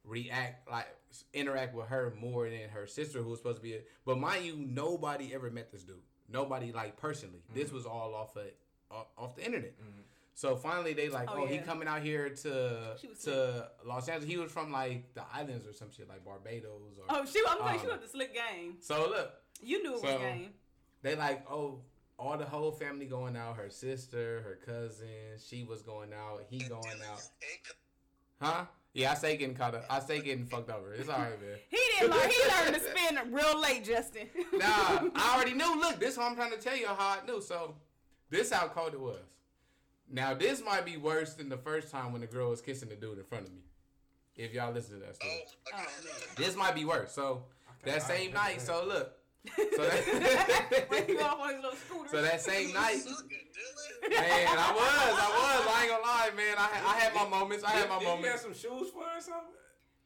[0.04, 0.88] react like
[1.34, 3.74] interact with her more than her sister who was supposed to be.
[3.76, 5.96] A, but mind you, nobody ever met this dude.
[6.30, 7.42] Nobody like personally.
[7.54, 8.44] This was all off of
[8.92, 9.80] off, off the internet.
[9.80, 10.02] Mm.
[10.38, 14.10] So finally, they like, Oh, oh, he coming out here to She was to Los
[14.10, 14.30] Angeles.
[14.30, 17.06] He was from like the islands or some shit, like Barbados or.
[17.10, 17.42] Oh, she.
[17.48, 18.76] I'm like, she Um, was the slick game.
[18.82, 19.32] So look,
[19.62, 20.50] You knew it so- was game.
[21.04, 21.80] they like, oh,
[22.18, 23.58] all the whole family going out.
[23.58, 25.08] Her sister, her cousin,
[25.46, 26.44] she was going out.
[26.50, 27.22] He going out.
[28.42, 28.66] Huh?
[28.94, 29.86] Yeah, I say getting caught up.
[29.90, 30.94] I say getting fucked over.
[30.94, 31.58] It's all right, man.
[31.70, 32.30] He didn't learn.
[32.30, 34.30] He learned to spin real late, Justin.
[34.54, 35.80] Nah, I already knew.
[35.80, 37.42] Look, this is what I'm trying to tell you how I knew.
[37.42, 37.76] So,
[38.30, 39.20] this how cold it was.
[40.10, 42.96] Now, this might be worse than the first time when the girl was kissing the
[42.96, 43.64] dude in front of me.
[44.38, 45.34] If y'all listen to that story.
[45.34, 45.88] Oh, oh man.
[46.38, 47.12] This might be worse.
[47.12, 47.44] So,
[47.84, 49.12] that same night, so look.
[49.58, 52.10] When that- he go off on his little scooter.
[52.10, 55.68] So that same night, man, I was, I was.
[55.68, 56.56] I ain't gonna lie, man.
[56.58, 57.64] I, had- I had my moments.
[57.64, 59.54] I had my Did you have some shoes for or something?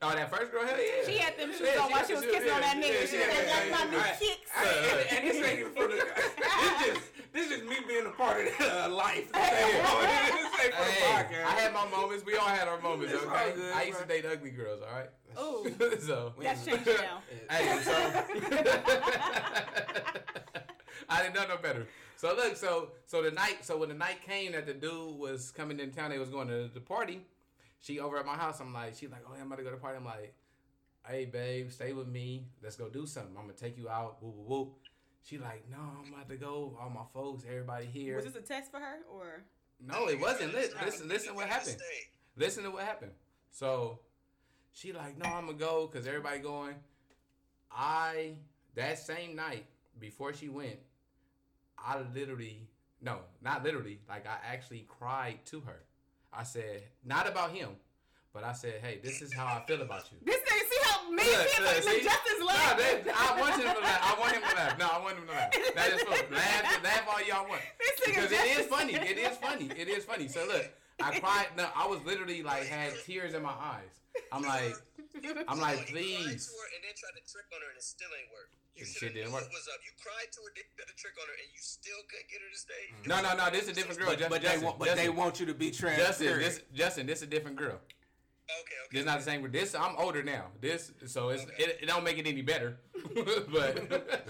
[0.02, 1.06] Oh, that first girl, hell yeah.
[1.06, 2.88] She had them shoes Yeah, on she while she was shoes, kissing on that nigga.
[2.88, 4.00] yeah, She she said, had "That's that, my yeah.
[4.00, 5.96] new kicks." And, and this ain't even for the.
[5.96, 9.30] this just this just me being a part of uh, life.
[9.34, 10.08] this ain't for the
[10.60, 11.46] Hey, podcast.
[11.46, 12.26] I had my moments.
[12.26, 13.52] We all had our moments, okay?
[13.56, 15.10] good, I used to date ugly girls, all right?
[15.38, 15.68] Oh,
[16.00, 17.22] so, that's changed now.
[17.50, 17.92] hey, so
[21.10, 21.88] I didn't know no better.
[22.16, 25.52] So look, so so the night, so when the night came that the dude was
[25.52, 27.22] coming in town, they was going to the party.
[27.80, 28.60] She over at my house.
[28.60, 29.98] I'm like, she's like, oh, yeah, I'm about to go to the party.
[29.98, 30.34] I'm like,
[31.08, 32.48] hey babe, stay with me.
[32.62, 33.36] Let's go do something.
[33.38, 34.22] I'm gonna take you out.
[34.22, 34.74] Whoop whoop whoop.
[35.24, 36.78] She like, no, I'm about to go.
[36.82, 38.16] All my folks, everybody here.
[38.16, 39.44] Was this a test for her or?
[39.86, 40.54] no, it wasn't.
[40.54, 41.78] Listen, listen, listen what happened.
[42.36, 43.12] Listen to what happened.
[43.52, 44.00] So
[44.72, 46.76] she like, no, I'm gonna go because everybody going.
[47.72, 48.34] I
[48.76, 49.66] that same night
[50.00, 50.78] before she went,
[51.78, 52.68] I literally
[53.02, 55.84] no, not literally, like I actually cried to her.
[56.34, 57.70] I said, not about him,
[58.34, 60.18] but I said, hey, this is how I feel about you.
[60.24, 62.04] This thing, see how me Look, and look, see?
[62.04, 63.04] Justin's No, laughing.
[63.06, 64.02] that, I want him to laugh.
[64.04, 64.78] I want him to laugh.
[64.80, 65.52] No, I want him to laugh.
[65.76, 66.20] That is fun.
[66.32, 67.62] Laugh, laugh all y'all want.
[68.06, 68.94] Because it is funny.
[68.96, 69.70] It is funny.
[69.78, 70.28] It is funny.
[70.28, 70.70] So look,
[71.02, 71.48] I cried.
[71.58, 74.00] No, I was literally like had tears in my eyes.
[74.32, 74.74] I'm like,
[75.48, 76.48] I'm So like, you cried please.
[76.48, 78.50] to her and then tried to trick on her and it still ain't work.
[78.76, 79.44] You Shit should didn't work.
[79.44, 79.80] what was up.
[79.84, 82.40] You cried to her, then tried to trick on her, and you still couldn't get
[82.40, 82.84] her to stay.
[83.04, 83.52] No, no, no.
[83.52, 84.08] This is a different girl.
[84.16, 86.00] But, Just, but they Justin, want, but Justin, they want you to be trans.
[86.00, 86.64] Justin, transparent.
[86.72, 87.76] this, Justin, this is a different girl.
[88.62, 88.98] Okay, okay.
[88.98, 89.42] This not the same.
[89.42, 90.46] With this I'm older now.
[90.60, 92.78] This so it's it, it don't make it any better.
[93.16, 93.78] but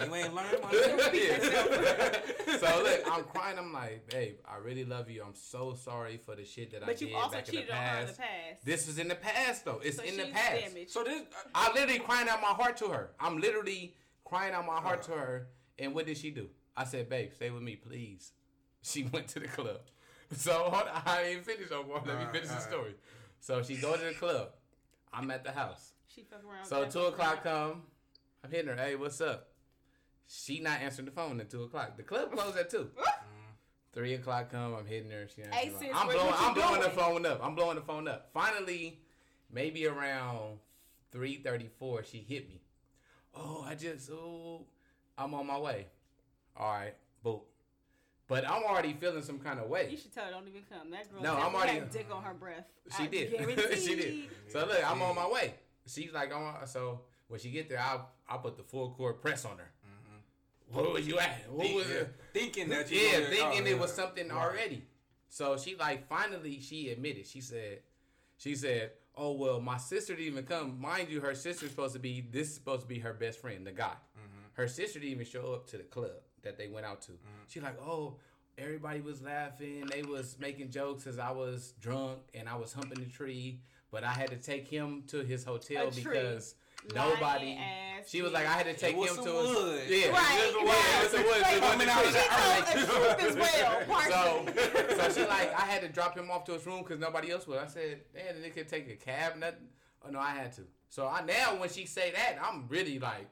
[0.06, 0.72] you ain't learned my
[1.14, 2.58] yeah.
[2.58, 3.58] so look, I'm crying.
[3.58, 5.24] I'm like, babe, I really love you.
[5.26, 7.62] I'm so sorry for the shit that I But did you also back in the
[7.62, 8.20] cheated on her in the past.
[8.20, 8.66] past.
[8.66, 9.80] This was in the past though.
[9.84, 10.62] It's so in the past.
[10.66, 10.92] damaged.
[10.92, 13.12] So this, uh, I literally crying out my heart to her.
[13.20, 13.96] I'm literally
[14.26, 15.48] crying out my heart to her.
[15.78, 16.50] And what did she do?
[16.76, 18.34] I said, babe, stay with me, please.
[18.82, 19.80] She went to the club.
[20.34, 21.72] So hold on, I ain't finished.
[21.72, 22.70] Oh, let me Alright, finish the alright.
[22.70, 22.96] story.
[23.40, 24.50] So she go to the club.
[25.14, 25.94] I'm at the house.
[26.08, 26.66] She fuck around.
[26.66, 27.84] So two o'clock come.
[28.44, 28.76] I'm hitting her.
[28.76, 29.48] Hey, what's up?
[30.28, 31.98] She not answering the phone at two o'clock.
[31.98, 32.90] The club closed at two.
[32.96, 33.24] Mm-hmm.
[33.94, 34.76] Three o'clock come.
[34.76, 35.28] I'm hitting her.
[35.28, 35.96] She Hey, answering the sis.
[35.96, 36.34] I'm blowing.
[36.36, 37.40] I'm blowing the phone up.
[37.44, 38.30] I'm blowing the phone up.
[38.34, 39.00] Finally,
[39.52, 40.60] maybe around
[41.12, 42.62] three thirty four, she hit me.
[43.36, 44.66] Oh, I just oh,
[45.18, 45.88] I'm on my way.
[46.56, 46.94] All right,
[47.26, 47.42] boop.
[48.30, 49.88] But I'm already feeling some kind of way.
[49.90, 50.92] You should tell her don't even come.
[50.92, 52.66] That girl No, I'm already- had dick on her breath.
[52.96, 53.30] She I did.
[53.80, 54.30] she did.
[54.48, 55.56] So look, I'm on my way.
[55.88, 59.20] She's like, on my, so when she get there, I'll I'll put the full court
[59.22, 59.72] press on her.
[60.72, 61.50] Where was you at?
[61.50, 62.16] What was yeah, it?
[62.32, 64.38] thinking that you Yeah, were- thinking it was something Right.
[64.38, 64.84] already.
[65.30, 67.26] So she like finally she admitted.
[67.26, 67.80] She said,
[68.38, 70.80] she said, "Oh well, my sister didn't even come.
[70.80, 73.66] Mind you, her sister's supposed to be this is supposed to be her best friend,
[73.66, 73.86] the guy.
[74.18, 74.40] Mm-hmm.
[74.54, 76.12] Her sister didn't even show up to the club
[76.50, 77.12] that they went out to.
[77.14, 77.44] Mm-hmm.
[77.48, 78.16] She like, oh."
[78.62, 79.86] Everybody was laughing.
[79.90, 83.62] They was making jokes as I was drunk and I was humping the tree.
[83.90, 86.56] But I had to take him to his hotel A because
[86.94, 87.52] Lying nobody.
[87.58, 89.48] ass She was like, I had to take him some to his.
[89.56, 89.82] wood.
[89.88, 90.72] Yeah, Right, it was some wood.
[90.74, 90.94] right.
[90.94, 91.36] It was some wood.
[91.38, 92.82] It wasn't Coming out of the the tree.
[92.82, 94.46] She told the truth as well.
[95.00, 97.32] So, so she like, I had to drop him off to his room because nobody
[97.32, 97.60] else would.
[97.60, 99.70] I said, man, they could take a cab, nothing.
[100.06, 100.64] Oh no, I had to.
[100.90, 103.30] So I now when she say that, I'm really like,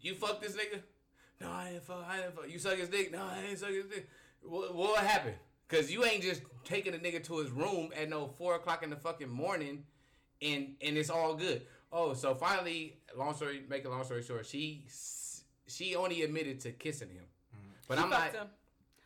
[0.00, 0.80] you fuck this nigga?
[1.42, 2.06] No, I ain't fuck.
[2.08, 2.50] I ain't fuck.
[2.50, 3.12] You suck his dick?
[3.12, 4.08] No, I ain't suck his dick.
[4.42, 5.36] What, what happened?
[5.68, 8.90] Cause you ain't just taking a nigga to his room at no four o'clock in
[8.90, 9.84] the fucking morning,
[10.42, 11.62] and and it's all good.
[11.90, 14.84] Oh, so finally, long story, make a long story short, she
[15.66, 17.24] she only admitted to kissing him,
[17.54, 17.68] mm-hmm.
[17.88, 18.46] but She I'm fucked like, him.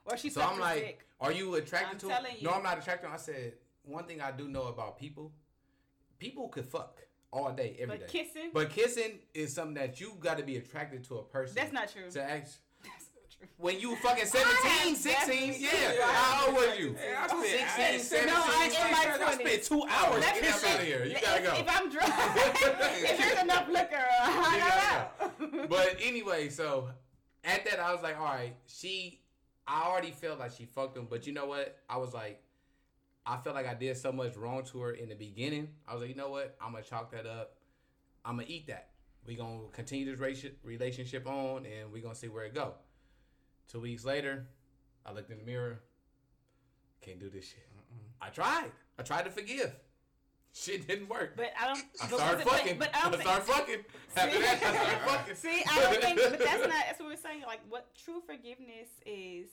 [0.07, 1.07] Or she so I'm like, dick.
[1.21, 2.37] are you attracted I'm to him?
[2.41, 2.49] you.
[2.49, 3.03] No, I'm not attracted.
[3.07, 3.15] to him.
[3.15, 3.53] I said
[3.85, 5.33] one thing I do know about people:
[6.19, 7.01] people could fuck
[7.33, 8.05] all day, every day.
[8.05, 8.51] But kissing?
[8.53, 11.55] But kissing is something that you got to be attracted to a person.
[11.57, 12.11] That's not true.
[12.11, 13.49] To act, That's not true.
[13.59, 15.69] when you fucking 17, 16, yeah.
[15.73, 16.97] Yeah, How old were you?
[16.99, 18.27] Yeah, I spent, 16, I ain't 17.
[18.27, 20.21] No, I- in my I spent two hours.
[20.23, 21.05] Let me get up say- outta here.
[21.05, 21.55] You gotta go.
[21.55, 25.67] If I'm drunk, if there's enough liquor, I don't know.
[25.69, 26.89] But anyway, so
[27.45, 29.21] at that, I was like, all right, she,
[29.67, 31.79] I already felt like she fucked him, but you know what?
[31.89, 32.41] I was like,
[33.27, 35.69] I felt like I did so much wrong to her in the beginning.
[35.87, 36.57] I was like, you know what?
[36.61, 37.57] I'm gonna chalk that up.
[38.25, 38.91] I'm gonna eat that.
[39.27, 42.75] We gonna continue this relationship on, and we gonna see where it go.
[43.69, 44.47] Two weeks later,
[45.05, 45.81] I looked in the mirror.
[47.01, 47.67] Can't do this shit.
[48.21, 48.71] I tried.
[48.99, 49.75] I tried to forgive.
[50.55, 51.35] Shit didn't work.
[51.37, 51.79] But I don't.
[52.01, 52.79] I but started was it- fucking.
[52.79, 53.85] But, but I I don't started think, fucking.
[54.17, 55.35] After that, I started fucking.
[55.35, 56.21] See, I don't think.
[56.31, 56.71] But that's not.
[56.87, 57.43] That's what we're saying.
[57.47, 59.49] Like, what true forgiveness is.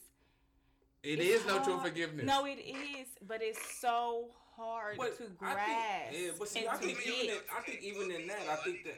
[1.03, 2.25] It it's is no true forgiveness.
[2.25, 6.11] No, it is, but it's so hard But to I grasp.
[6.11, 8.55] think, yeah, but see, and I think even in, I think even in that, I
[8.63, 8.95] think that.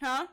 [0.00, 0.26] Huh?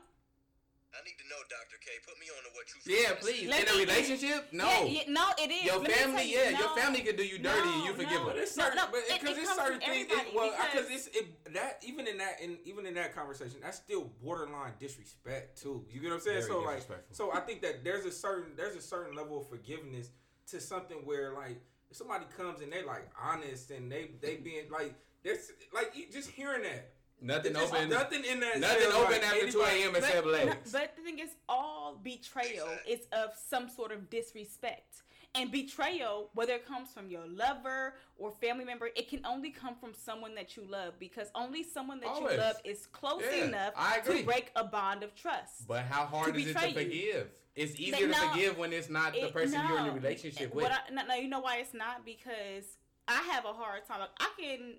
[0.90, 1.78] I need to know, Dr.
[1.78, 1.90] K.
[2.02, 2.90] Put me on to what you said.
[2.90, 3.48] Yeah, please.
[3.48, 4.66] Let in a relationship, no.
[4.66, 5.62] Yeah, yeah, no, it is.
[5.64, 6.58] Your Let family, you, yeah, no.
[6.58, 8.26] your family can do you dirty and you No, forgive no.
[8.26, 10.06] But it's certain, no, but it- because it it's certain things.
[10.06, 13.14] It, everybody well, because because- it's it, that even in that in even in that
[13.14, 15.86] conversation, that's still borderline disrespect too.
[15.90, 16.42] You get what I'm saying?
[16.46, 16.82] Very so like,
[17.12, 20.10] so I think that there's a certain there's a certain level of forgiveness
[20.50, 24.70] to something where like if somebody comes and they like honest and they they being
[24.70, 26.92] like there's like just hearing that.
[27.22, 27.90] Nothing just open.
[27.90, 28.60] Nothing in that.
[28.60, 29.94] Nothing says, open like, after 2 a.m.
[29.96, 30.72] except no, legs.
[30.72, 35.02] but the thing is, all betrayal is of some sort of disrespect.
[35.34, 39.74] And betrayal, whether it comes from your lover or family member, it can only come
[39.76, 42.32] from someone that you love because only someone that Always.
[42.32, 44.20] you love is close Yeah, enough I agree.
[44.20, 45.68] to break a bond of trust.
[45.68, 46.92] But how hard To is it to forgive?
[46.92, 47.26] you.
[47.56, 49.92] It's easier to no, forgive when it's not the It- person you're in a no.
[49.94, 50.66] relationship with.
[50.70, 52.64] I, no, no, you know why it's not because
[53.08, 54.00] I have a hard time.
[54.00, 54.74] Like, I can.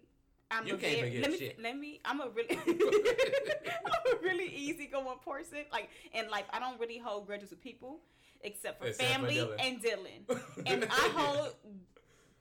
[0.50, 1.62] I'm You a can't very, let me, shit.
[1.62, 2.00] Let me.
[2.06, 2.58] I'm a really.
[2.68, 5.60] I'm a really easygoing person.
[5.72, 8.00] Like in life, I don't really hold grudges with people,
[8.42, 9.56] except for Except for family Dylan.
[9.60, 10.42] and Dylan.
[10.66, 11.56] and I hold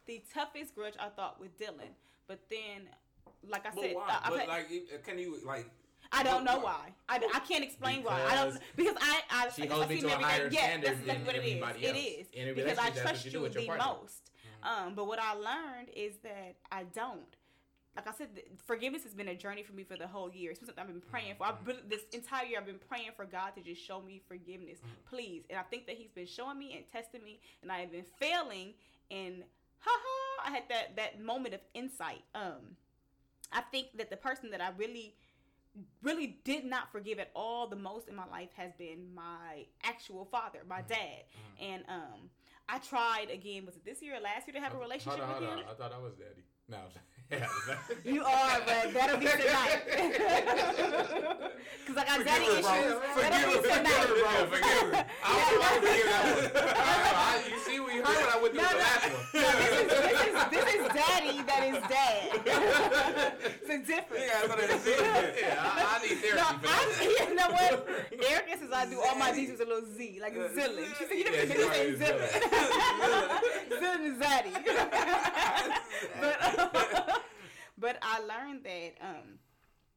[0.07, 1.91] the toughest grudge I thought with Dylan.
[2.27, 2.89] But then,
[3.49, 4.21] like I But said, why?
[4.25, 5.71] I, but had- like, can you like?
[6.13, 6.89] I don't know why.
[7.09, 8.21] I, I can't explain why.
[8.29, 10.49] I don't Because because I I, she I holds me see to a day- higher
[10.51, 11.45] yes, standard that's exactly than what it is.
[11.63, 11.99] everybody It else.
[11.99, 13.85] is In because I trust you you the partner.
[13.85, 14.31] most.
[14.63, 17.37] Um, but what I learned is that I don't.
[17.97, 18.29] Like I said,
[18.67, 20.53] forgiveness has been a journey for me for the whole year.
[20.53, 21.47] It's something I've been praying for.
[21.47, 24.79] I've been, this entire year, I've been praying for God to just show me forgiveness,
[25.09, 25.43] please.
[25.51, 28.05] And I think that He's been showing me and testing me, and I have been
[28.19, 28.75] failing.
[29.11, 29.43] And
[29.81, 32.23] ha ha, I had that that moment of insight.
[32.35, 32.77] Um,
[33.53, 35.15] I think that the person that I really
[36.03, 40.25] really did not forgive at all the most in my life has been my actual
[40.25, 41.25] father, my dad.
[41.61, 42.31] And um
[42.69, 45.35] I tried again, was it this year or last year to have a relationship hold
[45.35, 45.67] on, with hold him?
[45.71, 46.45] I thought I was daddy.
[46.69, 46.79] No,
[47.33, 47.39] I'm.
[48.05, 49.83] You are, but that'll be tonight.
[51.87, 52.71] Cause I got daddy her, bro.
[52.71, 52.95] issues.
[53.15, 53.91] Forgive That'll her, be forgive tonight.
[53.91, 54.17] her, bro.
[54.21, 55.05] Yeah, forgive her.
[55.25, 56.23] I don't know why I forgive that
[57.21, 57.51] one.
[57.51, 58.79] You see, we heard what I went through No, with the no.
[58.79, 59.25] last one.
[59.35, 62.19] No, this is this is this is daddy that is dad.
[63.59, 64.23] it's a difference.
[64.23, 64.83] Yeah, that's what it is.
[64.87, 67.29] Yeah, I, I need therapy No, for I, that.
[67.29, 67.75] you know what?
[68.31, 70.87] Erica says I do all my D's with a little Z, like Zillin.
[70.99, 72.29] She said, you Yeah, never she say Zillin.
[73.81, 74.53] Zillin is Zaddy.
[76.21, 77.00] but, um,
[77.81, 79.39] but I learned that um,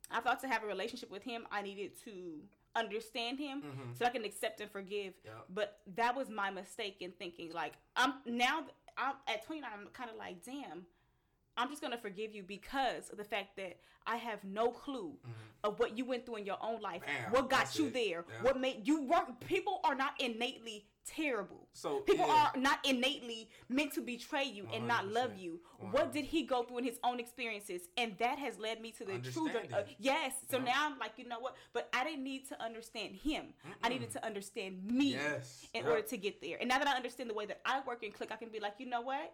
[0.10, 2.40] I thought to have a relationship with him, I needed to
[2.76, 3.64] understand him
[3.94, 5.14] so I can accept and forgive.
[5.24, 5.32] Yeah.
[5.54, 7.52] But that was my mistake in thinking.
[7.54, 8.64] Like I'm now
[8.98, 9.70] I'm at 29.
[9.72, 10.86] I'm kind of like, damn.
[11.56, 13.78] I'm just gonna forgive you because of the fact that
[14.08, 15.14] I have no clue
[15.64, 17.04] of what you went through in your own life.
[17.30, 17.94] What got you it.
[17.94, 18.26] there?
[18.42, 19.40] What made you work?
[19.48, 21.68] People are not innately terrible.
[21.74, 22.50] So, people yeah.
[22.54, 25.42] are not innately meant to betray you and not love 100%.
[25.42, 25.60] you.
[25.92, 27.82] What did he go through in his own experiences?
[27.98, 29.70] And that has led me to the true journey.
[30.00, 30.34] Yes.
[30.50, 30.64] So Yeah.
[30.66, 31.56] now I'm like, you know what?
[31.74, 33.54] But I didn't need to understand him.
[33.84, 35.68] I needed to understand me Yes.
[35.74, 35.90] in Yeah.
[35.90, 36.58] order to get there.
[36.60, 38.60] And now that I understand the way that I work and click, I can be
[38.60, 39.34] like, you know what?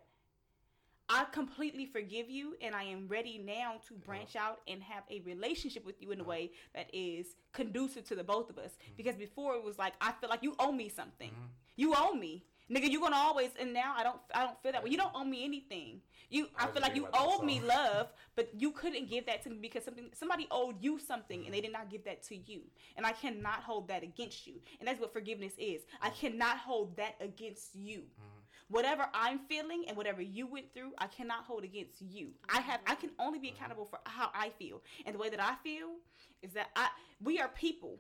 [1.10, 5.22] I completely forgive you, and I am ready now to branch out and have a
[5.22, 8.72] relationship with you in a way that is conducive to the both of us.
[8.72, 8.93] Mm-hmm.
[8.95, 11.32] Because before it was like I feel like you owe me something.
[11.76, 12.89] You owe me, nigga.
[12.89, 14.20] You gonna always, and now I don't.
[14.36, 14.91] I don't feel that way.
[14.91, 16.01] You don't owe me anything.
[16.30, 19.49] You, I I, feel like you owed me love, but you couldn't give that to
[19.49, 22.62] me because something somebody owed you something and they did not give that to you.
[22.97, 24.55] And I cannot hold that against you.
[24.80, 25.82] And that's what forgiveness is.
[26.03, 28.03] I cannot hold that against you.
[28.70, 32.30] Whatever I'm feeling and whatever you went through, I cannot hold against you.
[32.53, 34.82] I have I can only be accountable for how I feel.
[35.05, 35.89] And the way that I feel
[36.43, 36.89] is that I
[37.24, 37.97] we are people.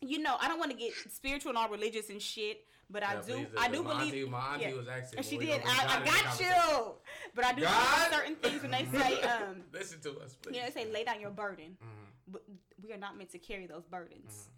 [0.00, 3.16] You know, I don't want to get spiritual and all religious and shit, but I
[3.16, 3.82] do please I do.
[3.82, 4.74] My believe auntie- my auntie yeah.
[4.74, 5.60] was asking And she did.
[5.64, 6.92] I, I God in the got you.
[7.34, 8.10] But I do God?
[8.10, 10.54] certain things when they say um Listen to us, please.
[10.56, 11.76] you know, they say lay down your burden.
[11.76, 12.32] Mm-hmm.
[12.32, 12.42] But
[12.82, 14.48] we are not meant to carry those burdens.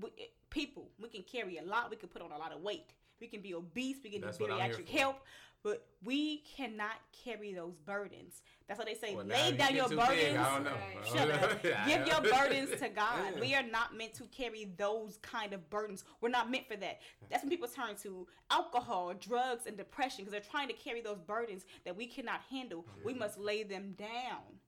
[0.00, 0.08] We,
[0.50, 1.90] people, we can carry a lot.
[1.90, 2.90] We can put on a lot of weight.
[3.22, 3.98] We can be obese.
[4.02, 5.24] We can That's need I'm bariatric help.
[5.62, 8.42] But we cannot carry those burdens.
[8.66, 10.08] That's why they say Well, lay down get your burdens.
[10.10, 10.72] big, I don't know.
[10.72, 11.06] Right.
[11.06, 11.62] Shut up.
[11.86, 13.34] Give your burdens to God.
[13.36, 13.40] Yeah.
[13.40, 16.02] We are not meant to carry those kind of burdens.
[16.20, 16.98] We're not meant for that.
[17.30, 21.20] That's when people turn to alcohol, drugs, and depression because they're trying to carry those
[21.20, 22.84] burdens that we cannot handle.
[22.88, 24.58] Oh, we must lay them down.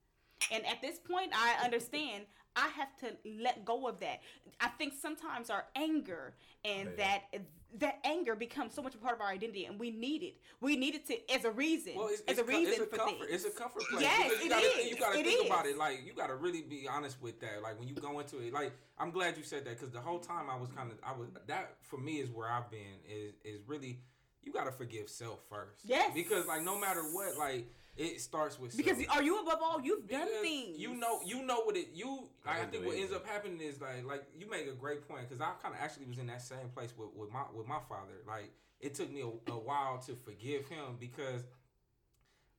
[0.52, 2.26] And at this point, I understand
[2.56, 4.20] I have to let go of that.
[4.60, 6.34] I think sometimes our anger
[6.64, 7.20] and Yeah.
[7.32, 7.44] that
[7.80, 10.36] that anger becomes so much a part of our identity, and we need it.
[10.60, 12.82] We need it to as a reason, Well, it's, as it's, a co- reason it's
[12.82, 13.28] a for comfort.
[13.28, 13.44] things.
[13.44, 14.02] It's a comfort place.
[14.02, 14.90] Yes, because you it gotta, is.
[14.90, 15.76] You gotta It think about it.
[15.76, 17.62] Like you gotta really be honest with that.
[17.62, 20.20] Like when you go into it, like I'm glad you said that because the whole
[20.20, 23.00] time I was kind of, I was that for me is where I've been.
[23.10, 23.98] Is is really
[24.44, 25.80] you gotta forgive self first.
[25.84, 26.12] Yes.
[26.14, 27.66] Because like no matter what, like
[27.96, 29.16] it starts with Because self.
[29.16, 29.80] are you above all?
[29.80, 30.78] You've done Because things.
[30.78, 31.88] You know, you know what it.
[31.94, 34.72] You, I I, think do what ends up happening is like, like you make a
[34.72, 37.42] great point because I kind of actually was in that same place with, with my
[37.54, 38.22] with my father.
[38.26, 41.42] Like it took me a, a while to forgive him because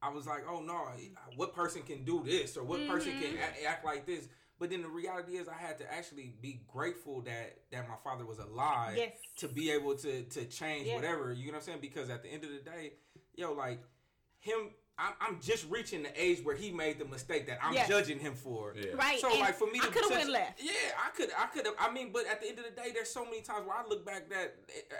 [0.02, 0.88] I was like, oh no,
[1.36, 3.44] what person can do this or what person can Mm-hmm.
[3.44, 4.28] act, act like this.
[4.58, 8.26] But then the reality is, I had to actually be grateful that that my father
[8.26, 9.12] was alive Yes.
[9.38, 10.96] to be able to to change Yeah.
[10.96, 11.34] whatever.
[11.34, 11.80] You know what I'm saying?
[11.82, 12.94] Because at the end of the day,
[13.36, 13.82] yo, like
[14.40, 17.89] him I'm, I'm just reaching the age where he made the mistake that I'm Yes.
[17.89, 18.74] judging him for.
[18.78, 18.91] Yeah.
[18.93, 19.20] Right.
[19.20, 20.62] So and like for me, I to could have went left.
[20.64, 20.72] Yeah,
[21.06, 21.76] I could, I could have.
[21.78, 23.86] I mean, but at the end of the day, there's so many times where I
[23.88, 24.56] look back that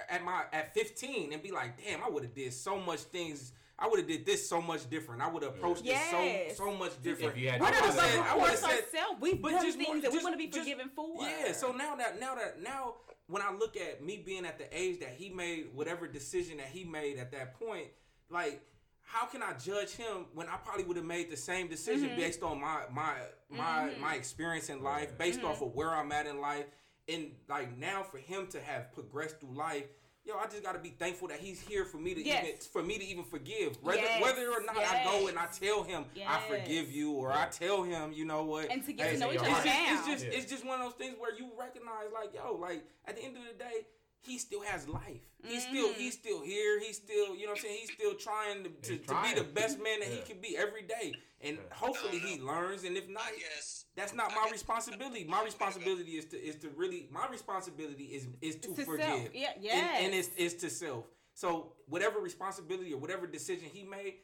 [0.10, 3.54] at my at 15 and be like, damn, I would have did so much things.
[3.80, 5.22] I would have did this so much different.
[5.22, 6.12] I would have approached Yes.
[6.12, 7.34] this so so much different.
[7.36, 9.22] If you had We're I not would've above said- I would've said- ourselves.
[9.22, 11.22] We've but done just things more- that we want to be just- forgiven for.
[11.22, 12.96] Yeah, so now that now that now
[13.28, 16.68] when I look at me being at the age that he made whatever decision that
[16.68, 17.88] he made at that point,
[18.30, 18.62] like
[19.06, 22.18] how can I judge him when I probably would have made the same decision Mm-hmm.
[22.20, 23.14] based on my my
[23.50, 25.48] my my experience in life, based Mm-hmm.
[25.48, 26.66] off of where I'm at in life,
[27.08, 29.86] and like now for him to have progressed through life.
[30.26, 32.44] Yo, I just gotta be thankful that he's here for me to Yes.
[32.48, 33.78] even for me to even forgive.
[33.84, 37.32] Whether Yes, whether or not I go and I tell him I forgive you, or
[37.32, 39.68] I tell him, you know what, And to get to know each it's other just-
[39.68, 40.32] It's just Yeah.
[40.32, 43.38] it's just one of those things where you recognize like yo like at the end
[43.38, 43.86] of the day
[44.26, 45.22] he still has life.
[45.44, 46.00] He's still Mm-hmm.
[46.00, 46.80] he's still here.
[46.80, 47.78] He's still you know what i'm saying?
[47.82, 50.24] He's still trying to, to, He's to be the best man that he Yeah.
[50.24, 51.14] can be every day.
[51.42, 52.84] And hopefully he learns.
[52.84, 53.86] And if not I guess.
[53.96, 55.24] that's not my responsibility.
[55.26, 59.06] My responsibility is to is to really my responsibility is is to to forgive.
[59.06, 59.30] Self.
[59.34, 61.06] Yeah, and, and it's, it's to self.
[61.36, 64.16] So whatever responsibility or whatever decision he made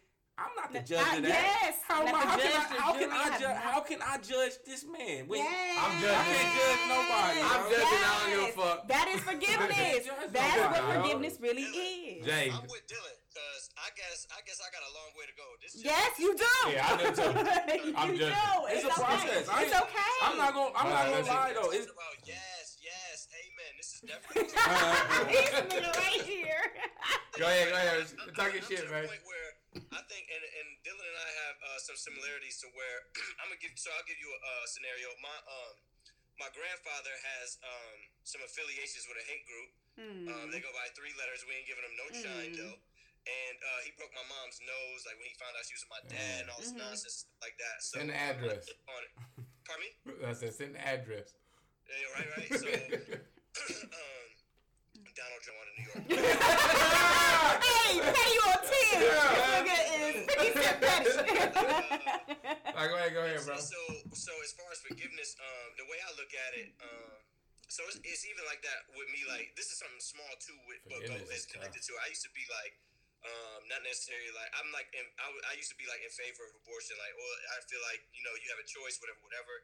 [0.42, 1.30] I'm not the judge I- of that.
[1.30, 3.58] yes, how, not am I- how can judge, I, how can I I judge?
[3.62, 5.28] How can I judge this man?
[5.28, 5.78] When Yes.
[5.78, 6.18] I'm judging.
[6.18, 7.40] I can't judge nobody.
[7.42, 7.70] I'm bro.
[7.72, 8.02] judging.
[8.02, 8.78] I don't give a fuck.
[8.88, 10.02] That is forgiveness.
[10.34, 12.26] That's nobody, what forgiveness really is.
[12.26, 15.36] Jay, I'm with Dylan because I guess I guess I got a long way to
[15.38, 15.48] go.
[15.62, 16.54] This is Yes, you do.
[16.74, 17.94] Yeah, I do too.
[18.02, 18.36] I'm you judging.
[18.36, 18.58] do.
[18.74, 19.02] It's, a okay.
[19.06, 19.46] process.
[19.48, 20.16] I It's okay.
[20.26, 20.72] I'm not gonna.
[20.76, 21.56] I'm Nah, not gonna lie it.
[21.62, 21.72] though.
[21.72, 23.72] It's, about yes, yes, amen.
[23.78, 24.52] This is definitely.
[25.32, 26.64] He's a nigga right here.
[27.40, 27.96] Go ahead, go ahead.
[28.04, 29.04] I'm- Talk your shit, man.
[29.04, 32.68] The point where I think, and, and Dylan and I have uh, some similarities to
[32.76, 32.98] where
[33.40, 33.72] I'm gonna give.
[33.80, 35.08] So I'll give you a uh, scenario.
[35.24, 35.76] My um,
[36.40, 37.98] my grandfather has um
[38.28, 39.70] some affiliations with a hate group.
[40.02, 41.46] Um, they go by three letters.
[41.46, 42.78] We ain't giving them no shine though.
[43.22, 46.02] And uh, he broke my mom's nose, like when he found out she was my
[46.10, 47.78] dad and all this nonsense like that.
[47.86, 48.66] So Send the um, address.
[48.90, 49.14] On it.
[49.62, 49.92] Pardon me?
[50.26, 51.38] I said send the address.
[51.86, 52.50] Yeah, right, right.
[52.50, 52.66] So,
[53.94, 54.26] um,
[55.16, 56.04] Donald Trump in New York.
[57.68, 59.02] hey, pay your tears.
[59.02, 62.04] This nigga is pretty sympathetic.
[62.76, 63.56] All right, go ahead, go ahead, bro.
[63.60, 63.80] So,
[64.16, 67.20] so as far as forgiveness, um, the way I look at it, um,
[67.68, 69.24] so it's, it's even like that with me.
[69.28, 71.92] Like this is something small too, with but go, Forgiveness is is connected to.
[71.96, 72.02] it.
[72.04, 72.74] I used to be like,
[73.24, 76.12] um, not necessarily like I'm like in, I, w- I used to be like in
[76.12, 77.00] favor of abortion.
[77.00, 79.56] Like, well, I feel like you know you have a choice, whatever, whatever.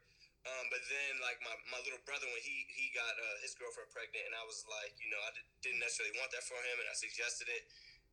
[0.46, 3.90] Um, but then like my, my little brother when he he got uh, his girlfriend
[3.92, 6.88] pregnant, and I was like, you know, I didn't necessarily want that for him, and
[6.88, 7.68] I suggested it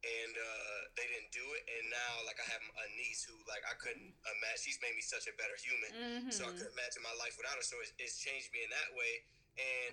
[0.04, 1.64] and uh, they didn't do it.
[1.64, 4.60] And now, like, I have a niece who, like, I couldn't imagine.
[4.60, 5.90] She's made me such a better human,
[6.28, 7.64] so I couldn't imagine my life without her.
[7.64, 9.24] So it's, it's changed me in that way.
[9.56, 9.92] And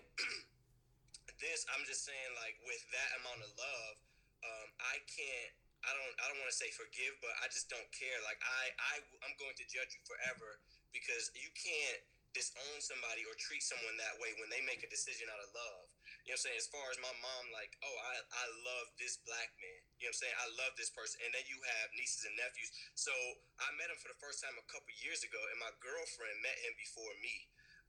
[1.44, 3.96] this, I'm just saying, like, with that amount of love,
[4.44, 5.54] um, I can't.
[5.82, 6.14] I don't.
[6.22, 8.20] I don't want to say forgive, but I just don't care.
[8.22, 8.94] Like, I, I,
[9.26, 10.62] I'm going to judge you forever
[10.94, 12.02] because you can't
[12.32, 15.88] disown somebody or treat someone that way when they make a decision out of love.
[16.24, 16.60] You know what I'm saying?
[16.62, 19.82] As far as my mom, like, oh, I, I love this black man.
[19.98, 20.38] You know what I'm saying?
[20.38, 21.18] I love this person.
[21.26, 22.70] And then you have nieces and nephews.
[22.94, 23.12] So
[23.58, 26.58] I met him for the first time a couple years ago, and my girlfriend met
[26.62, 27.36] him before me.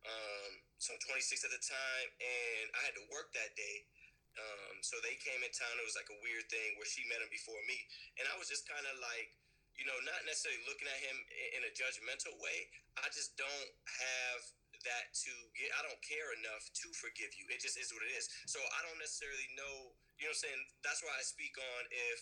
[0.02, 3.86] Um, so I'm 26 at the time, and I had to work that day.
[4.32, 5.76] Um, so they came in town.
[5.76, 7.76] It was like a weird thing where she met him before me,
[8.16, 9.28] and I was just kind of like,
[9.76, 11.16] you know, not necessarily looking at him
[11.56, 12.68] in a judgmental way.
[13.00, 14.40] I just don't have
[14.84, 15.70] that to get.
[15.78, 17.46] I don't care enough to forgive you.
[17.50, 18.26] It just is what it is.
[18.50, 19.94] So I don't necessarily know.
[20.18, 20.62] You know what I'm saying?
[20.82, 22.20] That's why I speak on if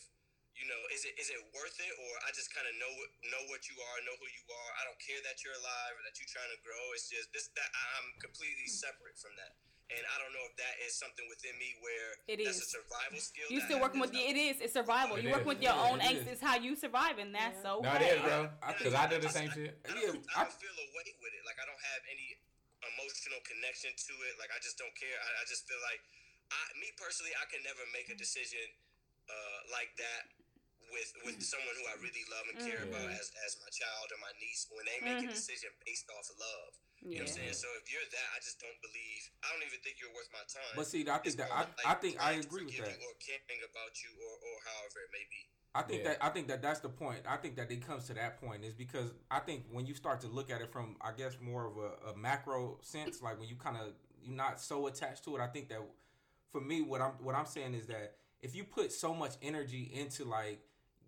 [0.58, 2.92] you know is it is it worth it or I just kind of know
[3.32, 4.70] know what you are, know who you are.
[4.80, 6.84] I don't care that you're alive or that you're trying to grow.
[6.96, 8.76] It's just this that I'm completely hmm.
[8.76, 9.56] separate from that.
[9.90, 12.70] And I don't know if that is something within me where It that's is.
[12.70, 13.50] a survival skill.
[13.50, 15.18] You that still working with have the, it is it's survival.
[15.18, 16.30] It you working with your Yeah, own it angst.
[16.30, 16.38] is.
[16.38, 17.74] Is how you survive, and that's Yeah.
[17.82, 17.90] okay.
[17.90, 18.38] No, it is, bro.
[18.62, 19.74] I Because I did the same shit.
[19.82, 21.42] I don't, Yeah, I I- don't feel away with it.
[21.42, 22.38] Like I don't have any
[22.86, 24.38] emotional connection to it.
[24.38, 25.18] Like I just don't care.
[25.18, 26.00] I, I just feel like,
[26.54, 28.62] I, me personally, I can never make a decision
[29.26, 30.30] uh, like that
[30.92, 32.92] with with someone who I really love and care Mm-hmm.
[32.94, 36.26] about as as my child or my niece when they make a decision based off
[36.30, 36.72] of love.
[37.00, 37.56] You know what I'm saying?
[37.56, 39.22] So if you're that, I just don't believe.
[39.40, 40.74] I don't even think you're worth my time.
[40.76, 42.92] But see, I think that more I, like I think I agree with that.
[43.00, 45.40] Or caring about you, or or however it may be.
[45.72, 46.08] I think Yeah.
[46.12, 47.24] that I think that that's the point.
[47.24, 50.20] I think that it comes to that point is because I think when you start
[50.22, 53.48] to look at it from I guess more of a, a macro sense, like when
[53.48, 55.40] you kind of you're not so attached to it.
[55.40, 55.80] I think that
[56.52, 59.90] for me, what I'm what I'm saying is that if you put so much energy
[59.94, 60.60] into like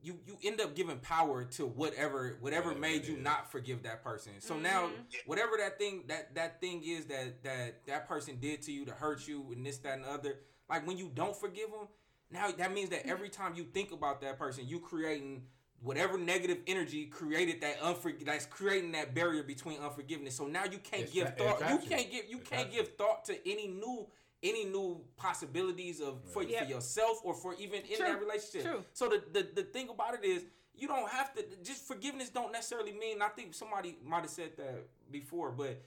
[0.02, 3.22] you you end up giving power to whatever whatever Whatever made you is.
[3.22, 4.32] not forgive that person.
[4.40, 5.02] So now Mm-hmm.
[5.26, 8.92] whatever that thing that that thing is that that that person did to you to
[8.92, 10.38] hurt you and this that and the other,
[10.68, 11.88] like when you don't forgive them,
[12.30, 15.42] now that means that every time you think about that person, you creating
[15.82, 20.36] whatever negative energy created that unfor- that's creating that barrier between unforgiveness.
[20.36, 21.70] So now you can't It's give tra- thought.
[21.70, 24.06] You can't give you It can't give thought to any new
[24.42, 26.64] any new possibilities of for, Yep.
[26.64, 28.06] for yourself or for even in True.
[28.06, 28.64] that relationship.
[28.64, 28.84] True.
[28.92, 32.52] So the, the the thing about it is you don't have to just forgiveness don't
[32.52, 35.82] necessarily mean I think somebody might have said that before, but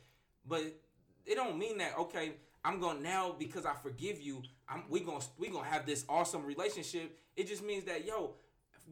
[0.48, 0.62] but
[1.26, 2.34] it don't mean that okay,
[2.64, 5.70] I'm going to now because I forgive you, I'm we going to we going to
[5.70, 7.18] have this awesome relationship.
[7.36, 8.36] It just means that yo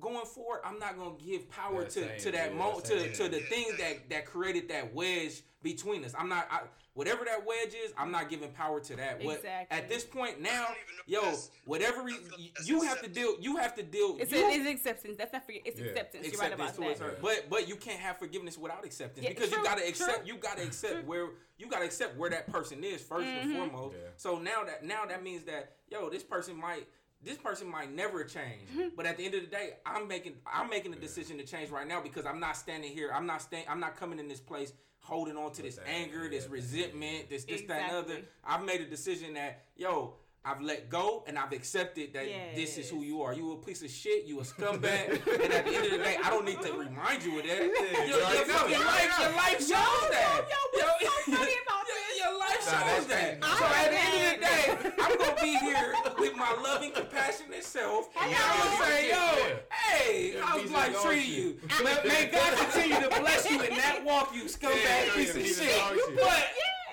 [0.02, 3.14] going forward, I'm not gonna give power That to, same- to that yeah, mo to,
[3.14, 6.14] to the things that that created that wedge between us.
[6.18, 6.62] I'm not I,
[6.94, 7.92] whatever that wedge is.
[7.98, 9.24] I'm not giving power to that.
[9.24, 9.78] What Exactly.
[9.78, 12.54] at this point now, I don't even know yo, that's- whatever I re- feel like
[12.56, 13.36] that's you have to deal.
[13.40, 14.18] You have to deal.
[14.20, 15.18] It's, you, it's acceptance.
[15.18, 15.86] That's not for it's Yeah.
[15.88, 16.28] acceptance.
[16.32, 17.06] You're right about towards that.
[17.06, 17.18] her.
[17.22, 20.34] But but you can't have forgiveness without acceptance Yeah, because true, you gotta accept true.
[20.34, 23.52] you gotta accept where you gotta accept where that person is 1st Mm-hmm.
[23.62, 23.96] and foremost.
[23.96, 24.10] Yeah.
[24.18, 26.88] So now that now that means that yo, this person might
[27.22, 28.68] this person might never change.
[28.72, 28.90] Mm-hmm.
[28.98, 31.70] But at the end of the day, I'm making I'm making a decision to change
[31.70, 33.12] right now because I'm not standing here.
[33.14, 34.74] I'm not staying I'm not coming in this place
[35.04, 36.52] holding on to this that, anger, this yeah.
[36.54, 38.18] resentment, this this that and other.
[38.46, 42.26] I've made a decision that yo, I've let go and I've accepted that
[42.56, 43.34] this is who you are.
[43.34, 44.26] You a piece of shit.
[44.26, 45.10] You a scumbag.
[45.44, 47.58] and at the end of the day, I don't need to remind you of that.
[47.60, 48.54] Your, you your already know.
[48.56, 49.26] fucking You already life, know.
[49.28, 50.42] your life shows yo, that.
[50.50, 52.20] yo, what's so funny about your- this?
[52.20, 53.42] Your life Nah, shows that's that.
[53.42, 53.58] crazy.
[53.58, 54.94] So at the end of the day.
[55.00, 59.58] I'm gonna be here with my loving, compassionate self, and Yeah, I'm gonna say, yo,
[59.72, 61.58] hey, Yeah, how's pieces life of treating you?
[61.84, 65.46] May, may God continue to bless you in that walk, you scumbag Yeah, piece of
[65.46, 65.82] shit.
[65.82, 66.16] of shit.
[66.18, 66.46] But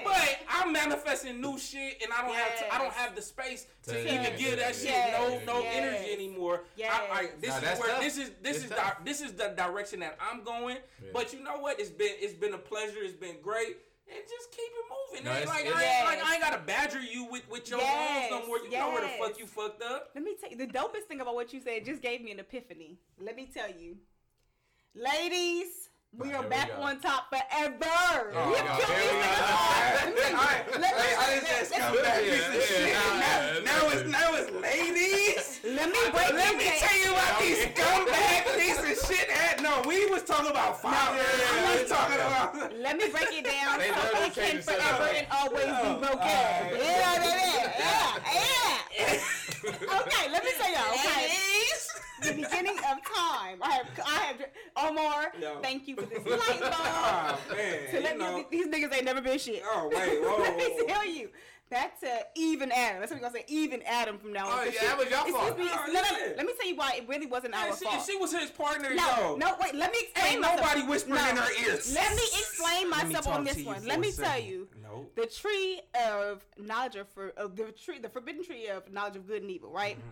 [0.02, 3.66] but I'm manifesting new shit, and I don't have to, I don't have the space
[3.82, 5.16] to To- even give that shit yeah.
[5.18, 5.74] no no Yes.
[5.76, 6.62] energy anymore.
[6.76, 6.90] Yes.
[7.12, 9.48] I, I, this Nah, is where this is this It's is di- this is the
[9.56, 10.78] direction that I'm going.
[11.02, 11.10] Yeah.
[11.12, 11.78] But you know what?
[11.78, 12.98] It's been it's been a pleasure.
[13.02, 13.76] It's been great.
[14.12, 15.24] And just keep it moving.
[15.24, 16.04] No, it's- like, it's- I ain't, Yes.
[16.06, 18.58] like I ain't gotta badger you with, with your Yes, wrongs no more.
[18.58, 20.10] You know where the fuck you fucked up.
[20.14, 22.40] Let me tell you the dopest thing about what you said just gave me an
[22.40, 22.98] epiphany.
[23.20, 23.96] Let me tell you,
[24.94, 25.88] ladies,
[26.18, 26.82] we are here we back go.
[26.82, 27.78] on top forever.
[28.34, 29.94] Oh, We God, killed here we these niggas hard.
[29.94, 33.60] Let me- Alright, let me- I didn't let- say let- Yeah, yeah, yeah, now, yeah.
[33.62, 35.60] now it's now it's ladies.
[35.70, 39.30] Let me break Let me tell you about these scumbag piece of shit.
[39.30, 40.94] Had no, we was talking about fire.
[40.94, 41.96] yeah, we was yeah.
[41.96, 42.72] talking about.
[42.78, 45.70] Let me break it down They so love it can change forever and always be
[45.72, 46.18] Oh, broken.
[46.18, 46.74] alright.
[46.78, 48.18] Yeah, yeah, yeah,
[48.98, 49.20] yeah.
[50.00, 50.94] Okay, let me tell y'all.
[50.94, 51.28] Okay,
[52.22, 53.58] the beginning of time.
[53.62, 54.36] I have, I have,
[54.76, 55.32] Omar.
[55.40, 55.58] Yo.
[55.62, 56.72] Thank you for this light bulb.
[56.74, 58.36] Oh man, to let you know.
[58.38, 59.62] me, these niggas ain't never been shit.
[59.64, 60.86] Oh wait, whoa, let me whoa, whoa.
[60.86, 61.28] tell you.
[61.70, 62.98] Back to even Adam.
[62.98, 63.44] That's what we're gonna say.
[63.46, 64.58] Even Adam from now on.
[64.58, 65.58] Oh, 'Cause yeah, that was your excuse fault.
[65.58, 66.32] Me, Oh, no, no, no.
[66.36, 68.04] Let me tell you why it really wasn't Yeah, our she, fault.
[68.04, 68.92] she was his partner.
[68.92, 69.36] no, yo.
[69.36, 69.74] no, wait.
[69.76, 70.32] Let me explain.
[70.32, 70.60] Ain't myself.
[70.60, 71.30] nobody whispering No.
[71.30, 71.94] in her ears.
[71.94, 73.84] Let me explain Let me myself on this one.
[73.86, 74.68] Let me tell you.
[74.82, 75.06] No.
[75.14, 79.28] The tree of knowledge of for of the tree, the forbidden tree of knowledge of
[79.28, 79.92] good and evil, right?
[79.96, 80.02] Even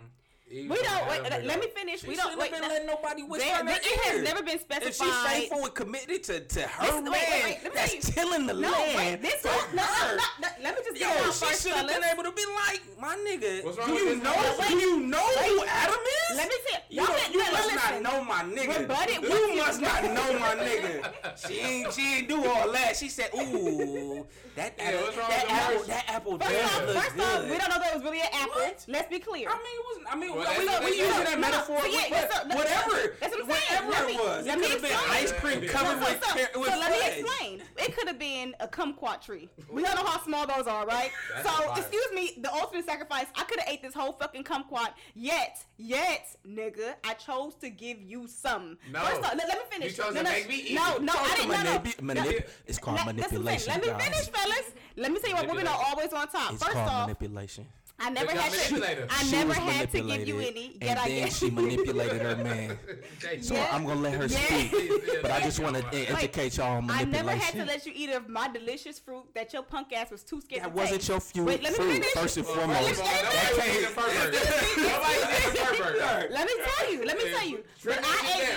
[0.51, 1.09] We don't.
[1.11, 2.01] Wait, bring let me finish.
[2.01, 2.30] She we don't.
[2.32, 4.88] shouldn't Wait, have no- letting nobody whisper there, in her it has never been specified.
[4.88, 5.30] If she's specified.
[5.32, 8.24] faithful and committed to, to her Listen, man wait, wait, wait, let me that's tell
[8.30, 9.22] tilling the no, land wait.
[9.22, 9.76] This for one.
[9.76, 10.16] No, no, her.
[10.16, 12.22] no, no, Let me just Yo, get it out she first, should have been able
[12.24, 13.64] to be like, my nigga.
[13.64, 14.32] What's wrong do with you this know?
[14.32, 14.68] nigga?
[14.68, 16.36] Do you know who Adam is?
[16.36, 16.76] Let me see.
[16.90, 18.03] You, Y'all don't- you must listen.
[18.03, 18.78] not know my nigga.
[18.80, 21.46] Rebut you you- must not know my nigga.
[21.46, 22.96] She ain't she ain't do all that.
[22.96, 24.26] She said, "Ooh,
[24.57, 27.78] that apple, that apple, that apple First does off, look first off, we don't know
[27.78, 28.62] that it was really an apple.
[28.88, 29.49] Let's be clear.
[29.51, 30.07] I mean, it wasn't.
[30.12, 31.80] I mean, Well, we, that's- we, that's- we using that no, metaphor.
[31.80, 33.86] so yeah, with- that's whatever, that's what I'm saying.
[33.86, 34.47] whatever Let it me- was.
[34.47, 35.22] let it me could have been explain.
[35.24, 37.62] ice cream covered with, so, car- so let me explain.
[37.78, 39.49] It could have been a kumquat tree.
[39.70, 41.11] We all know how small those are, right?
[41.43, 43.26] So, excuse me, the ultimate sacrifice.
[43.36, 44.91] I could have ate this whole fucking kumquat.
[45.14, 48.76] Yet, yet, nigga, I chose to give you some.
[48.91, 49.01] No.
[49.01, 49.97] First off, let, let me finish.
[49.97, 51.49] You chose no, to no, make me eat No, no, I didn't.
[51.51, 51.72] No, no.
[52.14, 53.66] No, manip- it's called let- that's what I'm saying.
[53.66, 53.72] manipulation.
[53.72, 54.03] Let me guys.
[54.03, 54.72] finish, fellas.
[54.97, 56.53] Let me tell you what women are always on top.
[56.53, 57.66] It's First called off, manipulation.
[58.01, 59.07] I never had to.
[59.11, 60.90] I She never had to give you manipulated, any.
[60.90, 62.78] and I then gave she manipulated her man.
[63.42, 63.68] So Yeah.
[63.72, 64.38] I'm gonna let her Yeah.
[64.38, 67.14] speak, but I just want to educate y'all on manipulation.
[67.14, 70.11] I never had to let you eat of my delicious fruit that your punk ass
[70.12, 71.09] was too scared That to wasn't taste.
[71.09, 72.11] your few Wait, let me fruit finish.
[72.12, 72.88] first and Well, foremost.
[72.88, 74.30] first of all, Nobody That was came- eating Ferber.
[74.78, 76.28] Nobody was eating Ferber.
[76.30, 77.05] Let me tell you.
[77.05, 77.64] Let me tell you.
[77.84, 78.49] But I ate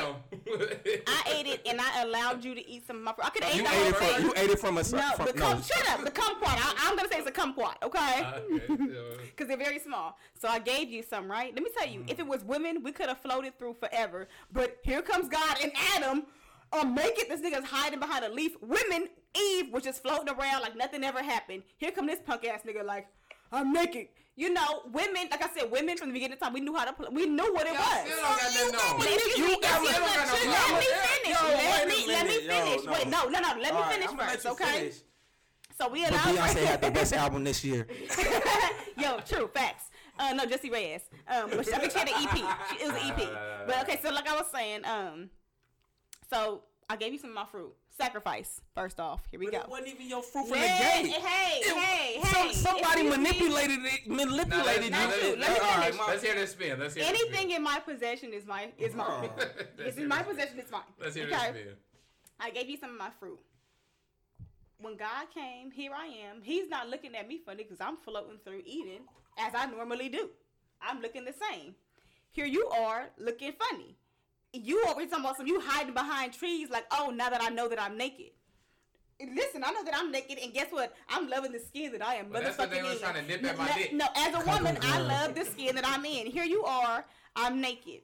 [0.88, 1.04] it.
[1.08, 3.26] I ate it, and I allowed you to eat some of my fruit.
[3.26, 4.26] I could have ate You the whole thing.
[4.26, 6.04] you ate it from a no, the cum, shut up.
[6.04, 6.58] The kumquat.
[6.58, 9.31] I, I'm gonna say it's a kumquat, okay?
[9.36, 10.18] Because they're very small.
[10.40, 11.54] So I gave you some, right?
[11.54, 14.28] Let me tell you, if it was women, we could have floated through forever.
[14.52, 16.24] But here comes God and Adam.
[16.74, 17.28] Um, make it.
[17.28, 18.54] This nigga's hiding behind a leaf.
[18.62, 21.64] Women, Eve, was just floating around like nothing ever happened.
[21.78, 23.08] Here come this punk ass nigga like,
[23.52, 24.08] I'm naked.
[24.38, 26.86] You know, women, like I said, women from the beginning of time, we knew how
[26.86, 27.08] to play.
[27.12, 28.08] We knew what it Y'all was.
[28.08, 29.00] still don't got nothing on.
[29.00, 29.88] You got- excuse you don't got no me,
[30.48, 31.42] let me finish.
[31.42, 32.86] let me a let me finish.
[32.86, 32.92] no.
[32.94, 33.62] Wait, no, no, no.
[33.62, 34.92] Let me finish first, okay?
[35.82, 35.88] Finish.
[35.88, 36.50] So we But allowed.
[36.50, 37.88] Beyonce had the best album this year.
[38.98, 39.86] Yo, true facts.
[40.20, 41.02] Uh, no, Jessie Reyez.
[41.28, 42.36] Um, but she, I think she had an EP.
[42.70, 43.68] She, it was an EP.
[43.68, 45.30] But okay, so like I was saying, um,
[46.30, 47.74] so I gave you some of my fruit.
[47.98, 48.62] Sacrifice.
[48.74, 49.60] First off, here we But go.
[49.62, 51.18] it wasn't even your fruit from Hey, the gate.
[51.22, 52.54] hey, It- hey, some- hey.
[52.54, 54.08] somebody manipulated it.
[54.08, 54.92] Now, let's, Manipulated you.
[54.92, 56.80] let's, Let me let's- all right, let's hear this spin.
[56.80, 57.52] Let's hear this Anything spin.
[57.58, 59.08] in my possession is my is mine.
[59.10, 59.30] Oh.
[59.78, 60.36] Let's it's in my spin.
[60.36, 60.60] possession.
[60.60, 60.82] It's mine.
[61.00, 61.52] Let's hear okay.
[61.52, 61.74] this spin.
[62.40, 63.40] I gave you some of my fruit.
[64.82, 66.42] When God came, here I am.
[66.42, 69.04] He's not looking at me funny because I'm floating through Eden
[69.38, 70.30] as I normally do.
[70.82, 71.76] I'm looking the same.
[72.32, 73.96] Here you are looking funny.
[74.54, 77.70] You always talking about some you hiding behind trees like, oh, now that I know
[77.70, 78.32] that I'm naked.
[79.20, 80.96] Listen, I know that I'm naked, and guess what?
[81.08, 82.32] I'm loving the skin that I am.
[82.32, 83.94] Well, that's what they motherfucking was trying to nip at my dick.
[83.94, 86.26] No, as a woman, I love the skin that I'm in.
[86.26, 87.06] Here you are,
[87.36, 88.02] I'm naked.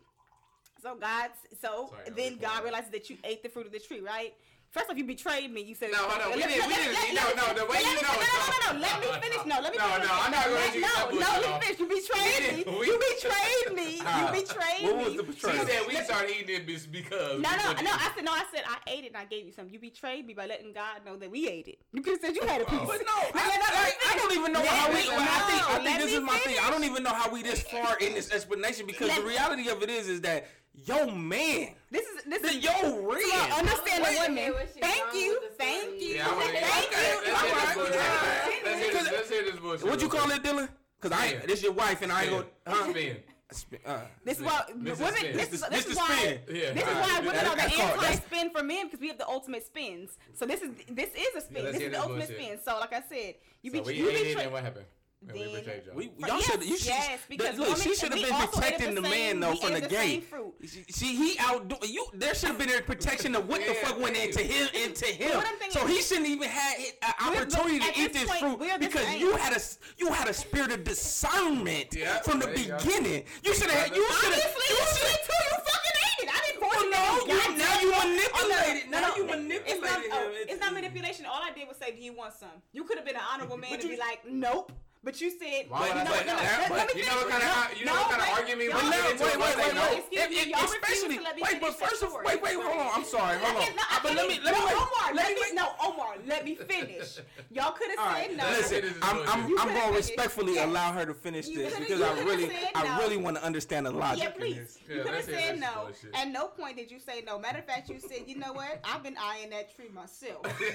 [0.81, 3.99] So God, so Sorry, then God realizes that you ate the fruit of the tree,
[3.99, 4.35] right?
[4.69, 5.61] First off, you betrayed me.
[5.63, 6.35] You said No, hold on.
[6.35, 8.71] We didn't- we didn't- no, no, the way you me know No, no, no, no.
[8.73, 8.79] no.
[8.83, 9.45] Let me finish.
[9.47, 10.07] No, let me No, finish.
[10.07, 11.79] no, I'm not gonna let you No, no, let me finish.
[11.79, 12.57] You betrayed me.
[12.67, 13.87] You betrayed me.
[14.03, 15.65] You betrayed What was the betrayal?
[15.65, 17.39] She said we started eating it be- because.
[17.41, 17.91] No, no, no.
[17.95, 18.31] I said no.
[18.33, 19.69] I said I ate it and I gave you some.
[19.69, 21.79] You betrayed me by letting God know that we ate it.
[21.93, 22.79] You could have said you had a piece.
[22.85, 24.99] But no, I, let me like, I don't even know how we.
[24.99, 26.57] I think, I no, think let this is my thing.
[26.61, 29.81] I don't even know how we this far in this explanation because the reality of
[29.81, 30.47] it is, is that
[30.85, 32.71] yo man, This is this the is yo
[33.01, 33.07] real.
[33.07, 34.37] Well, understand the Wait, women.
[34.43, 36.61] hear what she's Thank you, thank you, Yeah, thank you.
[36.61, 37.95] Let's hear this Alright, bullshit.
[37.95, 38.65] alright.
[38.65, 39.87] Let's hear this- Let's hear this bullshit.
[39.87, 40.37] What you call quick.
[40.37, 40.69] it, Dylan?
[41.01, 41.39] Because I Spin.
[41.39, 41.47] ain't.
[41.47, 42.45] This your wife, and I ain't Spin.
[42.65, 42.77] gonna.
[42.83, 42.89] Huh?
[42.91, 43.23] Spin.
[43.49, 44.75] Spin, uh, This is why Mrs.
[44.99, 45.15] women.
[45.15, 45.37] Spin.
[45.37, 46.05] This is this is why.
[46.17, 46.39] Spin.
[46.49, 46.73] Yeah.
[46.73, 49.07] This is why women That- are the that's called- that's- anti-spin for men because we
[49.07, 50.17] have the ultimate spins.
[50.33, 51.63] So this is this is a spin.
[51.63, 52.43] let's this is the ultimate bullshit.
[52.45, 52.59] spin.
[52.65, 54.85] So like I said, you So be we you be it, betray- and what happened?
[55.19, 55.95] And we Then- y'all.
[55.95, 56.63] We, y'all yes, should.
[56.63, 56.87] You should.
[56.87, 59.77] yes, because look, she should have been protecting the the man same- though from the
[59.77, 60.23] ate the gate.
[60.25, 60.53] fruit.
[60.65, 62.05] See- See, he outdo you.
[62.13, 64.69] There should have been a protection of what the fuck went into him.
[64.75, 65.35] Into him.
[65.35, 66.85] what I'm thinking So he shouldn't even had an
[67.29, 69.19] We're- opportunity to eat this this point, fruit because same.
[69.19, 69.61] you had a
[69.97, 72.77] you had a spirit of discernment Yeah, from the there you go.
[72.77, 73.23] beginning.
[73.43, 73.95] You should have.
[73.95, 74.43] You should have.
[74.43, 75.43] You you should did too.
[75.49, 76.29] You fucking ate it.
[76.29, 79.33] I didn't force Well, no, you- God now you manipulated- Oh, now no, you no,
[79.33, 81.25] It's not, manipulated oh, him it's not manipulation.
[81.25, 83.57] All I did was say, "Do you want some?" You could have been an honorable
[83.57, 84.71] man But and be like, "Nope."
[85.07, 86.67] But you said, Why would no, I no, say no, that?
[86.67, 88.35] let- let But me you know what kind of- you know what kind of wait,
[88.35, 89.81] argument we y'all- get into wait, wait, wait, no?
[89.87, 90.03] wait.
[90.11, 92.25] If- if- Especially, to let me wait, but first of story.
[92.25, 92.91] wait, wait, hold on.
[92.93, 93.75] I'm sorry, hold on.
[93.77, 94.67] no, But let me, let me, no.
[94.67, 97.19] Omar, let let me, me, no, Omar, let me finish.
[97.51, 98.49] Y'all could have said no.
[98.49, 98.95] listen.
[99.01, 99.17] I'm.
[99.29, 103.15] I'm, I'm going to respectfully allow her to finish this because I really, I really
[103.15, 104.77] want to understand the logic Yeah, please.
[104.89, 105.87] you could have said no.
[106.15, 107.39] At no point did you say no.
[107.39, 108.81] Matter of fact, you said, you know what?
[108.83, 110.43] I've been eyeing that tree myself.
[110.43, 110.65] Let me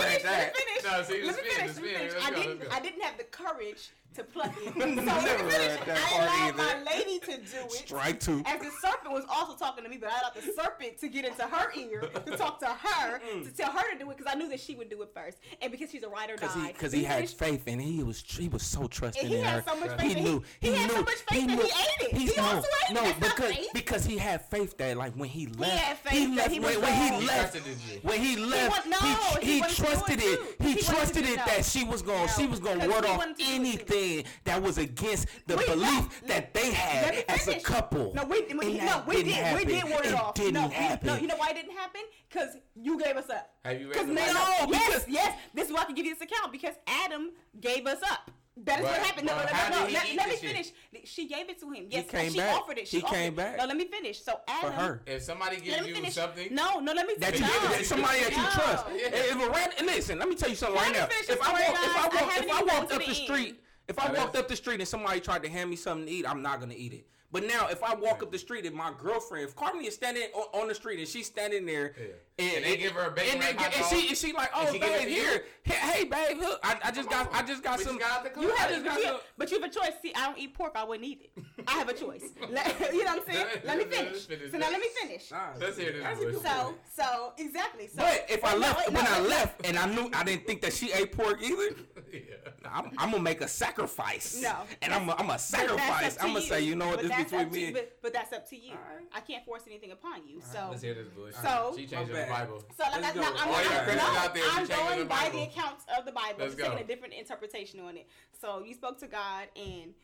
[0.00, 0.24] finish.
[0.24, 0.84] Let me finish.
[0.84, 1.76] No, see, the let me finish.
[1.76, 1.94] the Let me spin.
[1.94, 2.12] finish.
[2.14, 2.63] Let's I didn't.
[2.70, 4.74] I didn't have the courage to pluck it.
[4.74, 5.86] So Never let me finish.
[5.86, 6.56] read I allowed either.
[6.84, 7.72] my lady to do it.
[7.72, 8.42] Strike two.
[8.46, 11.24] As the serpent was also talking to me, but I allowed the serpent to get
[11.24, 13.44] into her ear to talk to her mm.
[13.44, 15.38] to tell her to do it because I knew that she would do it first,
[15.60, 16.68] and because she's a ride or die.
[16.72, 19.44] Because he, he had faith and he was he was so trusting And he in
[19.44, 19.70] had her.
[19.74, 22.04] so much he faith and knew he- he had so knew much faith that he
[22.06, 22.16] ate it.
[22.16, 22.94] He's He no, also ate it.
[22.94, 23.68] no That's because faith.
[23.74, 26.68] because he had faith that like when he left had faith that left he when,
[26.74, 27.12] was when wrong.
[27.14, 28.00] he He left trusted in you.
[28.02, 28.98] when he left wa- no,
[29.40, 31.36] he, he he, wanted to do trusted it it he, He wanted to trusted it
[31.46, 33.38] that she was going No, she was going to ward off wanted
[34.04, 34.24] to do it too.
[34.24, 36.28] anything that was against the Wait, no, belief no.
[36.28, 38.12] that they had as a couple.
[38.14, 39.66] No, we, we, And no, we didn't happen.
[39.66, 40.34] We did ward it, It off.
[40.34, 41.06] didn't no, we- happen.
[41.06, 42.02] no, you know why it didn't happen?
[42.28, 43.50] Because you gave us up.
[43.64, 44.34] Have you read Because the Bible?
[44.34, 45.38] No, yes, because- yes.
[45.54, 47.30] This is why I can give you this account because Adam
[47.60, 48.30] gave us up.
[48.56, 49.26] That is what happened.
[49.26, 49.92] No, but no, no, no.
[49.92, 50.40] Let, let me the shit?
[50.40, 50.72] finish.
[51.06, 51.86] She gave it to him.
[51.90, 52.54] Yes, came she back.
[52.56, 52.86] offered it.
[52.86, 53.36] She He offered came it.
[53.36, 53.56] back.
[53.58, 54.22] No, let me finish.
[54.22, 54.72] So Adam.
[54.74, 55.02] her.
[55.06, 56.14] If somebody gives you finish.
[56.14, 57.50] something, No, no, let me That finish.
[57.50, 57.68] you no.
[57.74, 58.48] that somebody that you No.
[58.50, 58.86] trust.
[58.94, 59.08] Yeah.
[59.12, 61.08] If a ran, and listen, let me tell you something Let right now.
[61.34, 61.82] If I walk, if I guys.
[61.96, 63.56] I walk, if I even walked up the the street, end.
[63.88, 66.12] If I Now walked up the street and somebody tried to hand me something to
[66.12, 67.06] eat, I'm not gonna eat it.
[67.34, 70.22] But now, if I walk up the street and my girlfriend, if Carmen is standing
[70.34, 72.06] on, on the street and she's standing there, Yeah.
[72.36, 74.32] And they give her a bacon and, they wrap hot get- and she and she
[74.32, 77.32] like, oh she give babe, to here, hey, hey babe, look, I, I just got,
[77.32, 77.96] I just got We some.
[77.98, 78.58] just got the You club.
[78.58, 79.92] have, I just but, got you, some- but you have a choice.
[80.02, 80.72] See, I don't eat pork.
[80.74, 81.44] I wouldn't eat it.
[81.68, 82.24] I have a choice.
[82.50, 83.46] Let, you know what I'm saying?
[83.64, 84.26] Let me finish.
[84.26, 85.30] finish So now let me finish.
[85.30, 86.50] Nah, Let's hear this that's a good bullshit.
[86.52, 86.76] point.
[86.92, 87.86] So, so exactly.
[87.86, 90.60] So, But if I left, no, when I left, and I knew I didn't think
[90.62, 91.76] that she ate pork either,
[92.12, 92.20] yeah.
[92.68, 94.40] I'm, I'm gonna make a sacrifice.
[94.42, 94.56] No.
[94.82, 96.16] and I'm, I'm a sacrifice.
[96.20, 97.60] I'm gonna say, you know what, But this that's between me.
[97.60, 98.70] to, and- but, but that's up to you.
[98.72, 99.06] Alright.
[99.12, 100.40] I can't force anything upon you.
[100.52, 101.36] So, Let's hear this bullshit.
[101.36, 102.26] So- she changed the.
[102.28, 102.62] Bible.
[102.76, 103.20] so like, Let's I, go.
[103.20, 106.36] no, I'm, All I'm, no, there, I'm going the by the accounts of the Bible.
[106.38, 108.08] Let's I'm taking a different interpretation on it.
[108.40, 109.94] So you spoke to God and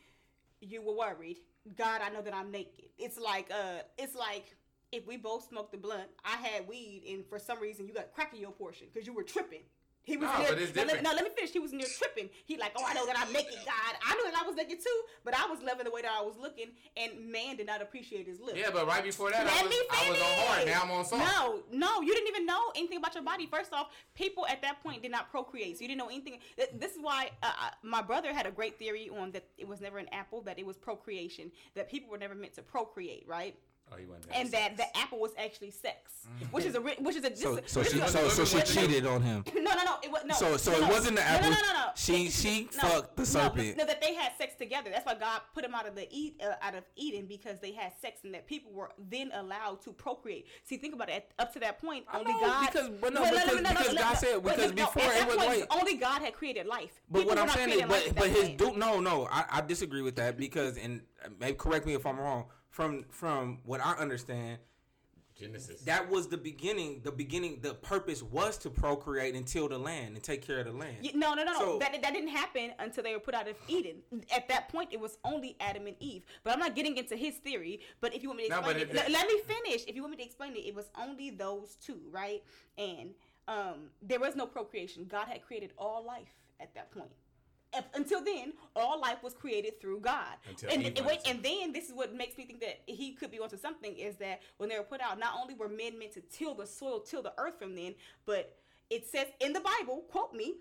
[0.61, 1.37] you were worried.
[1.77, 2.85] God, I know that I'm naked.
[2.97, 4.55] It's like, uh, it's like
[4.91, 6.09] if we both smoked the blunt.
[6.25, 9.13] I had weed, and for some reason you got crack in your portion because you
[9.13, 9.61] were tripping.
[10.03, 10.49] He was No, there.
[10.49, 11.03] but it's no, let, different.
[11.03, 11.51] no, let me finish.
[11.51, 12.29] He was there tripping.
[12.45, 13.95] He like, oh, I know that I'm naked, God.
[14.05, 16.21] I knew that I was naked too, but I was loving the way that I
[16.23, 18.57] was looking, and man did not appreciate his look.
[18.57, 20.65] Yeah, but right before that, I Let was, me I was on hard.
[20.67, 21.23] Now I'm on soft.
[21.23, 23.45] No, no, you didn't even know anything about your body.
[23.45, 26.39] First off, people at that point did not procreate, so you didn't know anything.
[26.73, 29.81] This is why uh, uh, my brother had a great theory on that it was
[29.81, 33.55] never an apple, that it was procreation, that people were never meant to procreate, right?
[33.93, 34.27] Oh, he wasn't.
[34.33, 37.71] And that the apple was actually sex, which is a which is a So, this-
[37.71, 39.43] so this she, so, so she cheated on him.
[39.53, 39.95] no, no, no.
[40.01, 40.33] It was no.
[40.33, 40.87] So, so no, it no.
[40.87, 41.49] wasn't the apple.
[41.49, 41.85] No, no, no, no.
[41.95, 43.77] She, she No, fucked the serpent.
[43.77, 44.89] No, that they had sex together.
[44.91, 47.73] That's why God put them out of the eat uh, out of Eden because they
[47.73, 50.45] had sex and that people were then allowed to procreate.
[50.63, 51.29] See, think about it.
[51.37, 52.65] Up to that point, I only know, God.
[52.67, 55.09] because- but no, Wait, because- let me- because God said- wait, because no, before at
[55.09, 57.01] it that was point, like- only God had created life.
[57.09, 58.77] But People what I'm saying is, but but his point.
[58.77, 61.01] no no I, I disagree with that because and
[61.41, 62.45] uh, correct me if I'm wrong.
[62.71, 64.57] From from what I understand,
[65.37, 65.81] Genesis.
[65.81, 67.01] that was the beginning.
[67.03, 70.67] The beginning, the purpose was to procreate and till the land and take care of
[70.67, 70.95] the land.
[71.03, 71.79] Y- No, no, no, no.
[71.79, 73.97] That, that didn't happen until they were put out of Eden.
[74.33, 76.23] At that point, it was only Adam and Eve.
[76.45, 77.81] But I'm not getting into his theory.
[77.99, 79.83] But if you want me to explain but it, it- let, let me finish.
[79.85, 82.41] If you want me to explain it, it was only those two, right?
[82.77, 83.09] And
[83.49, 85.05] um, there was no procreation.
[85.09, 87.11] God had created all life at that point.
[87.93, 90.35] Until then, all life was created through God.
[90.49, 93.31] Until and, and wait, and then this is what makes me think that he could
[93.31, 96.13] be onto something is that when they were put out, not only were men meant
[96.13, 97.95] to till the soil, till the earth from then,
[98.25, 98.57] but
[98.89, 100.55] it says in the Bible, quote me,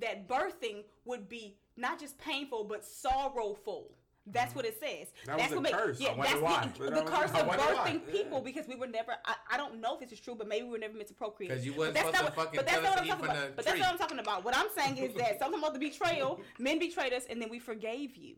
[0.00, 3.90] that birthing would be not just painful but sorrowful.
[4.26, 4.56] That's mm.
[4.56, 5.08] what it says.
[5.26, 6.00] That that's what make- curse.
[6.00, 6.70] Yeah, I that's why.
[6.78, 7.90] the, the curse of wonder why.
[7.90, 9.12] birthing people because we were never.
[9.24, 11.14] I, I don't know if this is true, but maybe we were never meant to
[11.14, 11.52] procreate.
[11.52, 13.24] 'Cause you wasn't that's supposed not to what- fucking But that's not what I'm talking
[13.24, 13.56] about.
[13.56, 14.44] But that's what I'm talking about.
[14.44, 16.40] What I'm saying is that something about the betrayal.
[16.58, 18.36] Men betrayed us, and then we forgave you.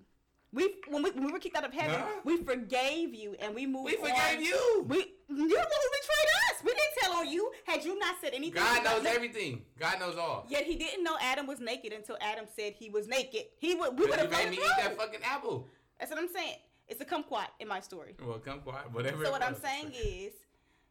[0.53, 2.21] We when we, when we were kicked out of heaven, Huh?
[2.25, 3.87] we forgave you, and we moved.
[3.87, 4.45] We forgave on.
[4.45, 4.85] you.
[4.89, 6.65] We you the one who betrayed us.
[6.65, 7.51] We didn't tell on you.
[7.67, 9.63] Had you not said anything, God knows everything.
[9.79, 10.47] God knows all.
[10.49, 13.45] Yet he didn't know Adam was naked until Adam said he was naked.
[13.59, 13.99] He would.
[13.99, 15.69] We would have made me eat that fucking apple.
[15.99, 16.57] That's what I'm saying.
[16.89, 18.15] It's a kumquat in my story.
[18.25, 18.93] Well, quiet.
[18.93, 19.25] Whatever.
[19.25, 20.33] So what I'm saying is,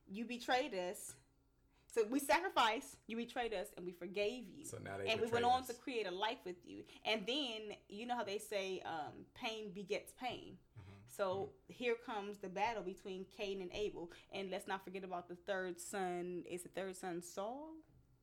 [0.08, 1.16] you betrayed us.
[1.88, 4.66] So we sacrificed, you betrayed us, and we forgave you.
[4.66, 5.68] So now they and we went on us.
[5.68, 6.84] to create a life with you.
[7.06, 10.58] And then you know how they say, um, pain begets pain.
[11.08, 15.36] So here comes the battle between Cain and Abel, and let's not forget about the
[15.36, 16.44] third son.
[16.50, 17.70] Is the third son Saul?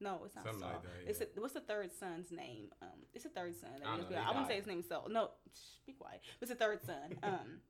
[0.01, 0.71] No, it's not Something Saul.
[0.73, 2.71] like that, It's a, what's the third son's name?
[2.83, 3.71] Um, it's the third son.
[3.87, 5.07] I know, I wouldn't say his name is Saul.
[5.09, 6.21] No, shh, be quiet.
[6.41, 7.17] It's the third son.
[7.23, 7.61] Um,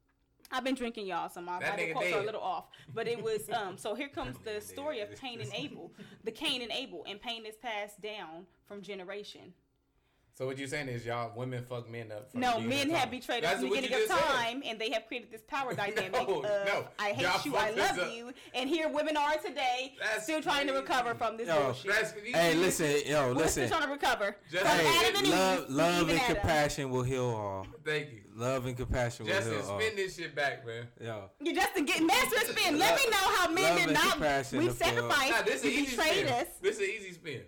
[0.50, 2.66] I've been drinking, y'all, so my That Bible quotes are a little off.
[2.92, 3.76] But it was um.
[3.76, 5.92] So here comes the story of Cain and Abel.
[6.24, 9.52] The Cain and Abel, and pain is passed down from generation.
[10.34, 12.34] So what you're saying is y'all women fuck men up?
[12.34, 13.10] No, men have time.
[13.10, 14.34] betrayed us That's from the beginning of just said.
[14.34, 16.84] time, and they have created this power dynamic No, of no.
[16.98, 18.14] I hate Y'all you, I love up.
[18.14, 21.90] you, and here women are today, That's still trying to recover from this Yo, bullshit.
[21.90, 23.36] That's, Hey, listen, yo, listen.
[23.36, 26.34] We're still trying to recover Just- Hey, Adam and love, Eve, love and Adam.
[26.36, 27.66] compassion will heal all.
[27.84, 28.22] Thank you.
[28.34, 29.80] Love and compassion will Justin, heal all.
[29.80, 30.88] spin this shit back, man.
[30.98, 32.78] Yo, You just to get master spin.
[32.78, 34.12] Let me know how men did not.
[34.12, 35.30] compassion We sacrificed.
[35.30, 36.28] Nah, this is you easy betrayed spin.
[36.32, 36.46] us.
[36.62, 37.40] This is an easy spin.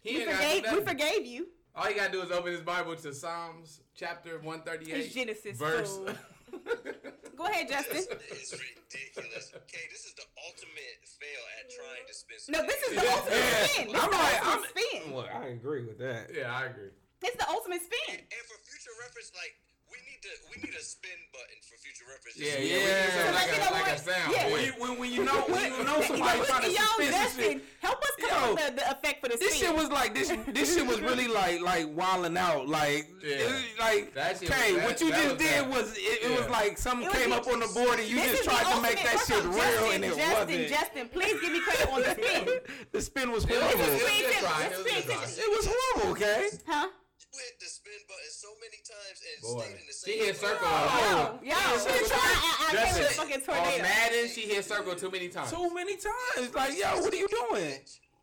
[0.00, 0.72] He We ain't got forgave.
[0.72, 1.48] We forgave you.
[1.76, 5.06] All you gotta do is open his Bible to Psalms chapter one thirty eight.
[5.06, 5.98] It's Genesis, verse.
[7.36, 7.98] Go ahead, Justin.
[8.30, 9.50] It's ridiculous.
[9.50, 12.38] Okay, this is the ultimate fail at trying to spin.
[12.54, 13.66] No, this is the ultimate Yeah.
[13.66, 13.86] spin.
[13.90, 15.12] This I'm is the like- ultimate I'm- spin.
[15.12, 16.30] well, I agree with that.
[16.32, 16.94] yeah, I agree.
[17.26, 18.22] It's the ultimate spin.
[18.22, 19.58] And for future reference, like
[19.94, 22.36] we need to, we need a spin button for future reference.
[22.36, 23.24] Yeah, Just- yeah.
[23.24, 23.30] Yeah.
[23.30, 24.32] like, Like, a, like a sound.
[24.34, 24.52] Yeah.
[24.52, 27.14] When you, when, when you know when you know somebody Yo, trying to yo, suspend
[27.30, 27.62] some shit.
[27.80, 28.36] help us come Yo.
[28.36, 29.68] up with the, the effect for the This spin.
[29.68, 30.28] shit was like this.
[30.48, 32.66] This shit was really like like wilding out.
[32.68, 33.52] Like Yeah.
[33.78, 35.70] like okay, what you just was did bad.
[35.70, 38.16] was it, it was like something It was came up on the board and you
[38.22, 40.68] just tried to make that shit real and it wasn't.
[40.68, 42.48] Justin, please give me credit on the spin.
[42.92, 43.68] the spin was horrible.
[43.68, 44.68] a This good spin- try.
[44.68, 45.44] this It was a good spin- try.
[45.44, 46.10] It was horrible.
[46.12, 46.48] Okay.
[46.66, 46.88] Huh?
[47.20, 50.26] You hit the spin button so many times and Boy, stayed in the she same.
[50.30, 50.66] hit circle.
[50.70, 51.38] Oh.
[51.42, 53.82] Yo, yo, Yeah, I, she I, I came with a Justin, fucking on tornado.
[53.82, 55.50] Madden, she hit circle too many times.
[55.50, 56.54] Too many times.
[56.54, 57.74] Like yo, what are you doing?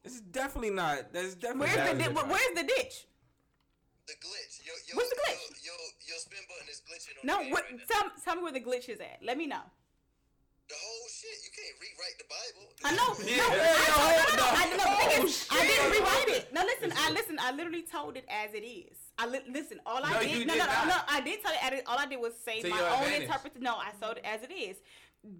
[0.03, 1.11] This is definitely not.
[1.13, 1.75] That's definitely.
[1.75, 2.95] Where's That the was di- where's the ditch?
[4.07, 4.53] The glitch.
[4.65, 5.39] Your, your, What's the glitch?
[5.63, 7.63] Your, your, your spin button is glitching on No, the what?
[7.69, 7.87] right.
[7.87, 9.19] Tell, tell me where the glitch is at.
[9.23, 9.61] Let me know.
[10.69, 11.37] The whole shit.
[11.45, 12.65] You can't rewrite the Bible.
[12.81, 13.09] I know.
[13.21, 14.55] Yeah, no, yeah, I, yeah, told- hold no, no, on.
[14.57, 16.43] I, no, the thing Oh, I didn't oh, rewrite it.
[16.53, 16.89] No, listen.
[16.97, 17.35] I listen.
[17.39, 18.97] I literally told it as it is.
[19.19, 19.79] I li- listen.
[19.85, 20.47] All I No, did.
[20.47, 20.97] No, did no, no, no.
[21.07, 21.61] I did tell it.
[21.63, 23.21] as it- All I did was say To my own advantage.
[23.23, 23.63] interpretation.
[23.63, 24.77] No, I told it as it is.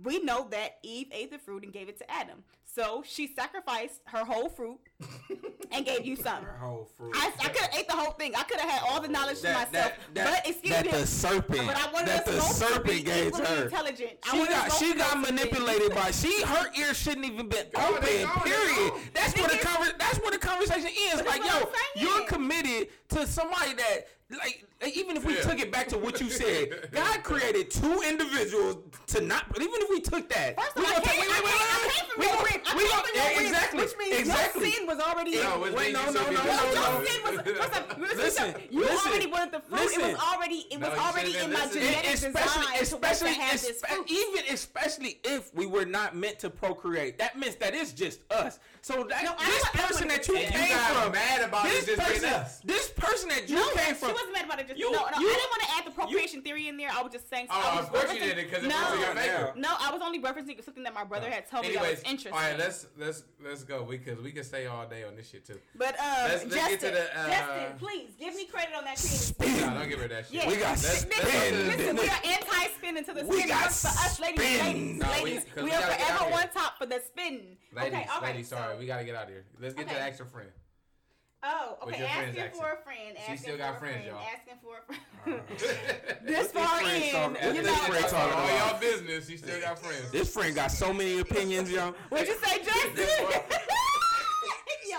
[0.03, 2.44] We know that Eve ate the fruit and gave it to Adam.
[2.64, 4.80] So she sacrificed her whole fruit
[5.72, 6.44] and gave you some.
[6.44, 7.12] Her whole fruit.
[7.16, 8.34] I, I could have ate the whole thing.
[8.36, 9.72] I could have had all the knowledge to myself.
[9.72, 13.36] that- that- but excuse that me, the serpent- But I wanted that the serpent gave
[13.36, 13.64] her.
[13.66, 14.12] intelligent.
[14.30, 18.03] She wanted got she got manipulated by she her ear shouldn't even been Oh, open.
[18.06, 18.91] they period.
[18.91, 19.02] gone.
[19.14, 21.16] That's The what the thing conver- that's what the conversation is.
[21.16, 25.41] But Like, yo, you're committed to somebody that like like, even if we Yeah.
[25.41, 28.78] took it back to what you said, God created two individuals
[29.08, 29.45] to not.
[29.56, 31.41] Even if we took that, First we of all, I gonna take- came, wait, I
[31.44, 32.62] wait, came, I wait, came from we your gonna- rib.
[32.66, 34.62] I we came gonna- from your yeah, rib, exactly, Which means exactly.
[34.64, 35.44] your sin was already in.
[35.44, 36.49] No, which Wait, means no, you no, should be no, good.
[36.52, 37.06] no, Your no.
[37.06, 39.80] sin was first of, listen, Listen, you listen, already wanted the fruit.
[39.82, 40.02] It listen.
[40.02, 41.84] was already it was No, you already should've in been my listening.
[41.84, 44.12] genetic especially, design especially, to want to have this espe- fruit.
[44.12, 48.60] even especially if we were not meant to procreate, that means that it's just us.
[48.82, 51.03] So that No, I this don't- I don't person wanna that you came You got
[51.03, 54.34] from, mad about this it person, this person that you no, came she from, wasn't
[54.34, 54.70] mad about it.
[54.72, 55.19] Just You- no, no.
[55.19, 56.89] you- I didn't want to add the procreation theory in there.
[56.91, 57.48] I was just saying.
[57.49, 59.53] Oh, I was of course you did it because it no, was your maker.
[59.56, 62.10] No, I was only referencing something that my brother had told me that Anyways, was
[62.10, 62.34] interesting.
[62.34, 65.45] all right, let's let's let's go because we can stay all day on this shit
[65.45, 65.60] too.
[65.76, 68.85] But um, Let's- let's Justin, get to the, uh, Justin, please give me credit on
[68.85, 69.19] that creative.
[69.19, 69.60] Spin.
[69.61, 70.34] No, don't give her that shit.
[70.35, 70.48] Yeah.
[70.48, 71.53] We got Let's- Listen, let's spin.
[71.68, 74.41] the- listen, we are anti-spin until the We spin got works for us, ladies.
[74.60, 74.99] spin.
[74.99, 76.31] Ladies, No, we- we, we are gotta get out forever here.
[76.31, 77.57] one top for the spin.
[77.73, 78.31] Ladies, okay, all right.
[78.31, 79.45] ladies, sorry, we gotta get out of here.
[79.60, 79.99] Let's get to Okay.
[79.99, 80.49] the extra friend.
[81.43, 81.99] Oh, okay.
[81.99, 82.84] your friend's Asking for a accent?
[82.84, 83.15] friend.
[83.18, 84.35] She Asking still for got a friends, friend, y'all.
[84.35, 85.41] Asking for a friend.
[86.26, 87.76] this this far friend in, talk- you this know.
[87.91, 89.27] friend talk all y'all business.
[89.30, 90.11] She still got friends.
[90.11, 91.93] this friend got so many opinions, yo.
[92.09, 93.41] What'd you say, Justin?
[94.89, 94.97] Yo,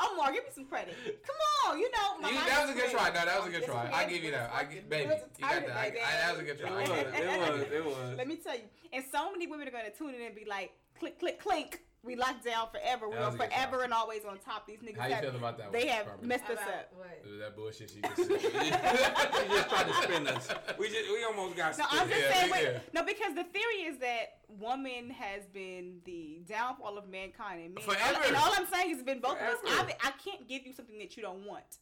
[0.00, 0.96] Omar, give me some credit.
[1.24, 1.36] Come
[1.72, 2.18] on, you know.
[2.20, 2.92] My You, that was a good great.
[2.96, 3.08] try.
[3.10, 3.84] No, that was a good It's try.
[3.92, 4.10] I creative.
[4.14, 4.50] give you that.
[4.52, 5.46] I It's give, baby, you got that.
[5.46, 6.68] I, retarded, I, that was a good try.
[6.82, 6.96] It try.
[6.96, 7.50] was, I give you that.
[7.50, 8.16] it was, it was.
[8.18, 8.62] Let me tell you,
[8.92, 11.80] and so many women are going to tune in and be like, click, click, clink.
[12.04, 13.08] We locked down forever.
[13.08, 14.66] We That are was a good forever and always on top.
[14.68, 16.28] These niggas How you have, feel about that they one, have Carmen?
[16.28, 16.92] messed us up.
[16.94, 17.38] what?
[17.40, 18.28] That bullshit she just said.
[19.48, 20.48] we just tried to spin us.
[20.78, 21.98] We just we almost got No, spin.
[22.00, 22.50] I'm just Yeah, saying.
[22.50, 22.70] yeah.
[22.72, 27.74] Wait, no, because the theory is that woman has been the downfall of mankind, and
[27.74, 27.84] men.
[27.84, 28.20] Forever.
[28.26, 29.58] And all I'm saying is, it's been both of us.
[29.60, 29.90] Forever.
[30.02, 31.78] I, I can't give you something that you don't want.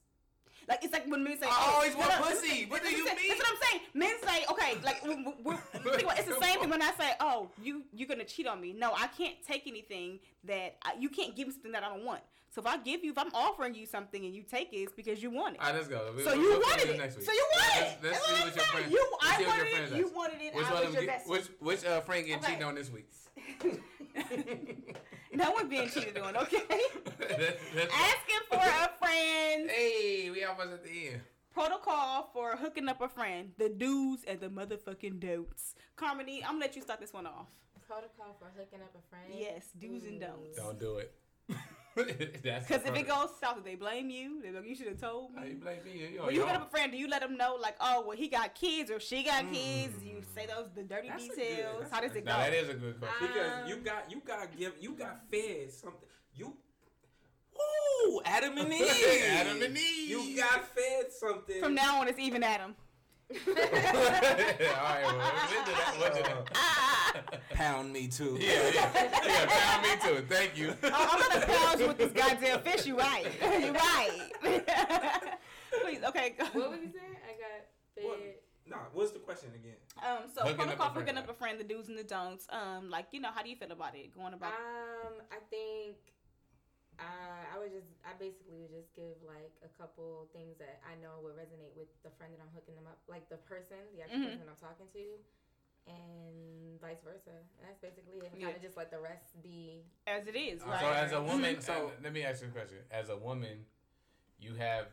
[0.69, 2.67] Like it's like when men say, I oh, always want pussy.
[2.67, 3.15] What do you mean?
[3.29, 3.83] That's what I'm saying.
[3.95, 8.25] Men say, okay, like it's the same thing when I say, oh, you you're gonna
[8.25, 8.73] cheat on me.
[8.73, 12.05] No, I can't take anything that I, you can't give me something that I don't
[12.05, 12.23] want.
[12.51, 14.93] So if I give you, if I'm offering you something and you take it, it's
[14.93, 15.61] because you want it.
[15.61, 16.11] All right, let's go.
[16.17, 16.99] We- So you wanted it.
[16.99, 17.27] next week.
[17.27, 18.03] So you wanted Let's- it.
[18.03, 18.71] Let's see what your saying.
[18.73, 18.93] friend.
[18.93, 20.95] You- let's I see what your wanted it, friends you wanted it, Which I was
[20.95, 21.31] your vessel.
[21.31, 22.53] which which uh, friend getting Okay.
[22.53, 23.09] cheated on this week?
[25.37, 26.63] no one being cheated on, okay?
[27.19, 29.71] That's- that's- Asking for a friend.
[29.71, 31.21] Hey, we almost at the end.
[31.53, 33.53] Protocol for hooking up a friend.
[33.59, 35.75] The do's and the motherfucking don'ts.
[35.97, 37.49] Carmony, I'm gonna let you start this one off.
[37.87, 39.33] Protocol for hooking up a friend.
[39.39, 40.57] Yes, do's and don'ts.
[40.59, 41.15] Don't do it.
[42.45, 44.43] That's Because if it goes south, they blame you.
[44.43, 45.55] They're like, you should have told How you me.
[45.55, 45.93] blame me?
[46.15, 48.05] You, When you you hook up a friend, do you let them know, like, oh,
[48.07, 49.95] well, he got kids or she got kids?
[50.05, 51.77] You say those the dirty That's a good- details.
[51.81, 52.39] that's How does a- it No, go?
[52.39, 53.27] that is a good question.
[53.29, 56.09] Because you Um, got you got give you got fed something.
[56.35, 56.57] You
[57.55, 58.21] Woo!
[58.27, 59.23] Adam and Eve.
[59.31, 60.09] Adam and Eve.
[60.11, 61.61] You got fed something.
[61.63, 62.75] From now on, it's even Adam.
[63.31, 65.97] All right, well, we'll that.
[65.99, 66.49] We'll that.
[66.55, 67.13] Ah,
[67.51, 68.39] Pound me too.
[68.41, 69.47] Yeah, yeah, yeah.
[69.47, 70.25] Pound me too.
[70.29, 70.75] Thank you.
[70.83, 72.87] I'm gonna pound you with this goddamn fish.
[72.87, 73.25] You right.
[73.43, 74.21] You right.
[75.83, 76.35] Please, okay.
[76.39, 76.45] Go.
[76.53, 77.17] What was you saying?
[77.25, 78.05] I got fed.
[78.05, 78.21] What?
[78.69, 79.77] Nah, what's the question again?
[79.99, 81.19] Um, so Hooking up protocol a for hooking friend.
[81.19, 82.47] up a friend, the do's and the don'ts.
[82.51, 84.13] Um, like you know, how do you feel about it?
[84.15, 84.53] Going about.
[84.53, 85.97] Um, I think
[86.99, 90.97] uh, I would just, I basically would just give like a couple things that I
[91.03, 94.03] know would resonate with the friend that I'm hooking them up, like the person, the
[94.03, 94.25] actual Mhm.
[94.33, 95.05] person that I'm talking to,
[95.87, 97.31] and vice versa.
[97.59, 98.33] And that's basically it.
[98.37, 98.47] Yeah.
[98.47, 99.85] Kind of just let the rest be.
[100.07, 100.81] as it is, Uh, right?
[100.81, 101.63] So as a woman, Mhm.
[101.63, 102.85] so So- let me ask you a question.
[102.91, 103.67] As a woman,
[104.39, 104.89] you have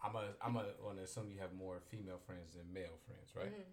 [0.00, 3.34] I'm a I'm a want to assume you have more female friends than male friends,
[3.34, 3.50] right?
[3.52, 3.64] Mhm.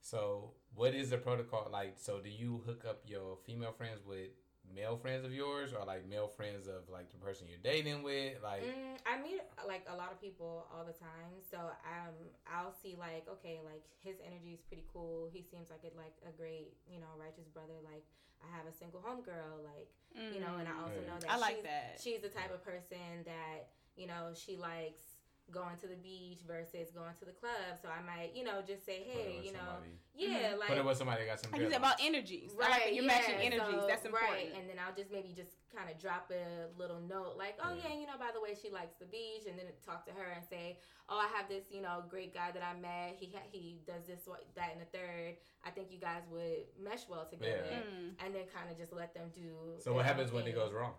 [0.00, 1.98] So what is the protocol like?
[1.98, 4.30] So do you hook up your female friends with
[4.74, 8.42] male friends of yours, or like male friends of like the person you're dating with?
[8.42, 12.14] Like Mm, I meet like a lot of people all the time, so um,
[12.46, 15.28] I'll see like okay, like his energy is pretty cool.
[15.32, 17.78] He seems like it like a great, you know, righteous brother.
[17.84, 18.04] Like
[18.42, 21.12] I have a single homegirl, like you know, and I also Yeah.
[21.14, 22.00] know that I like she's, that.
[22.00, 25.17] she's the type of person that you know she likes
[25.50, 27.80] going to the beach versus going to the club.
[27.80, 30.84] So I might, you know, just say, hey, you know, somebody- yeah, like put it
[30.84, 31.52] with somebody that got some.
[31.52, 32.52] Like you said about energies.
[32.52, 33.80] I like Right, you're yeah, matching energies.
[33.80, 34.30] so- That's important.
[34.32, 37.72] Right, and then I'll just maybe just kind of drop a little note like, oh
[37.74, 37.88] Yeah.
[37.88, 40.26] yeah, you know, by the way, she likes the beach, and then talk to her
[40.36, 43.16] and say, oh, I have this, you know, great guy that I met.
[43.18, 45.36] He ha- he does this, what, that, and the third.
[45.64, 47.78] I think you guys would mesh well together, Yeah.
[47.80, 48.12] Mm.
[48.24, 49.80] and then kind of just let them do.
[49.80, 50.94] So what happens own when it goes wrong?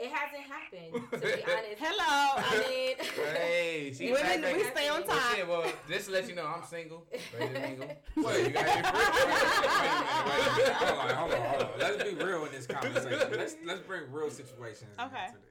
[0.00, 1.76] It hasn't happened, to be honest.
[1.80, 2.34] Hello.
[2.36, 2.96] I mean,
[3.34, 5.34] Hey, she Women, back, we stay on Well, time.
[5.36, 7.04] shit, well, just to let you know, I'm single.
[7.38, 7.96] Ready to.
[8.22, 8.82] What, you got any
[10.78, 11.68] hold on, hold on, hold on.
[11.78, 13.28] Let's be real in this conversation.
[13.36, 15.26] Let's let's bring real situations Okay.
[15.26, 15.47] into this.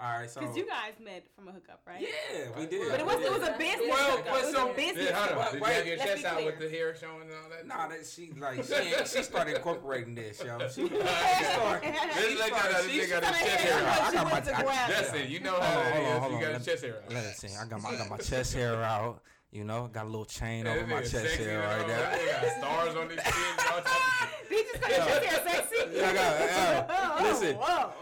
[0.00, 2.00] All right, so Because you guys met from a hookup, right?
[2.00, 2.90] yeah, we did.
[2.90, 3.88] But it was it was a business.
[3.88, 4.24] Well, hookup.
[4.32, 5.10] but it was so- a business.
[5.10, 5.60] Yeah, hold on.
[5.60, 7.66] Wait, Did you have your chest out with the hair showing and all that?
[7.68, 10.58] Nah, that she like she she started incorporating this, yo.
[10.68, 11.94] She, she started.
[11.94, 13.86] Just she let you started- know this she nigga got his started chest hair hair
[13.88, 14.00] out.
[14.00, 14.08] out.
[14.08, 15.28] I got my went to grab it.
[15.28, 16.18] You know Hold how on, hold on, is.
[16.18, 16.42] hold You on.
[16.42, 17.12] got his chest hair out.
[17.12, 19.22] Listen, I got my I got my chest hair out.
[19.52, 22.40] You know, got a little chain Yeah, over my chest sexy hair right all there.
[22.40, 24.48] got stars on his chin and all type of shit.
[24.48, 25.76] Did you just say your chest hair sexy?
[25.98, 27.01] Yeah, I got- yeah.
[27.22, 27.56] Listen.
[27.56, 27.92] Whoa.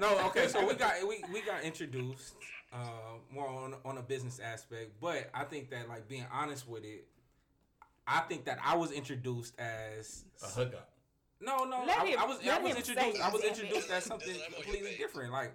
[0.00, 2.34] No, okay, so we got we, we got introduced
[2.72, 2.78] uh,
[3.32, 7.06] more on on a business aspect, but I think that like being honest with it,
[8.06, 10.90] I think that I was introduced as A hookup.
[11.40, 13.40] no no Let I, him- I was I let was him introduced say I was
[13.40, 13.60] it, damn it.
[13.60, 14.98] introduced as something Let him on your completely face.
[14.98, 15.32] different.
[15.32, 15.54] Like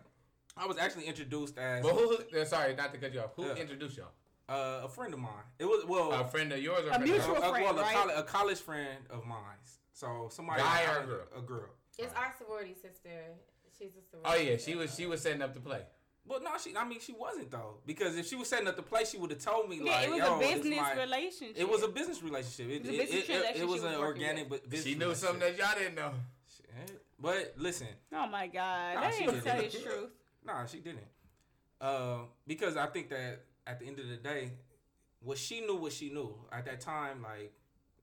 [0.55, 3.31] I was actually introduced as But who, uh, sorry, not to cut you off.
[3.35, 3.55] Who Yeah.
[3.55, 4.07] introduced y'all?
[4.49, 5.31] uh, a friend of mine.
[5.59, 7.43] It was well A friend of yours or A friend of mutual yours?
[7.43, 7.95] a, friend, well, a, right?
[7.95, 9.57] college, a college friend of mine.
[9.93, 11.25] So somebody Guy or a girl?
[11.37, 11.69] A girl.
[11.97, 13.09] It's our sorority sister.
[13.77, 14.25] She's a sorority.
[14.25, 14.77] Oh yeah, she sister.
[14.77, 15.81] was she was setting up to play.
[16.25, 16.75] Well, no, she.
[16.75, 19.31] I mean, she wasn't though, because if she was setting up the play, she would
[19.31, 21.57] have told me Yeah, like, it was "Yo, a business my- relationship.
[21.57, 22.67] It was a business relationship.
[22.69, 24.61] It, It was a it- business it- it- transaction it was an organic, with.
[24.63, 26.11] but business She knew something that y'all didn't know.
[26.57, 27.01] Shit.
[27.19, 28.95] But listen, Oh my God.
[28.95, 29.73] Nah, that she didn't tell didn't.
[29.73, 30.09] his truth.
[30.45, 31.07] nah, she didn't.
[31.79, 34.51] Uh, because I think that at the end of the day,
[35.21, 37.53] what she knew, what she knew at that time, like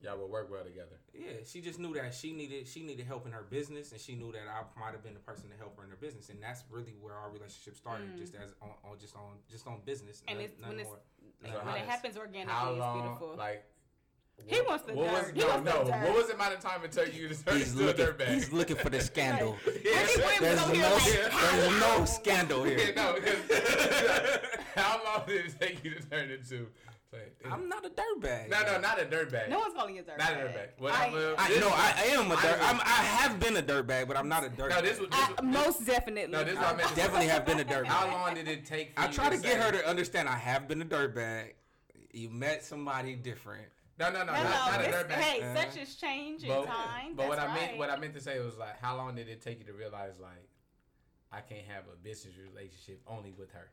[0.05, 0.99] Y'all would work well together.
[1.13, 4.13] yeah, she just knew that she needed she needed help in her business, and she
[4.15, 6.37] knew that I might have been the person to help her in her business, and
[6.41, 8.19] that's really where our relationship started, Mm.
[8.19, 10.87] just as on, on just on just on business, And none- it's none when it's
[10.89, 10.99] more.
[11.43, 13.01] like, So when it happens organically, How it's long?
[13.01, 13.35] beautiful.
[13.35, 13.65] Like
[14.45, 15.35] He wants the what was, dirt.
[15.35, 15.83] He no, wants the no.
[15.85, 16.03] dirt.
[16.07, 18.27] What was the amount of time it took you to turn into a dirtbag?
[18.33, 19.55] He's looking for the scandal.
[19.65, 20.07] Yeah.
[20.39, 22.93] There's no, there's no scandal Yeah, here.
[22.95, 23.39] no, because
[24.75, 26.67] how long did it take you to turn into?
[27.15, 28.49] Like, I'm not a dirtbag.
[28.49, 29.49] no, no, not a dirtbag.
[29.49, 30.17] no one's calling you a dirtbag.
[30.17, 30.67] not a dirtbag.
[30.77, 32.59] What I- I'm, uh, I know I am a dirt.
[32.61, 34.69] I- I'm, I have been a dirtbag, but I'm not a dirtbag.
[34.69, 35.09] No, this was.
[35.09, 36.31] This I, was most definitely.
[36.31, 36.89] no, this is what I meant.
[36.89, 37.01] to say.
[37.01, 37.85] definitely have been a dirtbag.
[37.87, 38.95] How long did it take?
[38.95, 41.53] For I try to say, get her to understand I have been a dirtbag.
[42.11, 43.67] You met somebody different.
[43.97, 45.11] No, no, no, not, Hello, not a dirtbag.
[45.13, 47.15] hey, Uh, such as change in but time.
[47.15, 49.29] but what That's I meant, what I meant to say was like, how long did
[49.29, 50.49] it take you to realize like,
[51.31, 53.69] I can't have a business relationship only with her?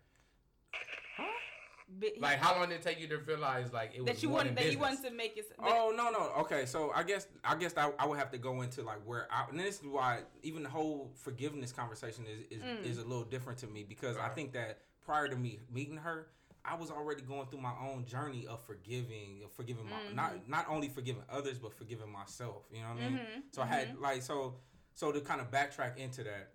[1.89, 4.23] But he- Like, how long did it take you to realize like it was that
[4.23, 5.49] you wanted than that you wanted to make it.
[5.51, 8.39] that- Oh no no okay so I guess I guess I, I would have to
[8.39, 12.59] go into like where I and this is why even the whole forgiveness conversation is
[12.59, 12.85] is, Mm.
[12.85, 16.29] is a little different to me because I think that prior to me meeting her
[16.65, 20.15] I was already going through my own journey of forgiving of forgiving my Mhm.
[20.15, 23.63] not not only forgiving others but forgiving myself you know what I mean Mhm, so
[23.63, 24.55] I had like so
[24.95, 26.53] so to kind of backtrack into that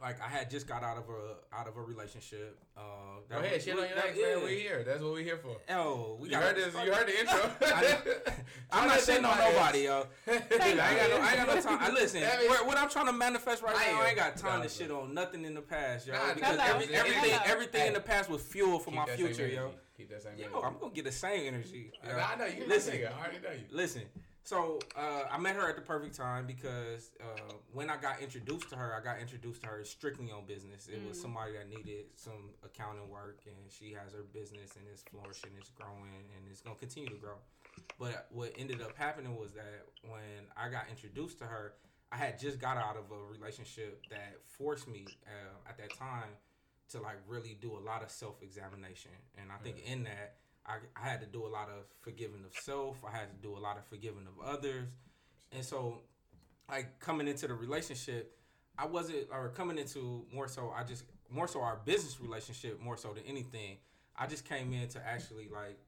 [0.00, 2.80] like I had just got out of a out of a relationship uh
[3.28, 4.44] Go ahead, shit on your that- ex, man.
[4.44, 4.84] We here.
[4.84, 5.56] That's what we're here for.
[5.70, 6.74] Oh, we You heard this.
[6.74, 7.50] You heard the intro.
[8.70, 10.06] I'm not shitting on nobody, yo.
[10.28, 10.60] I ain't got
[11.10, 11.78] no, I ain't got no time.
[11.80, 12.20] I listen.
[12.20, 14.90] Means- what, I'm trying to manifest right I now, I ain't got time to shit
[14.90, 16.14] on nothing in the past, yo.
[16.14, 16.74] Nah, because hello.
[16.80, 17.42] every, everything, Hello.
[17.46, 19.70] everything in the past was fuel for Keep my future, yo.
[19.96, 20.60] Keep that same Yo, energy.
[20.62, 21.90] I'm gonna get the same energy.
[22.06, 22.16] yo.
[22.16, 22.66] Nah, I know you.
[22.66, 22.92] Listen.
[22.94, 23.64] Listen, I already know you.
[23.76, 24.02] Listen,
[24.46, 28.70] so uh, I met her at the perfect time because uh, when I got introduced
[28.70, 30.86] to her, I got introduced to her strictly on business.
[30.86, 31.22] It was Mm.
[31.22, 35.70] somebody that needed some accounting work, and she has her business and it's flourishing, it's
[35.70, 37.38] growing, and it's gonna continue to grow.
[37.98, 41.74] But what ended up happening was that when I got introduced to her,
[42.12, 46.36] I had just got out of a relationship that forced me uh, at that time
[46.90, 50.36] to like really do a lot of self examination, and I think in that.
[50.66, 52.96] I, I had to do a lot of forgiving of self.
[53.06, 54.88] I had to do a lot of forgiving of others.
[55.52, 56.00] And so,
[56.68, 58.36] like coming into the relationship,
[58.78, 62.96] I wasn't, or coming into more so, I just, more so our business relationship, more
[62.96, 63.78] so than anything,
[64.16, 65.78] I just came in to actually like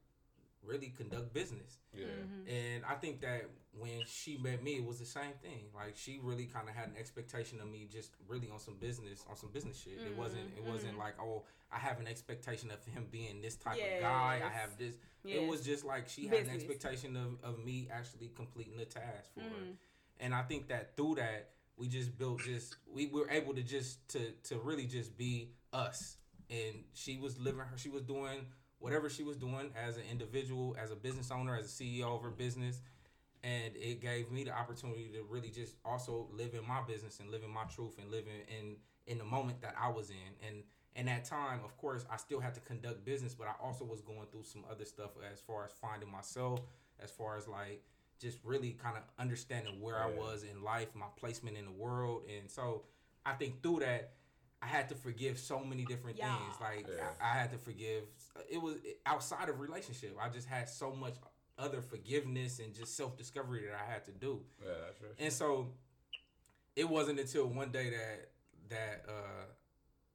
[0.63, 1.79] really conduct business.
[1.93, 2.05] Yeah.
[2.05, 2.49] Mhm.
[2.75, 5.65] And I think that when she met me, it was the same thing.
[5.75, 9.23] Like she really kind of had an expectation of me, just really on some business,
[9.29, 9.93] on some business shit.
[10.05, 10.51] It wasn't.
[10.57, 10.99] It wasn't Mhm.
[10.99, 14.41] like, oh, I have an expectation of him being this type of guy.
[14.43, 14.95] I have this.
[15.23, 19.33] It was just like she had an expectation of, of me actually completing the task
[19.33, 19.49] for her.
[19.49, 19.77] Mhm.
[20.19, 24.05] And I think that through that, we just built just we were able to just
[24.09, 26.17] to to really just be us.
[26.49, 27.77] And she was living her.
[27.77, 28.47] She was doing
[28.79, 32.23] whatever she was doing as an individual, as a business owner, as a CEO of
[32.23, 32.81] her business.
[33.43, 37.29] And it gave me the opportunity to really just also live in my business and
[37.31, 38.75] live in my truth and live in in,
[39.07, 40.47] in the moment that I was in.
[40.47, 40.63] And
[40.95, 44.01] in that time, of course, I still had to conduct business, but I also was
[44.01, 46.59] going through some other stuff as far as finding myself,
[47.01, 47.81] as far as like
[48.19, 52.23] just really kind of understanding where I was in life, my placement in the world.
[52.37, 52.83] And so
[53.25, 54.11] I think through that,
[54.61, 56.35] I had to forgive so many different Yeah.
[56.37, 56.55] things.
[56.59, 57.07] Like Yeah.
[57.21, 58.03] I had to forgive.
[58.49, 58.75] It was
[59.05, 60.17] outside of relationship.
[60.21, 61.13] I just had so much
[61.59, 64.39] other forgiveness and just self discovery that I had to do.
[64.63, 65.11] Yeah, that's right.
[65.19, 65.67] And so
[66.75, 68.29] it wasn't until one day that
[68.69, 69.45] that uh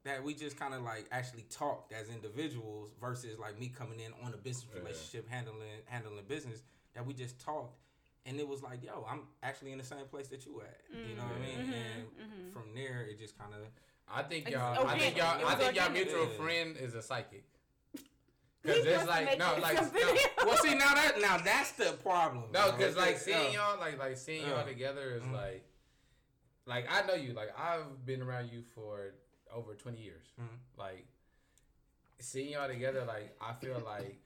[0.03, 4.11] that we just kind of like actually talked as individuals versus like me coming in
[4.23, 4.81] on a business Yeah.
[4.81, 6.63] relationship handling handling business
[6.93, 7.77] that we just talked
[8.25, 11.15] and it was like yo I'm actually in the same place that you at you
[11.15, 12.53] know what I mean Mhm, and mhm.
[12.53, 13.61] from there it just kind of
[14.07, 14.87] I think y'all.
[14.87, 15.43] I think y'all.
[15.45, 16.37] I think y'all mutual Yeah.
[16.37, 17.43] friend is a psychic.
[18.65, 21.71] He Because must it's like make no, like no, well see now that now that's
[21.73, 24.63] the problem no, because like seeing uh, y'all, like like seeing y'all Uh.
[24.63, 25.33] together is Mhm.
[25.33, 25.63] like,
[26.65, 27.33] like I know you.
[27.33, 29.13] Like I've been around you for
[29.53, 30.25] over twenty years.
[30.41, 30.47] Mhm.
[30.77, 31.05] Like
[32.19, 34.19] seeing y'all together, like I feel like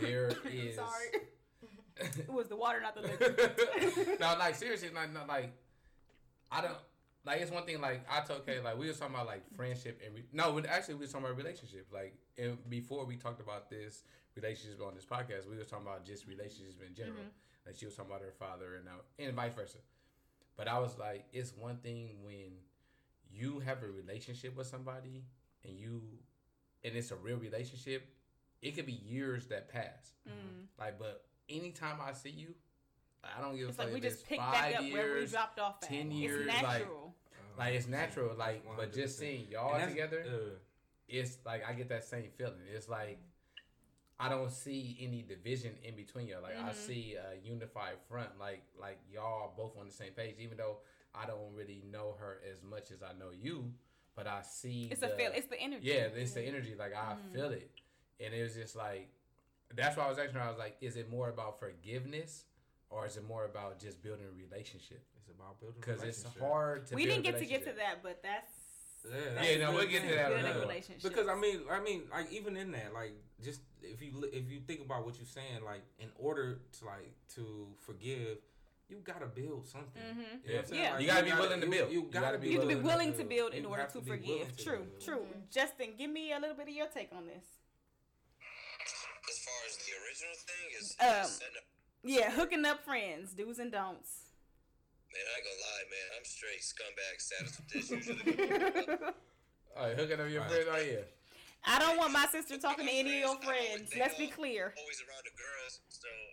[0.00, 0.76] there is.
[0.76, 1.06] Sorry.
[2.02, 4.16] It was the water, not the liquor.
[4.20, 5.52] no, like seriously, like, not like
[6.50, 6.78] I don't
[7.24, 7.40] like.
[7.40, 7.80] It's one thing.
[7.80, 10.94] Like I told Kay, like we were talking about like friendship and re- no, actually
[10.94, 11.92] we were talking about relationships.
[11.92, 14.04] Like and before we talked about this
[14.36, 17.16] relationship on this podcast, we were talking about just relationships in general.
[17.16, 17.66] Mm-hmm.
[17.66, 19.78] Like she was talking about her father and now and vice versa.
[20.56, 22.52] But I was like, it's one thing when
[23.30, 25.24] you have a relationship with somebody
[25.64, 26.02] and you
[26.84, 28.08] and it's a real relationship.
[28.62, 30.12] It could be years that pass.
[30.28, 30.66] Mm.
[30.78, 32.54] Like, but anytime I see you,
[33.22, 34.94] I don't give a It's fuck like we just it's pick five back up years.
[34.94, 35.88] where we dropped off at.
[35.88, 37.14] 10 years, it's like- natural.
[37.58, 38.34] like it's natural.
[38.36, 40.58] Like, but just seeing y'all together, uh,
[41.08, 42.60] it's like I get that same feeling.
[42.72, 43.18] It's like
[44.18, 46.42] I don't see any division in between y'all.
[46.42, 46.74] Like I Mhm.
[46.74, 48.38] see a unified front.
[48.38, 50.36] Like like y'all both on the same page.
[50.38, 50.78] Even though
[51.14, 53.72] I don't really know her as much as I know you,
[54.14, 55.32] but I see it's the, a feel.
[55.34, 55.86] It's the energy.
[55.88, 56.74] yeah, it's the energy.
[56.74, 57.32] Like I Mhm.
[57.32, 57.70] feel it,
[58.20, 59.08] and it was just like
[59.74, 60.42] that's why I was asking her.
[60.42, 62.44] I was like, is it more about forgiveness
[62.90, 65.02] or is it more about just building a relationship?
[65.16, 66.94] it's about building Because it's hard to.
[66.94, 68.52] we build didn't a get to get to that, but that's
[69.04, 71.02] Yeah, that's that's Yeah, no, we'll get to that building another- relationships.
[71.02, 73.12] Because I mean, I mean, like even in that, like
[73.42, 77.12] just if you if you think about what you're saying, like in order to like
[77.36, 78.38] to forgive,
[78.90, 80.02] you gotta build something.
[80.02, 80.16] Mhm.
[80.16, 80.62] You know what I'm Yeah.
[80.64, 80.92] saying?
[80.92, 81.92] Like, You gotta be willing to build.
[81.92, 83.82] You, You gotta, gotta be be you have be willing willing to build in order
[83.82, 84.56] have to be willing forgive.
[84.56, 85.00] to True, build.
[85.00, 85.26] true.
[85.50, 87.46] Justin, give me a little bit of your take on this.
[89.30, 91.64] As far as the original thing is, Um, is setting up,
[92.02, 94.24] Yeah, hooking up friends, do's and don'ts.
[95.12, 96.08] man, I ain't gonna lie, man.
[96.16, 98.98] I'm straight scumbag status with this usually.
[99.76, 100.50] All right, hooking up your Right.
[100.50, 100.64] friend.
[100.72, 101.04] Oh yeah.
[101.64, 103.92] I don't want my sister talking to any of your friends.
[103.98, 104.72] Let's be clear.
[104.80, 106.29] always around the girls, so especially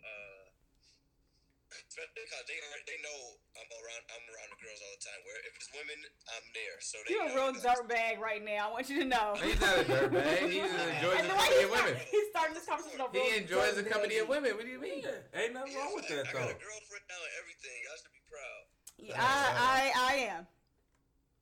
[2.14, 3.20] because they are, they know
[3.58, 5.20] I'm around I'm around the girls all the time.
[5.26, 6.00] Where if it's women,
[6.38, 6.78] I'm there.
[6.80, 8.70] So they You're a know real that- dirtbag right now.
[8.70, 9.34] I want you to know.
[9.42, 10.48] He's not a dirtbag.
[10.48, 11.94] He enjoys the the company of women.
[11.98, 14.54] start- He's starting this conversation off He enjoys the company of women.
[14.54, 15.02] What do you mean?
[15.34, 16.46] Ain't nothing Yeah, wrong with like, that I though.
[16.46, 17.76] got a girlfriend now and everything.
[17.86, 18.62] Y'all should be proud.
[18.98, 20.44] Yeah, I, I, I am.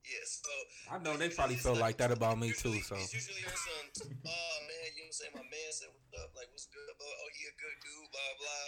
[0.05, 0.43] Yes.
[0.45, 0.53] So
[0.93, 2.77] I know they probably it's feel like that about me too.
[2.85, 4.13] So it's usually on some.
[4.21, 5.33] Oh man, you know what I'm saying?
[5.33, 6.85] My man said what's up, like what's good?
[6.93, 8.65] Oh, he a good dude, blah blah.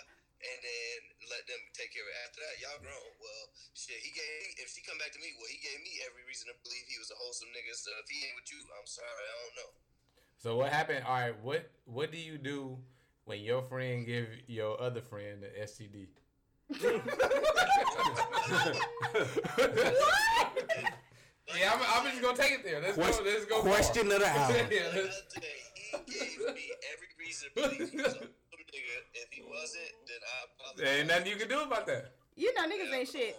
[0.48, 2.16] And then let them take care of it.
[2.24, 3.12] After that, y'all grown.
[3.20, 3.44] Well,
[3.76, 4.64] shit, he gave me.
[4.64, 6.96] If she come back to me, well, he gave me every reason to believe he
[6.96, 7.76] was a wholesome nigga.
[7.76, 9.72] So if he ain't with you, I'm sorry, I don't know.
[10.40, 11.04] So what happened?
[11.04, 12.80] All right, what what do you do
[13.28, 16.08] when your friend give your other friend the STD?
[21.58, 22.82] Yeah, I'm, I'm just gonna take it there.
[22.82, 23.30] Let's Question- go.
[23.32, 23.62] Let's go.
[23.62, 24.52] question of the hour.
[24.52, 25.44] yeah, Like let's- I said,
[26.06, 28.47] he gave me every reason to believe he was a wholesome nigga.
[29.24, 30.78] If he wasn't, then I apologize.
[30.86, 32.12] there ain't nothing you can do about that.
[32.36, 33.36] You know niggas ain't shit.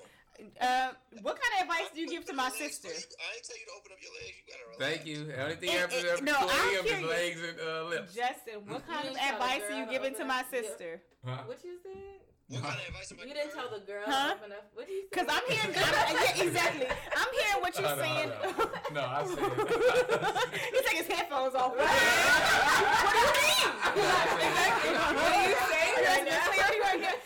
[0.60, 0.90] Uh,
[1.22, 2.88] what kind of advice do you give to my Legs, sister?
[2.88, 4.34] I ain't tell you to open up your legs.
[4.38, 4.78] You gotta relax.
[4.86, 5.18] Thank you.
[5.26, 7.10] The only thing you have to do no, is I'm his curious.
[7.10, 8.14] legs and uh, lips.
[8.14, 10.62] Justin, what kind of didn't tell the advice are you giving to my up your-
[10.62, 11.02] sister?
[11.26, 11.42] Huh?
[11.46, 12.22] What you said?
[12.48, 14.34] What kind of advice am I You didn't tell the girl Huh?
[14.34, 14.56] to.
[14.74, 15.12] What did you say?
[15.12, 16.86] Cause I'm hearing, I'm, yeah, exactly.
[16.88, 18.30] I'm hearing what you're Hold on, saying.
[18.56, 18.70] hold.
[18.96, 19.36] No, I said.
[20.72, 21.76] he take his headphones off.
[21.76, 21.92] what do
[23.20, 23.68] you mean?
[24.00, 24.92] Exactly.
[24.96, 26.40] what do you say right now?
[26.48, 27.16] Clarity right now.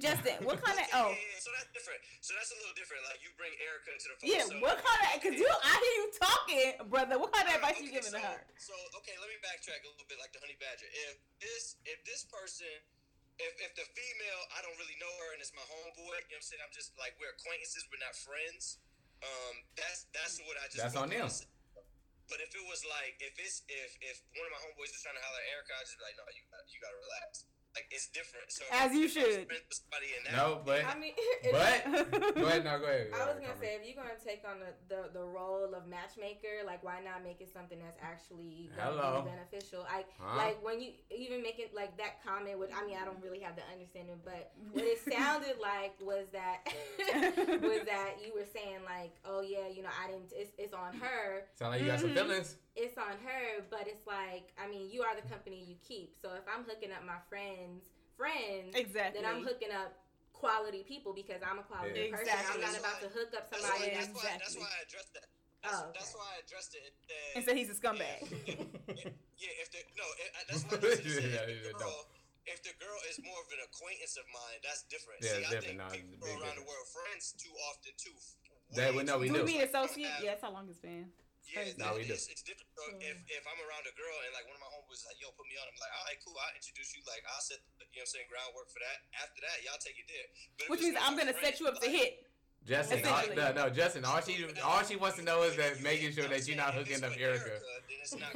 [0.00, 0.86] Justin, what kind of?
[0.86, 1.98] Okay, Oh, yeah, yeah, so that's different.
[2.24, 3.02] So that's a little different.
[3.10, 4.30] Like you bring Erica to the phone.
[4.32, 4.46] yeah.
[4.48, 5.18] so, What kind of?
[5.22, 7.14] Cause you, I hear you talking, brother.
[7.18, 8.38] What kind of advice you Okay, giving so, to her?
[8.58, 8.72] So
[9.02, 10.86] okay, let me backtrack a little bit, like the honey badger.
[11.10, 12.70] If this, if this person,
[13.46, 16.16] if if the female, I don't really know her, and it's my homeboy.
[16.28, 16.62] You know what I'm saying?
[16.62, 18.80] I'm just like we're acquaintances, we're not friends.
[19.20, 20.80] Um, that's that's what I just.
[20.80, 21.28] That's on them.
[22.30, 25.18] But if it was like, if it's if if one of my homeboys is trying
[25.18, 27.49] to holler at Erica, I just be like, no, you you gotta relax.
[27.74, 28.50] Like it's different.
[28.50, 29.46] So As you should.
[29.70, 31.14] somebody in that- No, but I mean,
[31.54, 32.64] but go ahead.
[32.66, 33.14] No, go ahead.
[33.14, 35.86] I was gonna ahead, say if you're gonna take on the, the, the role of
[35.86, 39.22] matchmaker, like why not make it something that's actually Hello.
[39.22, 39.86] be beneficial?
[39.88, 40.36] I Huh?
[40.36, 42.58] like when you even make it like that comment.
[42.58, 46.26] Which I mean, I don't really have the understanding, but what it sounded like was
[46.34, 46.66] that
[47.62, 50.32] was that you were saying like, oh yeah, you know, I didn't.
[50.34, 51.46] It's, it's on her.
[51.54, 52.14] Sound like you got some Mhm.
[52.18, 52.56] feelings.
[52.76, 56.14] It's on her, but it's like I mean, you are the company you keep.
[56.20, 57.18] So if I'm hooking up my
[57.60, 57.84] friends,
[58.16, 59.20] friends, exactly.
[59.20, 59.92] then I'm hooking up
[60.32, 62.16] quality people because I'm a quality Yeah.
[62.16, 62.32] person.
[62.32, 62.80] I'm not Exactly.
[62.80, 64.60] about to hook up That's somebody why, that's, why, that's exactly.
[64.64, 65.26] why I addressed that.
[65.60, 65.98] That's, Oh, okay.
[66.00, 66.82] that's why I addressed it.
[66.88, 68.20] that and said he's a scumbag.
[68.24, 71.32] if- yeah, if the no, it, that's what I just said.
[71.36, 72.00] Yeah, If the girl,
[72.48, 75.20] if the girl is more of an acquaintance of mine, that's different.
[75.20, 77.92] Yeah, See, it's I think No, people big go around the world friends too often
[78.00, 78.16] too.
[78.76, 79.44] That we way know we too do.
[79.44, 80.08] Do we associate?
[80.08, 81.12] Have- Yeah, that's how long it's been.
[81.50, 81.82] It's Yeah, crazy.
[81.82, 82.70] No, we it's, it's different.
[82.78, 85.18] So if, if I'm around a girl and like one of my homies is like,
[85.18, 87.02] yo, put me on, I'm like, all right, cool, I'll introduce you.
[87.10, 88.98] Like, I'll set, you know what I'm saying, groundwork for that.
[89.18, 90.26] After that, y'all take it there.
[90.62, 92.29] But Which means I'm gonna set you up to like, hit.
[92.66, 94.04] Justin, all, no, no, Justin.
[94.04, 97.02] All she, all she wants to know is that making sure that you're not hooking
[97.02, 97.44] up with Erica.
[97.88, 98.30] then it's not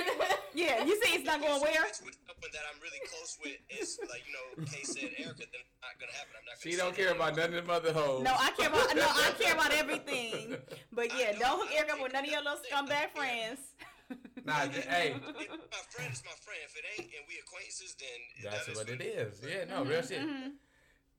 [0.54, 1.84] Yeah, you say it's not going where?
[1.84, 5.10] If it's with someone that I'm really close with is like you know, Kay said
[5.20, 6.32] Erica, then it's not gonna happen.
[6.40, 6.56] I'm not.
[6.56, 8.22] Gonna She don't care about none of them other hoes.
[8.24, 10.56] No, I care about no, I care about everything.
[10.90, 13.60] But yeah, know, don't hook I Eric up with none of your little scumbag friends.
[14.44, 16.60] Nah, j- hey, If my friend is my friend.
[16.64, 18.18] If it ain't and we acquaintances, then
[18.50, 19.40] that's that is what it is.
[19.42, 20.20] Yeah, no, real shit.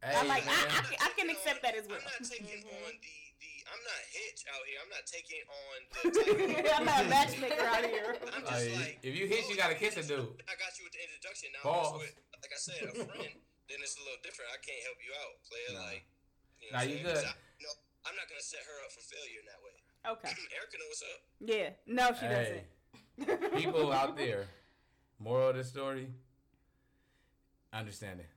[0.04, 0.56] Hey, I like- man.
[0.70, 1.98] I- I can accept that as well.
[1.98, 3.52] I'm not taking on the the.
[3.68, 4.80] I'm not Hitch out here.
[4.84, 6.72] I'm not taking on the.
[6.78, 8.16] I'm not a matchmaker out here.
[8.32, 10.30] I'm just Like, like, if you hit, you gotta kiss a dude.
[10.48, 11.50] I got you with the introduction.
[11.56, 11.76] Now, Pause.
[11.76, 12.16] I'm just with,
[12.46, 13.34] like I said, a friend.
[13.68, 14.52] then it's a little different.
[14.54, 15.70] I can't help you out, player.
[15.74, 15.90] Nah.
[15.90, 16.04] Like,
[16.62, 17.26] you Nah, you I'm good.
[17.26, 19.76] I, you know, I'm not gonna set her up for failure in that way.
[20.22, 20.32] Okay.
[20.56, 21.20] Erica know what's up.
[21.42, 21.70] Yeah.
[21.90, 22.62] No, she Hey,
[23.26, 23.58] doesn't.
[23.58, 24.46] people out there.
[25.18, 26.08] Moral of the story.
[27.74, 28.28] Understanding.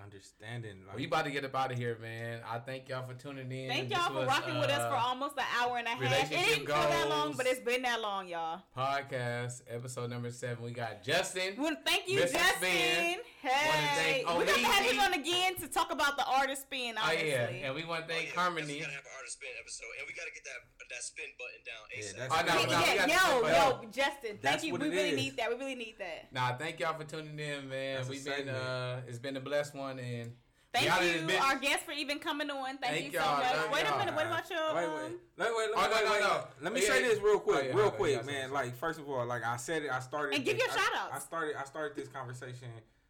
[0.00, 0.84] Understanding.
[0.86, 2.40] Like, We about to get up out of here, man.
[2.48, 3.68] I thank y'all for tuning in.
[3.68, 6.32] Thank y'all for was, rocking with us uh, for almost an hour and a half.
[6.32, 8.62] It didn't feel that long, but it's been that long, y'all.
[8.76, 10.64] podcast episode number seven.
[10.64, 11.54] We got Justin.
[11.58, 12.32] We wanna thank you, Mr.
[12.32, 12.56] Justin.
[12.56, 13.18] Spin.
[13.42, 14.90] Hey, thank we got to have Omeezy.
[14.92, 16.94] him on again to talk about the artist spin.
[16.96, 18.66] Oh yeah, and we want to Oh, thank yeah, Harmony.
[18.74, 21.62] We gotta have an artist spin episode, and we gotta get that that spin button
[21.64, 22.16] down Yeah, ASAP.
[22.16, 24.64] that's- Oh, no, We- no, we yeah, got to yo, step yo, Justin, That's thank
[24.64, 24.78] you.
[24.78, 25.16] We really is.
[25.16, 25.48] need that.
[25.50, 26.32] We really need that.
[26.32, 27.96] Nah, thank y'all for tuning in, man.
[27.96, 30.32] That's We've been uh, it's been a blessed one, and
[30.72, 31.40] Thank we out of you, this bitch.
[31.42, 32.78] our guests, for even coming on.
[32.78, 33.38] Thank, Thank you so y'all.
[33.38, 33.70] much.
[33.72, 33.98] Wait a y'all.
[33.98, 34.14] minute.
[34.14, 34.74] What about your?
[34.74, 36.20] Wait, um, wait, wait, wait, Oh, wait, no, wait, no, wait.
[36.20, 36.44] no.
[36.62, 38.52] Let me Yeah, say this real quick, Oh, yeah, real hold quick, yeah, man.
[38.52, 40.34] Like, first of all, like I said it, I started.
[40.36, 41.12] And give this- your I- shout-outs.
[41.14, 42.68] I started, I started this conversation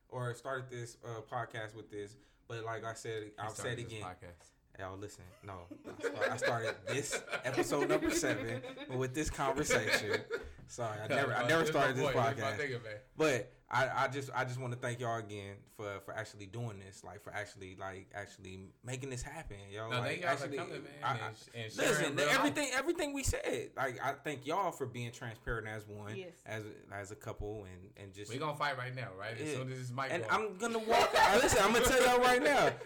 [0.08, 2.16] or started this uh, podcast with this,
[2.48, 4.02] but like I said, I'll say started it again.
[4.02, 4.48] podcast.
[4.78, 5.52] Y'all listen, no,
[5.86, 8.62] I start- I started this episode number seven
[8.96, 10.20] with this conversation.
[10.66, 12.78] Sorry, I never, I never started this boy, this my podcast.
[13.16, 16.78] But I, I just I just want to thank y'all again for for actually doing
[16.84, 19.88] this, like for actually like actually making this happen, yo.
[19.90, 20.92] No, like, thank y'all actually, for coming, man.
[21.02, 22.34] I- I- and, sh- and Listen, real life.
[22.38, 23.70] everything everything we said.
[23.76, 26.28] Like I thank y'all for being transparent as one, Yes.
[26.46, 29.34] as as a couple, and and just We gonna fight right now, right?
[29.38, 29.54] As Yeah.
[29.58, 31.12] soon as this mic and go I'm gonna walk.
[31.42, 32.70] listen, I'm gonna tell y'all right now.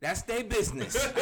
[0.00, 0.96] That's their business.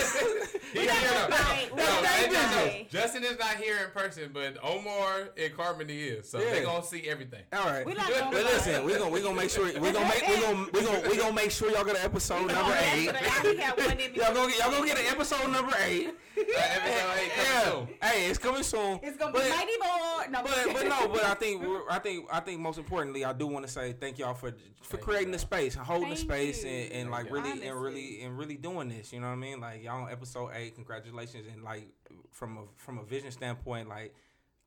[0.73, 1.36] He We not not here, gonna no.
[1.36, 1.77] fight.
[1.77, 2.70] No, not hey, gonna no, no.
[2.70, 2.90] fight.
[2.90, 6.51] Justin is not here in person, but Omar and Carmony is, so Yeah.
[6.53, 7.40] they gonna see everything.
[7.53, 8.85] All right, We not but gonna listen, fight.
[8.85, 11.32] we gonna we gonna make sure we gonna make we gonna we gonna we gonna
[11.35, 13.05] make sure y'all get an episode number eight.
[13.05, 14.19] yes, but I got one in me.
[14.19, 16.11] Y'all gonna get y'all gonna get an episode number eight.
[16.36, 17.62] Episode eight coming Yeah.
[17.72, 17.88] soon.
[18.02, 19.00] Hey, it's coming soon.
[19.02, 20.28] It's gonna be But- mighty more.
[20.28, 23.46] No, but but no, but I think I think I think most importantly, I do
[23.46, 24.52] want to say thank y'all for
[24.82, 26.70] for Thank creating you, the space, holding the space, you.
[26.70, 27.52] and, and like Thank you.
[27.52, 29.12] really and really and really doing this.
[29.12, 29.60] You know what I mean?
[29.60, 31.88] Like y'all on episode eight, congratulations, and like
[32.32, 34.14] from a from a vision standpoint, like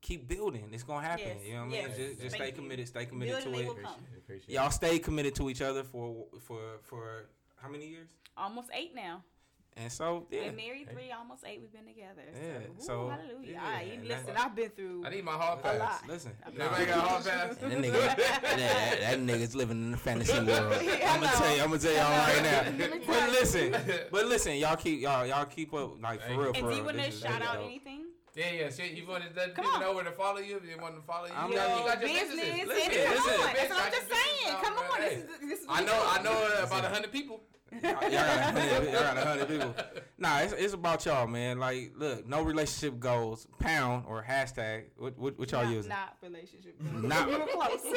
[0.00, 0.70] keep building.
[0.72, 1.26] It's gonna happen.
[1.38, 1.98] Yes, You know what I yes.
[1.98, 2.08] mean?
[2.08, 2.88] Just, just stay committed.
[2.88, 3.70] Stay committed Building to it.
[3.70, 4.54] Appreciate appreciate it.
[4.54, 7.26] Y'all stay committed to each other for for for
[7.56, 8.08] how many years?
[8.36, 9.22] almost eight now.
[9.76, 10.46] And so yeah.
[10.48, 11.60] Been married three, almost eight.
[11.60, 12.22] We've been together.
[12.34, 13.52] Yeah, So, so- ooh, hallelujah.
[13.52, 15.04] yeah, I, and listen, that's- I've been through.
[15.06, 15.78] I need my hard pass.
[15.78, 16.08] lot.
[16.08, 17.56] Listen, Everybody got a hall pass?
[17.56, 20.46] That nigga, that, that nigga's living in the fantasy world.
[20.82, 22.98] Yeah, I I'm gonna tell you, I'm gonna tell y'all right now.
[23.06, 23.74] But listen,
[24.10, 26.46] but listen, y'all keep y'all y'all keep up like for Thank real.
[26.48, 26.52] you.
[26.52, 26.78] For And do real.
[26.78, 28.06] you want to shout out anything?
[28.36, 28.70] Yeah, yeah.
[28.70, 29.80] Shit, you want to let Come people on.
[29.80, 31.32] know where to follow you if they want to follow you?
[31.36, 32.44] I'm you, got, you you got your business.
[32.44, 32.68] businesses.
[32.68, 33.40] Listen, Listen, come listen.
[33.40, 33.54] on.
[33.54, 34.54] That's what I'm just saying.
[34.54, 35.00] business Come on.
[35.00, 37.40] This is, this I know, I know about a hundred people.
[37.72, 39.74] Y'all got, a hundred- y'all got a hundred people.
[40.18, 41.58] Nah, it's, it's about y'all, man.
[41.58, 43.46] Like, look, no relationship goals.
[43.58, 44.84] Pound or hashtag.
[44.98, 45.88] What what, what y'all not, using?
[45.88, 46.80] Not relationship.
[46.80, 47.80] Not- You were close.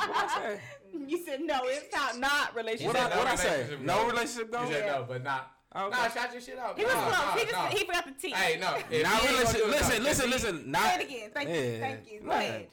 [0.00, 0.60] What I say?
[1.06, 1.60] you said no.
[1.64, 2.86] It's not not relationship.
[2.94, 3.48] What I, no what I say?
[3.52, 4.12] relationship No goals.
[4.12, 4.70] relationship You goals.
[4.70, 5.50] said no, but not.
[5.76, 5.90] Okay.
[5.90, 6.76] Nah, shout your shit out.
[6.78, 7.12] He was Nah, close.
[7.12, 7.66] nah, he just nah.
[7.66, 8.30] he forgot the T.
[8.32, 8.74] Hey, no.
[8.90, 9.64] If Not he ain't relationship.
[9.64, 10.70] do Listen, listen, listen.
[10.70, 11.30] Not Say it again.
[11.32, 11.78] Thank you.
[11.78, 12.20] Thank you.
[12.20, 12.32] Go Nah.
[12.34, 12.68] ahead.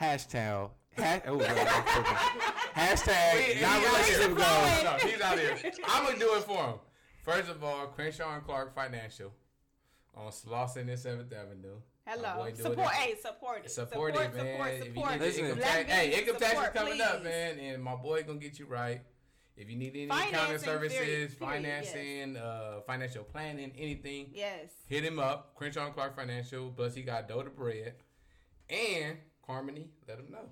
[0.00, 1.44] hashtag Ha- oh, no,
[2.74, 4.34] Hashtag He- he not out relationship here.
[4.36, 4.82] goals.
[4.84, 5.72] No, he's out here.
[5.88, 6.74] I'm gonna do it for him.
[7.22, 9.32] First of all, Crenshaw and Clark Financial
[10.14, 11.76] on Slauson and Seventh Avenue.
[12.06, 12.48] Hello.
[12.54, 12.88] Support.
[12.90, 13.70] Hey, support it.
[13.70, 14.32] Support, it, man.
[14.34, 15.10] Support, if you support.
[15.12, 17.82] need Listen, income Black tax, hey, business income tax is support, coming up, man, and
[17.82, 19.02] my boy gonna get you right.
[19.56, 24.70] If you need any accounting services, period, period, financing, uh, financial planning, anything, Yes.
[24.88, 25.54] hit him up.
[25.54, 26.70] Crenshaw and Clark Financial.
[26.72, 27.94] Plus, he got dough to bread,
[28.68, 29.88] and Carmony.
[30.08, 30.48] Let him know.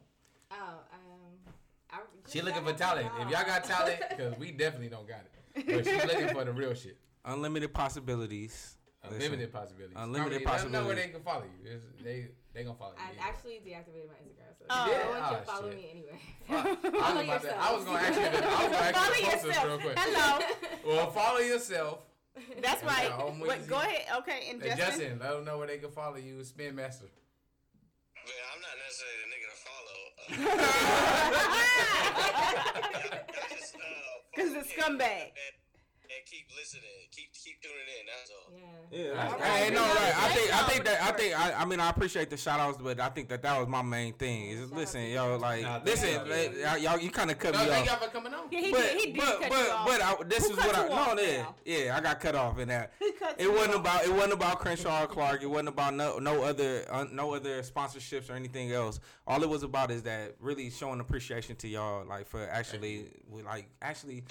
[0.52, 0.56] Oh,
[0.92, 1.54] um,
[1.90, 1.98] I,
[2.28, 3.08] She looking for talent.
[3.20, 6.52] If y'all got talent, because we definitely don't got it, but she looking for the
[6.52, 6.96] real shit.
[7.24, 8.76] Unlimited possibilities.
[9.04, 9.96] Unlimited possibilities.
[9.98, 11.70] Unlimited Carmody, Let them know where they can follow you.
[11.70, 12.98] It's, they they gonna follow you.
[13.02, 13.22] I yeah.
[13.28, 14.86] actually deactivated my Instagram, so Oh.
[14.86, 15.08] no Yeah?
[15.08, 15.78] one to Oh, follow shit.
[15.78, 16.20] me anyway.
[16.50, 17.56] I was, Follow about to, yourself.
[17.60, 18.40] I was gonna ask you.
[18.40, 19.66] The, I was gonna ask Follow you the yourself.
[19.68, 19.98] real quick.
[19.98, 20.44] Hello.
[20.86, 21.98] Well, follow yourself.
[22.62, 23.10] That's right.
[23.10, 24.02] uh, Wait, go ahead.
[24.18, 25.00] Okay, and And Justin.
[25.00, 26.42] Justin, let them know where they can follow you.
[26.44, 27.06] Spin Master.
[28.26, 29.98] Man, I'm not necessarily the nigga to follow.
[30.20, 30.34] Uh,
[33.40, 34.00] I uh,
[34.36, 35.32] Cause follow the scumbag.
[36.16, 36.82] And keep listening.
[37.12, 38.06] Keep keep tuning in.
[38.06, 38.52] That's all.
[38.90, 39.14] yeah.
[39.14, 39.72] Yeah, All hey, right.
[39.72, 40.14] no, right.
[40.16, 42.78] I think, I think that, I think, I, I mean, I appreciate the shout outs,
[42.82, 44.50] but I think that that was my main thing.
[44.50, 46.26] Is Shout listen, yo, like, Nah, listen, y'all.
[46.28, 48.00] like, y'all, y'all, you kind of cut No, me thank off.
[48.00, 48.46] y'all for coming on.
[48.50, 49.00] Yeah, he but, did.
[49.00, 49.86] He did but, cut but, you off.
[49.86, 51.22] but I, this Who is what I you no,
[51.64, 52.92] yeah, yeah, I got cut off in that.
[52.98, 53.80] Who cut It wasn't off?
[53.80, 55.42] about it wasn't about Crenshaw or Clark.
[55.42, 58.98] It wasn't about no no other uh, no other sponsorships or anything else.
[59.26, 63.44] All it was about is that really showing appreciation to y'all, like for actually with
[63.44, 64.24] like actually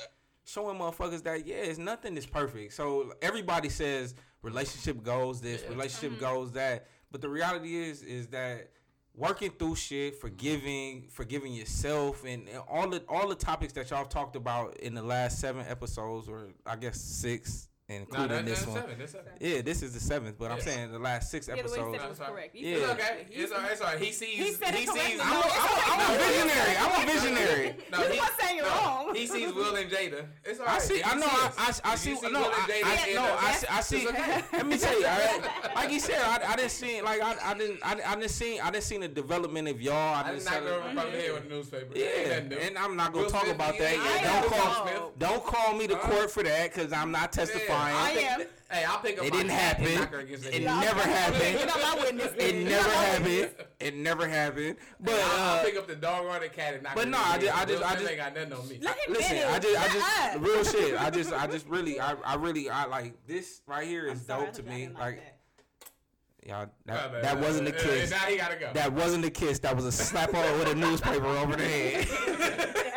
[0.51, 2.73] showing motherfuckers that yeah, it's nothing is perfect.
[2.73, 5.69] So everybody says relationship goes this, Yeah.
[5.69, 6.21] relationship Mm-hmm.
[6.21, 8.69] goes that, but the reality is is that
[9.15, 14.05] working through shit, forgiving, forgiving yourself, and, and all the all the topics that y'all
[14.05, 18.59] talked about in the last seven episodes, or I guess six, No, including that, this
[18.59, 18.81] that's one.
[18.81, 18.95] seven.
[18.99, 19.31] That's seven.
[19.39, 21.73] Yeah, this is the seventh, but I'm saying the last six Yeah, the way he
[21.73, 21.97] episodes.
[21.97, 22.55] said it was That's correct.
[22.55, 22.75] Yeah.
[22.75, 23.25] It's okay.
[23.31, 23.71] It's all right.
[23.71, 23.99] It's all right.
[23.99, 24.37] He sees.
[24.37, 24.99] He said it correctly.
[25.11, 25.19] sees.
[25.23, 26.75] I'm, a, it's I'm, a, I'm a visionary.
[26.77, 27.75] I'm a visionary.
[27.91, 29.15] No, You he, not saying you're no, wrong.
[29.15, 30.25] He sees Will and Jada.
[30.45, 31.01] It's all I see.
[31.03, 31.25] I know.
[31.27, 31.51] I.
[31.57, 32.13] I, I If see.
[32.13, 34.07] No, Will and I, Jada I, in no, the- I, see- I see.
[34.07, 34.41] Okay.
[34.53, 35.05] Let me tell you.
[35.07, 35.49] all right?
[35.75, 37.01] Like you said, I, I didn't see.
[37.01, 37.79] Like I, I didn't.
[37.83, 38.59] I, I didn't see.
[38.59, 39.95] I didn't see the development of y'all.
[40.15, 40.59] I I didn't did not see.
[40.65, 41.85] go over my head with the newspaper.
[41.95, 42.55] Yeah, Ain't nothing new.
[42.57, 45.11] and I'm not gonna talk Smith, about that ain't- Don't call.
[45.17, 47.78] Don't call me to court for that because I'm not testifying.
[47.79, 48.41] I am.
[48.71, 49.25] Hey, I'll pick up.
[49.25, 49.95] It my didn't happen.
[49.95, 50.81] knock her against the It head.
[50.81, 51.57] never happened.
[51.57, 52.33] You're not my witness.
[52.37, 53.49] It never happened.
[53.79, 54.75] It never happened.
[54.99, 57.17] But I'll, I'll uh, pick up the dog or the cat and knock but no,
[57.17, 58.79] I just- I just- I Will just- ain't got nothing on me.
[59.09, 59.37] Listen.
[59.47, 61.01] I just, I just, real shit.
[61.01, 64.25] I just, I just really, I, I really, I like this right here I'm is
[64.25, 64.89] sorry, I dope to me.
[64.89, 66.47] Like, that.
[66.47, 68.11] y'all, that, bad, that my wasn't a kiss.
[68.11, 68.69] Now he gotta go.
[68.73, 69.57] That wasn't a kiss.
[69.59, 72.85] That was a slap on with a newspaper over the head.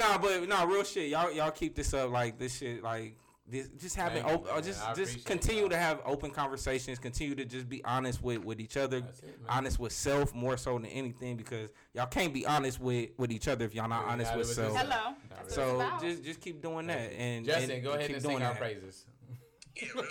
[0.00, 0.08] Okay.
[0.12, 1.08] nah, but nah, real shit.
[1.10, 2.10] Y'all, y'all keep this up.
[2.10, 2.82] Like this shit.
[2.82, 3.16] Like
[3.50, 4.62] this, just having, Thank you, op- man.
[4.62, 5.70] just, I just appreciate continue y'all.
[5.70, 6.98] to have open conversations.
[6.98, 9.00] Continue to just be honest with with each other.
[9.00, 9.48] That's it, man.
[9.48, 13.48] honest with self more so than anything because y'all can't be honest with with each
[13.48, 14.72] other if y'all not Yeah, honest gotta with with self.
[14.74, 14.92] yourself.
[14.92, 15.14] Hello.
[15.30, 16.00] That's what So it's about.
[16.02, 18.52] just just keep doing that and Justin, and go ahead keep and doing sing our
[18.52, 18.60] that.
[18.60, 19.06] praises.
[19.78, 20.04] Yeah, real Uh,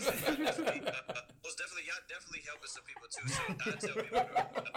[1.43, 3.27] most definitely, y'all definitely helping some people too.
[3.27, 4.17] So I tell people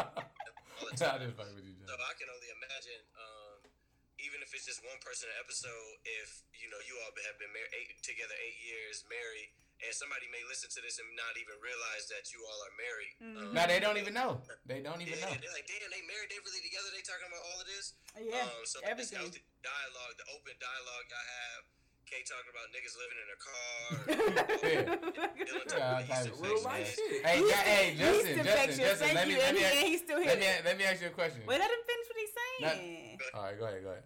[0.02, 1.20] all the I time.
[1.22, 2.10] just fucking with you, So Justin.
[2.10, 3.09] I can only imagine, even if
[4.60, 5.72] it's just one person an episode,
[6.04, 9.48] if you know you all have been married eight, together eight years, married,
[9.80, 13.14] and somebody may listen to this and not even realize that you all are married.
[13.24, 14.44] Um, No, they don't even know.
[14.68, 15.40] They don't even yeah, know.
[15.40, 17.96] they're like, damn, they married, they really together, they talking about all of this.
[18.20, 19.24] Yeah, um, so this everything.
[19.24, 21.62] healthy dialogue, the open dialogue I have.
[22.04, 23.56] Kay talking about niggas living in a car.
[24.60, 24.82] Yeah.
[25.40, 27.22] Dylan talking Yeah, about type of Real life shit.
[27.24, 28.76] Hey, yeah, hey, He's Justin, infectious.
[28.76, 29.06] Justin, Justin.
[29.06, 29.38] Thank Let me, you.
[29.40, 30.60] let me, and ask, he's still let me, here.
[30.66, 31.40] let me ask you a question.
[31.46, 33.18] Wait, let him finish what he's saying.
[33.32, 34.02] All right, go ahead, go ahead.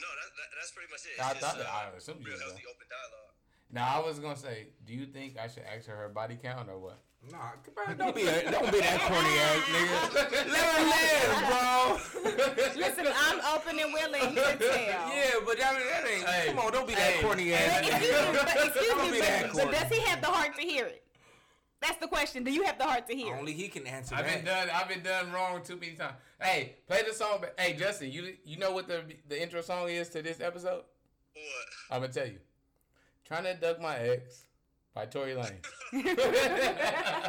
[0.00, 1.20] No, that, that, that's pretty much it.
[1.20, 3.34] I It's thought just, that- uh, I assumed real was healthy open dialogue.
[3.72, 6.68] Now, I was gonna say, do you think I should ask her her body count
[6.68, 6.98] or what?
[7.30, 10.50] Nah, bro, don't be that, don't be that corny ass nigga.
[10.50, 12.80] Let her live, bro.
[12.80, 15.14] Listen, I'm open and willing to tell.
[15.14, 16.24] yeah, but that, that ain't.
[16.26, 17.20] Hey, come on, don't be hey.
[17.20, 18.32] that corny ass But excuse nigga.
[18.32, 21.04] me, but, excuse me, but, but does he have the heart to hear it?
[21.80, 22.44] That's the question.
[22.44, 24.68] Do you have the heart to hear Only he can answer I've been done.
[24.72, 26.14] I've been done wrong too many times.
[26.40, 27.38] Hey, play the song.
[27.40, 30.84] But hey, Justin, you you know what the the intro song is to this episode?
[31.32, 31.66] What?
[31.90, 32.38] I'm gonna tell you.
[33.24, 34.46] Trying to duck my ex
[34.94, 35.52] by Tory Lanez.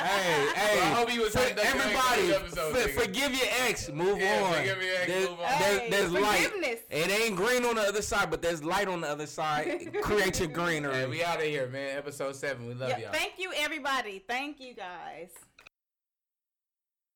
[0.00, 2.28] Hey, hey, Well, I hope you was for trying to duck your ex everybody, in
[2.28, 3.90] this episode, for- forgive your ex.
[3.90, 4.54] Move Yeah, on.
[4.54, 5.46] forgive your ex, There's, move on.
[5.46, 6.50] Hey, there's light.
[6.90, 9.92] It ain't green on the other side, but there's light on the other side.
[10.02, 10.94] Create your greenery.
[10.94, 11.98] Hey, we out of here, man.
[11.98, 12.66] Episode seven.
[12.66, 13.12] We love Yeah, y'all.
[13.12, 14.24] thank you, everybody.
[14.26, 15.28] Thank you, guys.